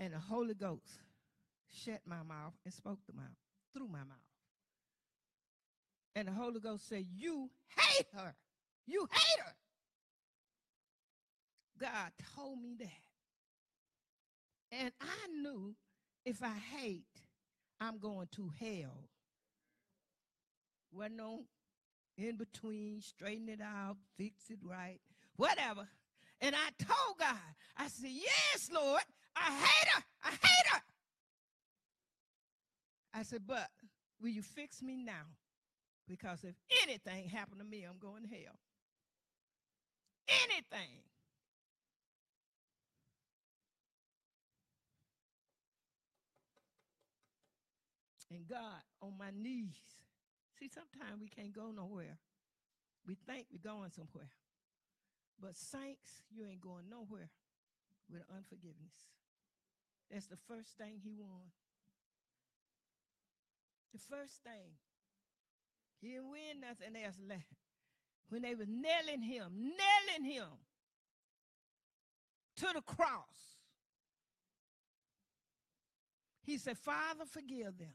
And 0.01 0.13
the 0.13 0.19
Holy 0.19 0.55
Ghost 0.55 0.99
shut 1.85 2.01
my 2.07 2.23
mouth 2.23 2.53
and 2.65 2.73
spoke 2.73 2.97
the 3.05 3.13
mouth 3.13 3.37
through 3.71 3.87
my 3.87 3.99
mouth. 3.99 4.17
And 6.15 6.27
the 6.27 6.31
Holy 6.31 6.59
Ghost 6.59 6.89
said, 6.89 7.05
You 7.15 7.51
hate 7.77 8.07
her. 8.15 8.33
You 8.87 9.07
hate 9.11 9.45
her. 9.45 9.53
God 11.79 12.11
told 12.35 12.59
me 12.59 12.75
that. 12.79 12.89
And 14.71 14.91
I 14.99 15.27
knew 15.39 15.75
if 16.25 16.41
I 16.41 16.55
hate, 16.75 17.05
I'm 17.79 17.99
going 17.99 18.27
to 18.35 18.51
hell. 18.59 19.07
Wasn't 20.91 21.17
no 21.17 21.43
in 22.17 22.37
between, 22.37 23.01
straighten 23.01 23.49
it 23.49 23.61
out, 23.61 23.97
fix 24.17 24.49
it 24.49 24.59
right, 24.63 24.99
whatever. 25.35 25.87
And 26.41 26.55
I 26.55 26.83
told 26.83 27.19
God, 27.19 27.37
I 27.77 27.87
said, 27.87 28.09
Yes, 28.09 28.69
Lord, 28.73 29.03
I 29.35 29.51
hate 29.51 29.87
her. 29.95 30.03
I 30.23 30.29
hate 30.29 30.67
her. 30.71 30.81
I 33.13 33.23
said, 33.23 33.41
But 33.47 33.69
will 34.21 34.29
you 34.29 34.41
fix 34.41 34.81
me 34.81 35.03
now? 35.03 35.25
Because 36.07 36.43
if 36.43 36.55
anything 36.83 37.29
happened 37.29 37.59
to 37.59 37.65
me, 37.65 37.83
I'm 37.83 37.99
going 37.99 38.23
to 38.23 38.29
hell. 38.29 38.59
Anything. 40.27 41.03
And 48.33 48.47
God, 48.47 48.81
on 49.01 49.13
my 49.19 49.31
knees. 49.35 49.75
See, 50.57 50.69
sometimes 50.69 51.19
we 51.19 51.27
can't 51.27 51.53
go 51.53 51.71
nowhere. 51.75 52.17
We 53.05 53.15
think 53.27 53.47
we're 53.51 53.59
going 53.59 53.91
somewhere. 53.91 54.29
But 55.41 55.57
saints, 55.57 56.23
you 56.31 56.45
ain't 56.45 56.61
going 56.61 56.85
nowhere 56.89 57.29
with 58.09 58.21
unforgiveness. 58.29 59.11
That's 60.11 60.27
the 60.27 60.37
first 60.47 60.77
thing 60.77 60.99
he 61.03 61.13
won. 61.17 61.51
The 63.93 63.99
first 63.99 64.43
thing. 64.43 64.75
He 66.01 66.09
didn't 66.09 66.31
win 66.31 66.61
nothing 66.61 67.01
else 67.01 67.15
left. 67.27 67.45
When 68.29 68.41
they 68.41 68.55
was 68.55 68.67
nailing 68.67 69.21
him, 69.21 69.51
nailing 69.53 70.31
him 70.31 70.47
to 72.57 72.67
the 72.73 72.81
cross. 72.81 73.57
He 76.43 76.57
said, 76.57 76.77
Father, 76.77 77.25
forgive 77.29 77.77
them. 77.77 77.93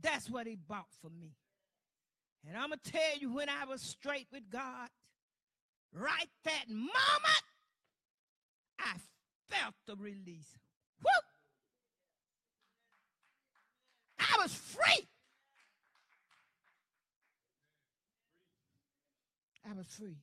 That's 0.00 0.28
what 0.30 0.46
he 0.46 0.56
bought 0.56 0.92
for 1.00 1.10
me. 1.10 1.34
And 2.46 2.56
I'm 2.56 2.68
going 2.68 2.80
to 2.82 2.92
tell 2.92 3.18
you, 3.18 3.32
when 3.32 3.48
I 3.48 3.64
was 3.64 3.80
straight 3.80 4.26
with 4.32 4.48
God, 4.50 4.88
right 5.92 6.28
that 6.44 6.68
moment, 6.68 7.44
I 8.78 8.94
felt 9.50 9.74
the 9.86 9.96
release. 9.96 10.58
Woo! 11.02 11.10
I 14.18 14.42
was 14.42 14.54
free. 14.54 15.08
I 19.68 19.74
was 19.74 19.86
free. 19.88 20.16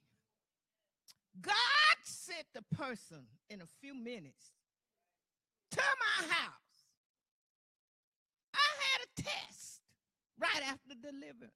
God 1.42 1.54
sent 2.04 2.46
the 2.54 2.64
person 2.76 3.28
in 3.50 3.62
a 3.62 3.68
few 3.82 3.94
minutes 3.94 4.52
to 5.72 5.82
my 5.82 6.28
house. 6.28 6.52
I 8.54 8.58
had 8.58 9.02
a 9.06 9.22
test 9.22 9.82
right 10.40 10.64
after 10.64 10.96
deliverance. 11.02 11.54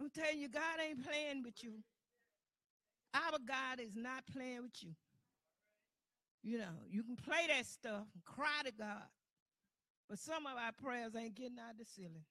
I'm 0.00 0.10
telling 0.10 0.40
you, 0.40 0.48
God 0.48 0.80
ain't 0.84 1.04
playing 1.04 1.42
with 1.44 1.62
you. 1.62 1.74
Our 3.14 3.38
God 3.46 3.80
is 3.80 3.94
not 3.94 4.24
playing 4.32 4.62
with 4.62 4.82
you. 4.82 4.94
You 6.42 6.58
know, 6.58 6.74
you 6.90 7.02
can 7.02 7.16
play 7.16 7.46
that 7.48 7.66
stuff 7.66 8.06
and 8.14 8.24
cry 8.24 8.62
to 8.64 8.72
God, 8.72 9.06
but 10.08 10.18
some 10.18 10.46
of 10.46 10.52
our 10.56 10.72
prayers 10.72 11.14
ain't 11.14 11.36
getting 11.36 11.58
out 11.58 11.78
the 11.78 11.84
ceiling. 11.84 12.24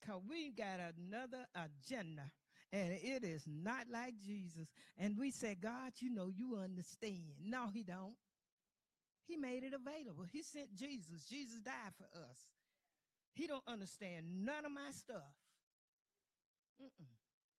Because 0.00 0.22
we 0.28 0.50
got 0.50 0.80
another 0.98 1.46
agenda, 1.54 2.30
and 2.72 2.92
it 2.92 3.24
is 3.24 3.44
not 3.46 3.86
like 3.92 4.14
Jesus. 4.24 4.68
And 4.98 5.16
we 5.18 5.30
say, 5.30 5.56
God, 5.60 5.92
you 5.98 6.12
know, 6.12 6.28
you 6.28 6.58
understand. 6.62 7.34
No, 7.44 7.68
he 7.72 7.82
don't. 7.82 8.14
He 9.26 9.36
made 9.36 9.64
it 9.64 9.72
available. 9.74 10.24
He 10.30 10.42
sent 10.42 10.74
Jesus. 10.74 11.24
Jesus 11.28 11.60
died 11.60 11.94
for 11.96 12.04
us. 12.18 12.38
He 13.32 13.46
don't 13.46 13.64
understand 13.66 14.44
none 14.44 14.64
of 14.64 14.72
my 14.72 14.90
stuff. 14.92 15.34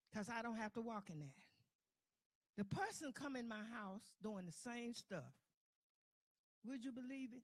Because 0.10 0.28
I 0.30 0.42
don't 0.42 0.58
have 0.58 0.74
to 0.74 0.82
walk 0.82 1.10
in 1.10 1.20
that. 1.20 1.47
The 2.58 2.66
person 2.66 3.12
come 3.14 3.36
in 3.36 3.48
my 3.48 3.64
house 3.72 4.02
doing 4.24 4.46
the 4.46 4.70
same 4.70 4.94
stuff. 4.96 5.32
Would 6.66 6.84
you 6.84 6.92
believe 6.92 7.30
it? 7.34 7.44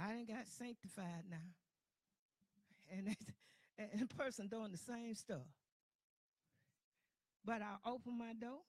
I 0.00 0.14
ain't 0.14 0.28
got 0.28 0.48
sanctified 0.58 1.24
now. 1.30 1.36
And, 2.90 3.16
and 3.78 4.08
the 4.08 4.14
person 4.14 4.48
doing 4.48 4.72
the 4.72 4.78
same 4.78 5.14
stuff. 5.14 5.46
But 7.44 7.62
I 7.62 7.76
opened 7.88 8.18
my 8.18 8.32
door 8.32 8.60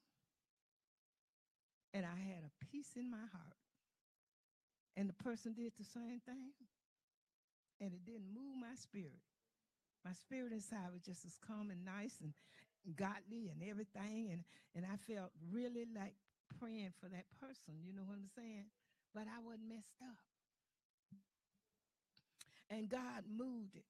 and 1.94 2.06
I 2.06 2.16
had 2.16 2.44
a 2.46 2.66
peace 2.72 2.92
in 2.96 3.10
my 3.10 3.18
heart. 3.18 3.58
And 4.96 5.10
the 5.10 5.24
person 5.24 5.54
did 5.54 5.74
the 5.78 5.84
same 5.84 6.22
thing. 6.26 6.54
And 7.80 7.94
it 7.94 8.06
didn't 8.06 8.32
move 8.34 8.56
my 8.60 8.76
spirit. 8.76 9.20
My 10.06 10.14
spirit 10.14 10.52
inside 10.52 10.94
was 10.94 11.02
just 11.02 11.26
as 11.26 11.38
calm 11.46 11.70
and 11.72 11.84
nice 11.84 12.18
and 12.22 12.34
godly 12.96 13.52
and 13.52 13.62
everything. 13.64 14.32
And, 14.32 14.44
and 14.76 14.86
I 14.86 14.98
felt 14.98 15.32
really 15.52 15.86
like 15.96 16.16
praying 16.60 16.94
for 17.00 17.10
that 17.10 17.26
person. 17.40 17.80
You 17.84 17.94
know 17.94 18.04
what 18.04 18.18
I'm 18.18 18.32
saying? 18.36 18.66
But 19.14 19.28
I 19.28 19.40
wasn't 19.44 19.70
messed 19.70 20.00
up. 20.02 20.22
And 22.70 22.88
God 22.88 23.28
moved 23.28 23.76
it. 23.76 23.90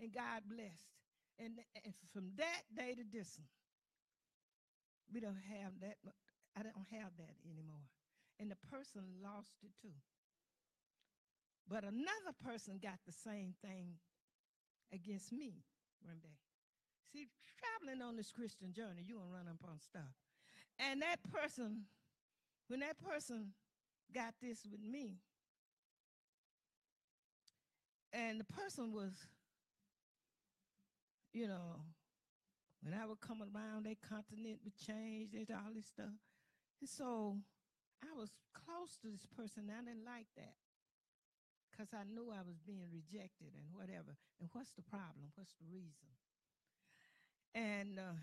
And 0.00 0.12
God 0.12 0.44
blessed. 0.48 0.92
And, 1.38 1.58
and 1.84 1.94
from 2.12 2.30
that 2.36 2.62
day 2.76 2.94
to 2.94 3.04
this 3.10 3.38
one, 3.38 3.48
we 5.12 5.20
don't 5.20 5.40
have 5.48 5.72
that. 5.80 5.96
I 6.56 6.62
don't 6.62 6.86
have 6.92 7.12
that 7.16 7.36
anymore. 7.48 7.88
And 8.38 8.50
the 8.50 8.60
person 8.68 9.02
lost 9.22 9.56
it 9.62 9.72
too. 9.80 9.96
But 11.68 11.84
another 11.84 12.36
person 12.44 12.78
got 12.82 12.98
the 13.06 13.12
same 13.12 13.54
thing 13.64 13.96
against 14.92 15.32
me 15.32 15.64
one 16.02 16.18
day. 16.22 16.36
See, 17.12 17.28
traveling 17.60 18.02
on 18.02 18.16
this 18.16 18.32
Christian 18.32 18.72
journey, 18.72 19.04
you're 19.06 19.18
to 19.18 19.26
run 19.30 19.48
up 19.48 19.60
on 19.68 19.78
stuff. 19.78 20.16
And 20.78 21.02
that 21.02 21.18
person, 21.30 21.82
when 22.68 22.80
that 22.80 22.98
person 22.98 23.52
got 24.14 24.34
this 24.40 24.60
with 24.70 24.80
me, 24.80 25.18
and 28.12 28.40
the 28.40 28.44
person 28.44 28.92
was, 28.92 29.12
you 31.32 31.46
know, 31.46 31.80
when 32.82 32.94
I 32.94 33.06
would 33.06 33.20
come 33.20 33.40
around, 33.40 33.84
their 33.84 34.00
continent 34.08 34.58
would 34.64 34.76
change, 34.76 35.32
there's 35.32 35.50
all 35.50 35.72
this 35.74 35.86
stuff. 35.86 36.12
And 36.80 36.88
so 36.88 37.36
I 38.02 38.12
was 38.18 38.30
close 38.52 38.98
to 39.02 39.08
this 39.08 39.26
person. 39.36 39.70
I 39.70 39.84
didn't 39.84 40.04
like 40.04 40.26
that 40.36 40.58
because 41.70 41.94
I 41.94 42.04
knew 42.04 42.34
I 42.34 42.42
was 42.42 42.58
being 42.66 42.90
rejected 42.92 43.54
and 43.54 43.70
whatever. 43.72 44.18
And 44.40 44.50
what's 44.52 44.72
the 44.72 44.82
problem? 44.82 45.30
What's 45.36 45.54
the 45.56 45.70
reason? 45.70 46.10
And 47.54 47.98
uh, 47.98 48.18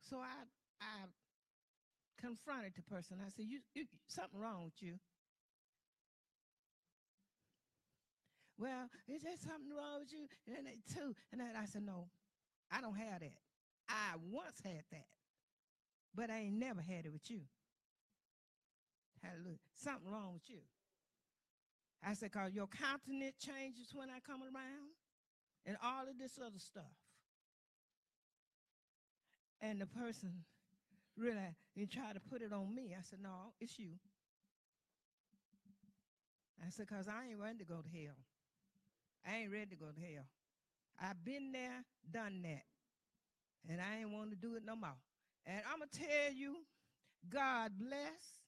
so 0.00 0.18
I, 0.18 0.44
I 0.80 1.06
confronted 2.20 2.72
the 2.76 2.82
person. 2.82 3.18
I 3.24 3.30
said, 3.30 3.46
you, 3.46 3.60
you, 3.74 3.86
something 4.06 4.38
wrong 4.38 4.64
with 4.64 4.82
you. 4.82 4.98
Well, 8.58 8.88
is 9.08 9.22
there 9.22 9.36
something 9.38 9.74
wrong 9.76 10.00
with 10.00 10.12
you? 10.12 10.28
And 10.46 10.66
they 10.66 10.78
too. 10.94 11.14
And 11.32 11.40
then 11.40 11.56
I 11.60 11.64
said, 11.64 11.82
no, 11.82 12.08
I 12.70 12.80
don't 12.80 12.96
have 12.96 13.20
that. 13.20 13.40
I 13.88 14.14
once 14.30 14.60
had 14.62 14.84
that, 14.92 15.08
but 16.14 16.30
I 16.30 16.40
ain't 16.40 16.58
never 16.58 16.80
had 16.80 17.06
it 17.06 17.12
with 17.12 17.28
you. 17.30 17.40
Hallelujah. 19.22 19.58
Something 19.74 20.10
wrong 20.10 20.34
with 20.34 20.48
you. 20.48 20.60
I 22.04 22.14
said, 22.14 22.32
because 22.32 22.52
your 22.52 22.66
countenance 22.66 23.36
changes 23.38 23.90
when 23.94 24.10
I 24.10 24.18
come 24.24 24.42
around 24.42 24.94
and 25.66 25.76
all 25.82 26.02
of 26.08 26.18
this 26.18 26.38
other 26.38 26.58
stuff. 26.58 27.01
And 29.62 29.80
the 29.80 29.86
person 29.86 30.44
really 31.16 31.38
he 31.74 31.86
tried 31.86 32.14
to 32.14 32.20
put 32.20 32.42
it 32.42 32.52
on 32.52 32.74
me. 32.74 32.94
I 32.98 33.02
said, 33.08 33.20
No, 33.22 33.54
it's 33.60 33.78
you. 33.78 33.92
I 36.64 36.70
said, 36.70 36.86
because 36.88 37.08
I 37.08 37.30
ain't 37.30 37.40
ready 37.40 37.58
to 37.58 37.64
go 37.64 37.76
to 37.76 37.88
hell. 37.88 38.14
I 39.26 39.38
ain't 39.38 39.52
ready 39.52 39.66
to 39.66 39.76
go 39.76 39.86
to 39.86 40.00
hell. 40.00 40.24
I've 41.00 41.24
been 41.24 41.50
there, 41.50 41.84
done 42.10 42.42
that. 42.42 42.62
And 43.68 43.80
I 43.80 44.00
ain't 44.00 44.10
want 44.10 44.30
to 44.30 44.36
do 44.36 44.54
it 44.54 44.62
no 44.64 44.76
more. 44.76 44.90
And 45.46 45.60
I'm 45.70 45.78
going 45.78 45.90
to 45.92 45.98
tell 45.98 46.32
you, 46.32 46.56
God 47.28 47.72
bless. 47.78 48.38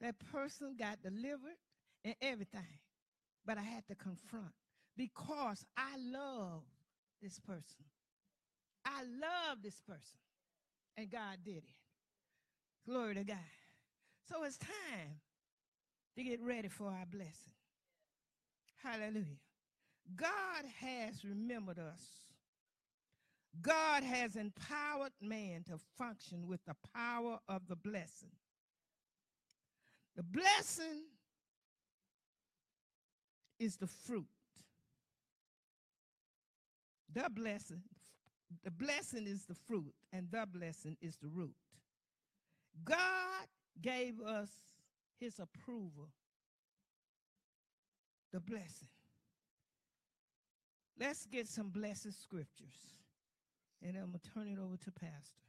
That 0.00 0.14
person 0.32 0.76
got 0.78 1.02
delivered 1.02 1.58
and 2.04 2.14
everything. 2.22 2.78
But 3.44 3.58
I 3.58 3.62
had 3.62 3.86
to 3.88 3.94
confront 3.94 4.52
because 4.96 5.64
I 5.76 5.96
love 5.98 6.62
this 7.22 7.38
person. 7.40 7.84
I 8.84 9.02
love 9.02 9.58
this 9.62 9.80
person. 9.86 10.18
And 10.96 11.10
God 11.10 11.38
did 11.44 11.58
it. 11.58 11.74
Glory 12.86 13.14
to 13.14 13.24
God. 13.24 13.36
So 14.28 14.44
it's 14.44 14.58
time 14.58 15.20
to 16.16 16.22
get 16.22 16.40
ready 16.42 16.68
for 16.68 16.86
our 16.86 17.06
blessing. 17.10 17.52
Hallelujah. 18.82 19.38
God 20.16 20.64
has 20.80 21.24
remembered 21.24 21.78
us. 21.78 22.02
God 23.60 24.02
has 24.02 24.36
empowered 24.36 25.12
man 25.20 25.64
to 25.64 25.78
function 25.98 26.46
with 26.46 26.64
the 26.66 26.76
power 26.94 27.38
of 27.48 27.62
the 27.68 27.76
blessing. 27.76 28.30
The 30.16 30.22
blessing 30.22 31.04
is 33.58 33.76
the 33.76 33.86
fruit. 33.86 34.26
The 37.12 37.28
blessing, 37.28 37.82
the 38.64 38.70
blessing 38.70 39.26
is 39.26 39.44
the 39.44 39.54
fruit, 39.54 39.94
and 40.12 40.28
the 40.30 40.46
blessing 40.46 40.96
is 41.00 41.16
the 41.16 41.28
root. 41.28 41.54
God 42.84 43.46
gave 43.80 44.20
us 44.20 44.50
his 45.18 45.38
approval, 45.38 46.08
the 48.32 48.40
blessing. 48.40 48.88
Let's 50.98 51.26
get 51.26 51.48
some 51.48 51.70
blessed 51.70 52.20
scriptures, 52.20 52.94
and 53.82 53.96
I'm 53.96 54.10
going 54.10 54.20
to 54.20 54.30
turn 54.34 54.48
it 54.48 54.58
over 54.58 54.76
to 54.76 54.90
Pastor. 54.90 55.40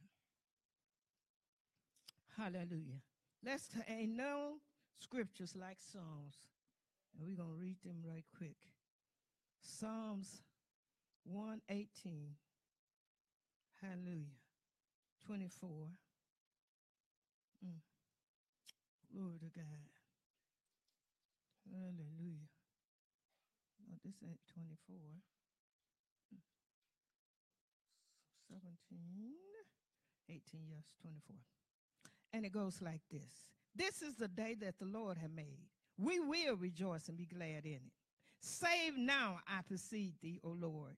Hallelujah. 2.36 3.02
Let's 3.44 3.68
ain't 3.88 4.16
no 4.16 4.54
scriptures 4.98 5.54
like 5.54 5.78
Psalms, 5.80 6.36
and 7.18 7.28
we're 7.28 7.36
going 7.36 7.50
to 7.50 7.60
read 7.60 7.76
them 7.84 8.02
right 8.04 8.24
quick. 8.36 8.56
Psalms 9.60 10.42
118. 11.24 12.36
Hallelujah. 13.82 14.38
24. 15.26 15.68
Mm. 17.66 17.82
Glory 19.12 19.38
to 19.38 19.50
God. 19.50 19.90
Hallelujah. 21.70 22.46
No, 23.88 23.96
this 24.04 24.14
ain't 24.22 24.40
24. 24.54 24.96
17, 28.48 28.98
18, 30.28 30.40
yes, 30.70 30.84
24. 31.00 31.36
And 32.34 32.44
it 32.44 32.52
goes 32.52 32.80
like 32.82 33.00
this 33.10 33.50
This 33.74 34.02
is 34.02 34.14
the 34.16 34.28
day 34.28 34.56
that 34.60 34.78
the 34.78 34.86
Lord 34.86 35.18
has 35.18 35.30
made. 35.34 35.68
We 35.98 36.20
will 36.20 36.56
rejoice 36.56 37.08
and 37.08 37.16
be 37.16 37.26
glad 37.26 37.64
in 37.64 37.74
it. 37.74 37.92
Save 38.40 38.96
now, 38.96 39.38
I 39.46 39.60
perceive 39.68 40.14
thee, 40.22 40.40
O 40.42 40.48
Lord. 40.48 40.96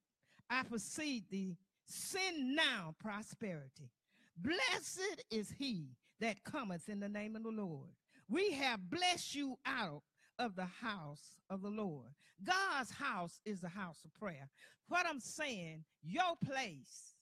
I 0.48 0.62
perceive 0.62 1.28
thee. 1.30 1.56
Send 1.86 2.56
now 2.56 2.94
prosperity. 2.98 3.90
Blessed 4.36 5.24
is 5.30 5.52
he 5.58 5.96
that 6.20 6.42
cometh 6.44 6.88
in 6.88 7.00
the 7.00 7.08
name 7.08 7.36
of 7.36 7.42
the 7.42 7.50
Lord. 7.50 7.90
We 8.28 8.52
have 8.52 8.90
blessed 8.90 9.34
you 9.34 9.56
out 9.66 10.02
of 10.38 10.56
the 10.56 10.66
house 10.66 11.38
of 11.50 11.62
the 11.62 11.68
Lord. 11.68 12.08
God's 12.42 12.90
house 12.90 13.38
is 13.44 13.60
the 13.60 13.68
house 13.68 13.98
of 14.04 14.12
prayer. 14.14 14.48
What 14.88 15.06
I'm 15.06 15.20
saying, 15.20 15.84
your 16.02 16.34
place, 16.44 17.14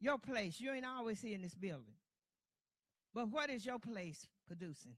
your 0.00 0.18
place, 0.18 0.60
you 0.60 0.72
ain't 0.72 0.86
always 0.86 1.20
here 1.20 1.34
in 1.34 1.42
this 1.42 1.54
building. 1.54 1.94
But 3.14 3.28
what 3.30 3.50
is 3.50 3.66
your 3.66 3.78
place 3.78 4.26
producing? 4.46 4.94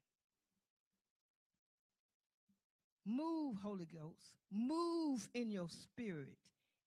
Move, 3.07 3.57
Holy 3.63 3.87
Ghost. 3.87 4.35
Move 4.53 5.29
in 5.35 5.51
your 5.51 5.69
spirit 5.69 6.37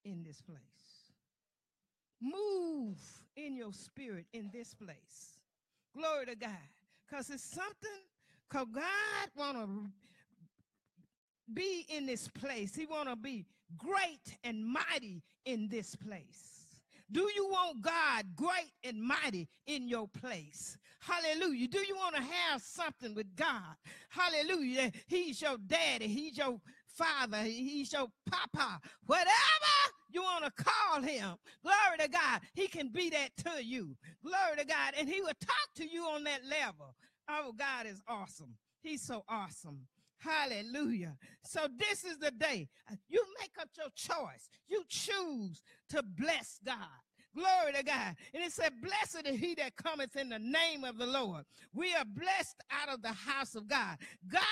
in 0.06 0.24
this 0.24 0.42
place. 0.42 1.03
Move 2.22 2.98
in 3.36 3.56
your 3.56 3.74
spirit 3.74 4.26
in 4.34 4.50
this 4.54 4.74
place. 4.74 5.40
Glory 5.96 6.26
to 6.28 6.36
God. 6.36 6.52
Because 7.08 7.30
it's 7.30 7.44
something, 7.44 7.90
because 8.50 8.68
God 8.74 9.30
want 9.36 9.58
to 9.58 9.92
be 11.54 11.86
in 11.90 12.06
this 12.06 12.28
place. 12.28 12.76
He 12.76 12.86
want 12.86 13.10
to 13.10 13.16
be 13.16 13.46
great 13.78 14.38
and 14.44 14.66
mighty 14.66 15.22
in 15.46 15.68
this 15.68 15.96
place. 15.96 16.54
Do 17.12 17.30
you 17.36 17.48
want 17.48 17.82
God 17.82 18.26
great 18.36 18.72
and 18.84 19.02
mighty 19.02 19.48
in 19.68 19.88
your 19.88 20.08
place? 20.08 20.78
Hallelujah. 21.00 21.68
Do 21.68 21.80
you 21.80 21.96
want 21.96 22.16
to 22.16 22.22
have 22.24 22.62
something 22.62 23.14
with 23.14 23.36
God? 23.36 23.76
Hallelujah. 24.10 24.92
He's 25.08 25.42
your 25.42 25.58
daddy. 25.68 26.08
He's 26.08 26.38
your 26.38 26.60
father. 26.88 27.42
He's 27.44 27.94
your 27.94 28.08
papa. 28.26 28.80
Whatever 29.06 29.30
you 30.14 30.22
want 30.22 30.46
to 30.46 30.64
call 30.64 31.02
him. 31.02 31.36
Glory 31.64 31.98
to 32.00 32.08
God. 32.08 32.42
He 32.54 32.68
can 32.68 32.90
be 32.90 33.10
that 33.10 33.30
to 33.46 33.64
you. 33.64 33.96
Glory 34.24 34.58
to 34.58 34.66
God. 34.66 34.94
And 34.98 35.10
he 35.10 35.22
will 35.22 35.34
talk 35.40 35.70
to 35.76 35.88
you 35.88 36.04
on 36.06 36.24
that 36.26 36.42
level. 36.46 36.96
Oh, 37.30 37.54
God 37.58 37.88
is 37.88 38.02
awesome. 38.08 38.56
He's 38.82 39.02
so 39.02 39.24
awesome. 39.28 39.88
Hallelujah. 40.20 41.18
So 41.44 41.68
this 41.78 42.04
is 42.06 42.18
the 42.18 42.32
day. 42.32 42.70
Uh, 42.90 42.96
you 43.10 43.24
make 43.40 43.52
up 43.60 43.70
your 43.78 43.90
choice. 43.96 44.50
You 44.68 44.84
choose 44.88 45.62
to 45.90 46.04
bless 46.04 46.60
God. 46.66 46.78
Glory 47.36 47.74
to 47.74 47.84
God. 47.84 48.16
And 48.34 48.44
it 48.44 48.52
said, 48.52 48.74
Blessed 48.82 49.28
is 49.28 49.40
he 49.40 49.56
that 49.56 49.76
cometh 49.76 50.16
in 50.16 50.30
the 50.30 50.40
name 50.40 50.84
of 50.84 50.98
the 50.98 51.08
Lord. 51.08 51.46
We 51.74 51.94
are 51.96 52.06
blessed 52.06 52.58
out 52.72 52.94
of 52.94 53.02
the 53.02 53.12
house 53.12 53.56
of 53.56 53.68
God. 53.68 53.98
God 54.32 54.44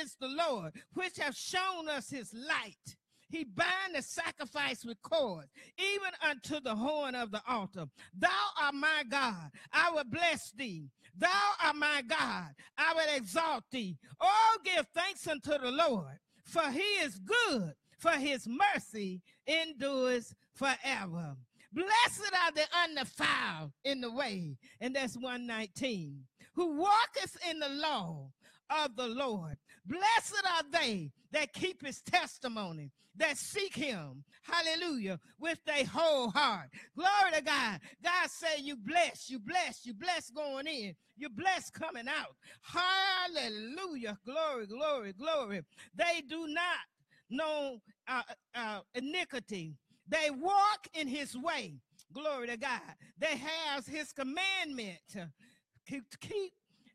is 0.00 0.16
the 0.20 0.28
Lord, 0.28 0.72
which 0.94 1.18
have 1.18 1.34
shown 1.34 1.88
us 1.88 2.08
his 2.08 2.32
light. 2.32 2.96
He 3.30 3.44
bind 3.44 3.94
the 3.94 4.02
sacrifice 4.02 4.84
with 4.84 5.00
cords, 5.02 5.48
even 5.78 6.10
unto 6.28 6.60
the 6.60 6.74
horn 6.74 7.14
of 7.14 7.30
the 7.30 7.40
altar. 7.48 7.86
Thou 8.18 8.28
art 8.60 8.74
my 8.74 9.04
God. 9.08 9.50
I 9.72 9.92
will 9.92 10.04
bless 10.04 10.50
thee. 10.50 10.90
Thou 11.16 11.52
art 11.64 11.76
my 11.76 12.02
God. 12.06 12.48
I 12.76 12.92
will 12.94 13.16
exalt 13.16 13.64
thee. 13.70 13.96
Oh, 14.20 14.58
give 14.64 14.86
thanks 14.94 15.26
unto 15.28 15.56
the 15.58 15.70
Lord, 15.70 16.18
for 16.44 16.70
he 16.72 16.80
is 16.80 17.20
good, 17.20 17.74
for 17.98 18.12
his 18.12 18.48
mercy 18.48 19.22
endures 19.46 20.34
forever. 20.54 21.36
Blessed 21.72 22.32
are 22.44 22.52
the 22.52 22.66
undefiled 22.84 23.72
in 23.84 24.00
the 24.00 24.10
way, 24.10 24.56
and 24.80 24.96
that's 24.96 25.16
119, 25.16 26.24
who 26.54 26.78
walketh 26.78 27.36
in 27.48 27.60
the 27.60 27.68
law 27.68 28.30
of 28.70 28.96
the 28.96 29.06
Lord. 29.06 29.56
Blessed 29.86 30.42
are 30.44 30.64
they 30.70 31.10
that 31.32 31.52
keep 31.52 31.84
his 31.84 32.00
testimony, 32.02 32.90
that 33.16 33.36
seek 33.36 33.74
him, 33.74 34.24
hallelujah, 34.42 35.18
with 35.38 35.58
their 35.64 35.84
whole 35.84 36.30
heart. 36.30 36.68
Glory 36.96 37.32
to 37.34 37.42
God. 37.42 37.80
God 38.02 38.30
say 38.30 38.60
you 38.60 38.76
bless, 38.76 39.30
you 39.30 39.38
bless, 39.38 39.84
you 39.84 39.94
bless 39.94 40.30
going 40.30 40.66
in, 40.66 40.94
you 41.16 41.28
bless 41.28 41.70
coming 41.70 42.08
out. 42.08 42.36
Hallelujah. 42.62 44.18
Glory, 44.24 44.66
glory, 44.66 45.12
glory. 45.12 45.62
They 45.94 46.22
do 46.28 46.46
not 46.48 46.78
know 47.30 47.78
uh, 48.08 48.22
uh, 48.54 48.80
iniquity 48.94 49.76
they 50.10 50.30
walk 50.30 50.88
in 50.92 51.06
his 51.06 51.36
way. 51.36 51.78
Glory 52.12 52.48
to 52.48 52.56
God. 52.56 52.80
They 53.18 53.36
have 53.36 53.86
his 53.86 54.12
commandment 54.12 54.98
to 55.12 55.30
keep 56.20 56.52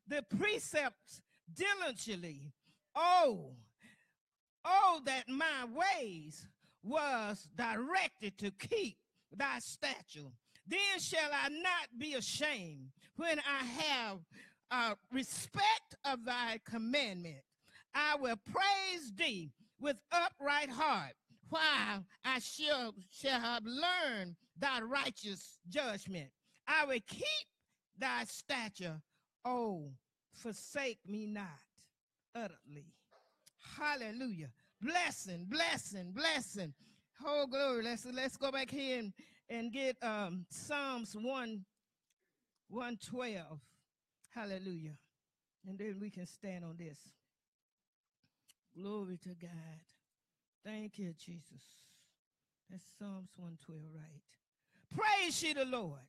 the 0.07 0.23
precepts 0.37 1.21
diligently. 1.53 2.51
Oh, 2.95 3.51
oh, 4.63 5.01
that 5.05 5.27
my 5.27 5.65
ways 5.73 6.45
was 6.83 7.47
directed 7.55 8.37
to 8.37 8.51
keep 8.51 8.97
thy 9.35 9.59
statute. 9.59 10.31
Then 10.67 10.99
shall 10.99 11.29
I 11.31 11.49
not 11.49 11.89
be 11.97 12.13
ashamed 12.13 12.89
when 13.17 13.39
I 13.39 13.65
have 13.65 14.17
uh, 14.71 14.95
respect 15.11 15.95
of 16.05 16.25
thy 16.25 16.59
commandment. 16.69 17.43
I 17.93 18.15
will 18.15 18.37
praise 18.51 19.13
thee 19.15 19.51
with 19.79 19.97
upright 20.11 20.69
heart 20.69 21.13
while 21.49 22.03
I 22.23 22.39
shall, 22.39 22.93
shall 23.11 23.39
have 23.39 23.63
learned 23.65 24.35
thy 24.57 24.81
righteous 24.81 25.59
judgment. 25.69 26.29
I 26.67 26.85
will 26.85 26.99
keep 27.07 27.47
thy 27.97 28.23
stature. 28.25 29.01
Oh, 29.45 29.91
forsake 30.33 30.99
me 31.07 31.27
not 31.27 31.64
utterly. 32.35 32.85
Hallelujah. 33.77 34.49
Blessing, 34.81 35.45
blessing, 35.49 36.11
blessing. 36.11 36.73
Oh, 37.25 37.47
glory. 37.49 37.83
Let's 37.83 38.05
let's 38.13 38.37
go 38.37 38.51
back 38.51 38.69
here 38.69 38.99
and, 38.99 39.13
and 39.49 39.71
get 39.71 39.95
um 40.03 40.45
Psalms 40.49 41.15
1 41.19 41.65
112. 42.69 43.59
Hallelujah. 44.33 44.95
And 45.67 45.79
then 45.79 45.97
we 45.99 46.09
can 46.09 46.25
stand 46.27 46.65
on 46.65 46.75
this. 46.77 46.97
Glory 48.75 49.17
to 49.23 49.29
God. 49.29 49.79
Thank 50.63 50.99
you, 50.99 51.13
Jesus. 51.13 51.63
That's 52.69 52.83
Psalms 52.99 53.29
112, 53.37 53.81
right? 53.95 54.21
Praise 54.95 55.41
ye 55.41 55.53
the 55.53 55.65
Lord. 55.65 55.99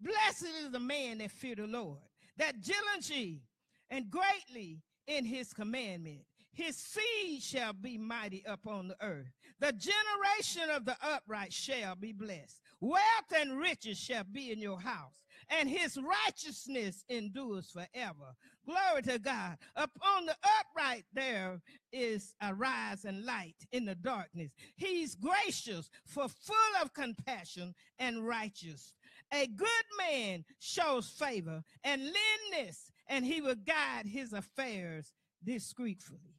Blessed 0.00 0.46
is 0.64 0.70
the 0.70 0.80
man 0.80 1.18
that 1.18 1.30
fear 1.30 1.54
the 1.54 1.66
Lord, 1.66 1.98
that 2.36 2.60
diligently 2.60 3.42
and 3.90 4.10
greatly 4.10 4.80
in 5.06 5.24
his 5.24 5.52
commandment. 5.52 6.20
His 6.52 6.76
seed 6.76 7.42
shall 7.42 7.74
be 7.74 7.98
mighty 7.98 8.42
upon 8.46 8.88
the 8.88 8.96
earth. 9.02 9.30
The 9.60 9.72
generation 9.72 10.70
of 10.74 10.86
the 10.86 10.96
upright 11.02 11.52
shall 11.52 11.94
be 11.94 12.12
blessed. 12.12 12.60
Wealth 12.80 13.32
and 13.34 13.58
riches 13.58 13.98
shall 13.98 14.24
be 14.24 14.52
in 14.52 14.60
your 14.60 14.80
house, 14.80 15.22
and 15.50 15.68
his 15.68 15.98
righteousness 15.98 17.04
endures 17.08 17.70
forever. 17.70 18.34
Glory 18.66 19.02
to 19.02 19.18
God. 19.18 19.56
Upon 19.76 20.26
the 20.26 20.36
upright 20.60 21.04
there 21.12 21.60
is 21.92 22.34
a 22.40 22.54
rise 22.54 23.04
and 23.04 23.24
light 23.24 23.56
in 23.72 23.84
the 23.84 23.94
darkness. 23.94 24.52
He's 24.76 25.14
gracious, 25.14 25.90
for 26.04 26.28
full 26.28 26.82
of 26.82 26.92
compassion 26.94 27.74
and 27.98 28.26
righteous. 28.26 28.92
A 29.32 29.46
good 29.46 29.68
man 29.98 30.44
shows 30.58 31.08
favor 31.08 31.62
and 31.84 32.02
lendness, 32.02 32.92
and 33.08 33.24
he 33.24 33.40
will 33.40 33.54
guide 33.54 34.06
his 34.06 34.32
affairs 34.32 35.12
discreetly. 35.44 36.34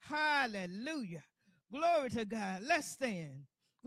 Hallelujah. 0.00 1.22
Glory 1.70 2.10
to 2.10 2.24
God. 2.24 2.62
Let's 2.66 2.88
stand. 2.88 3.44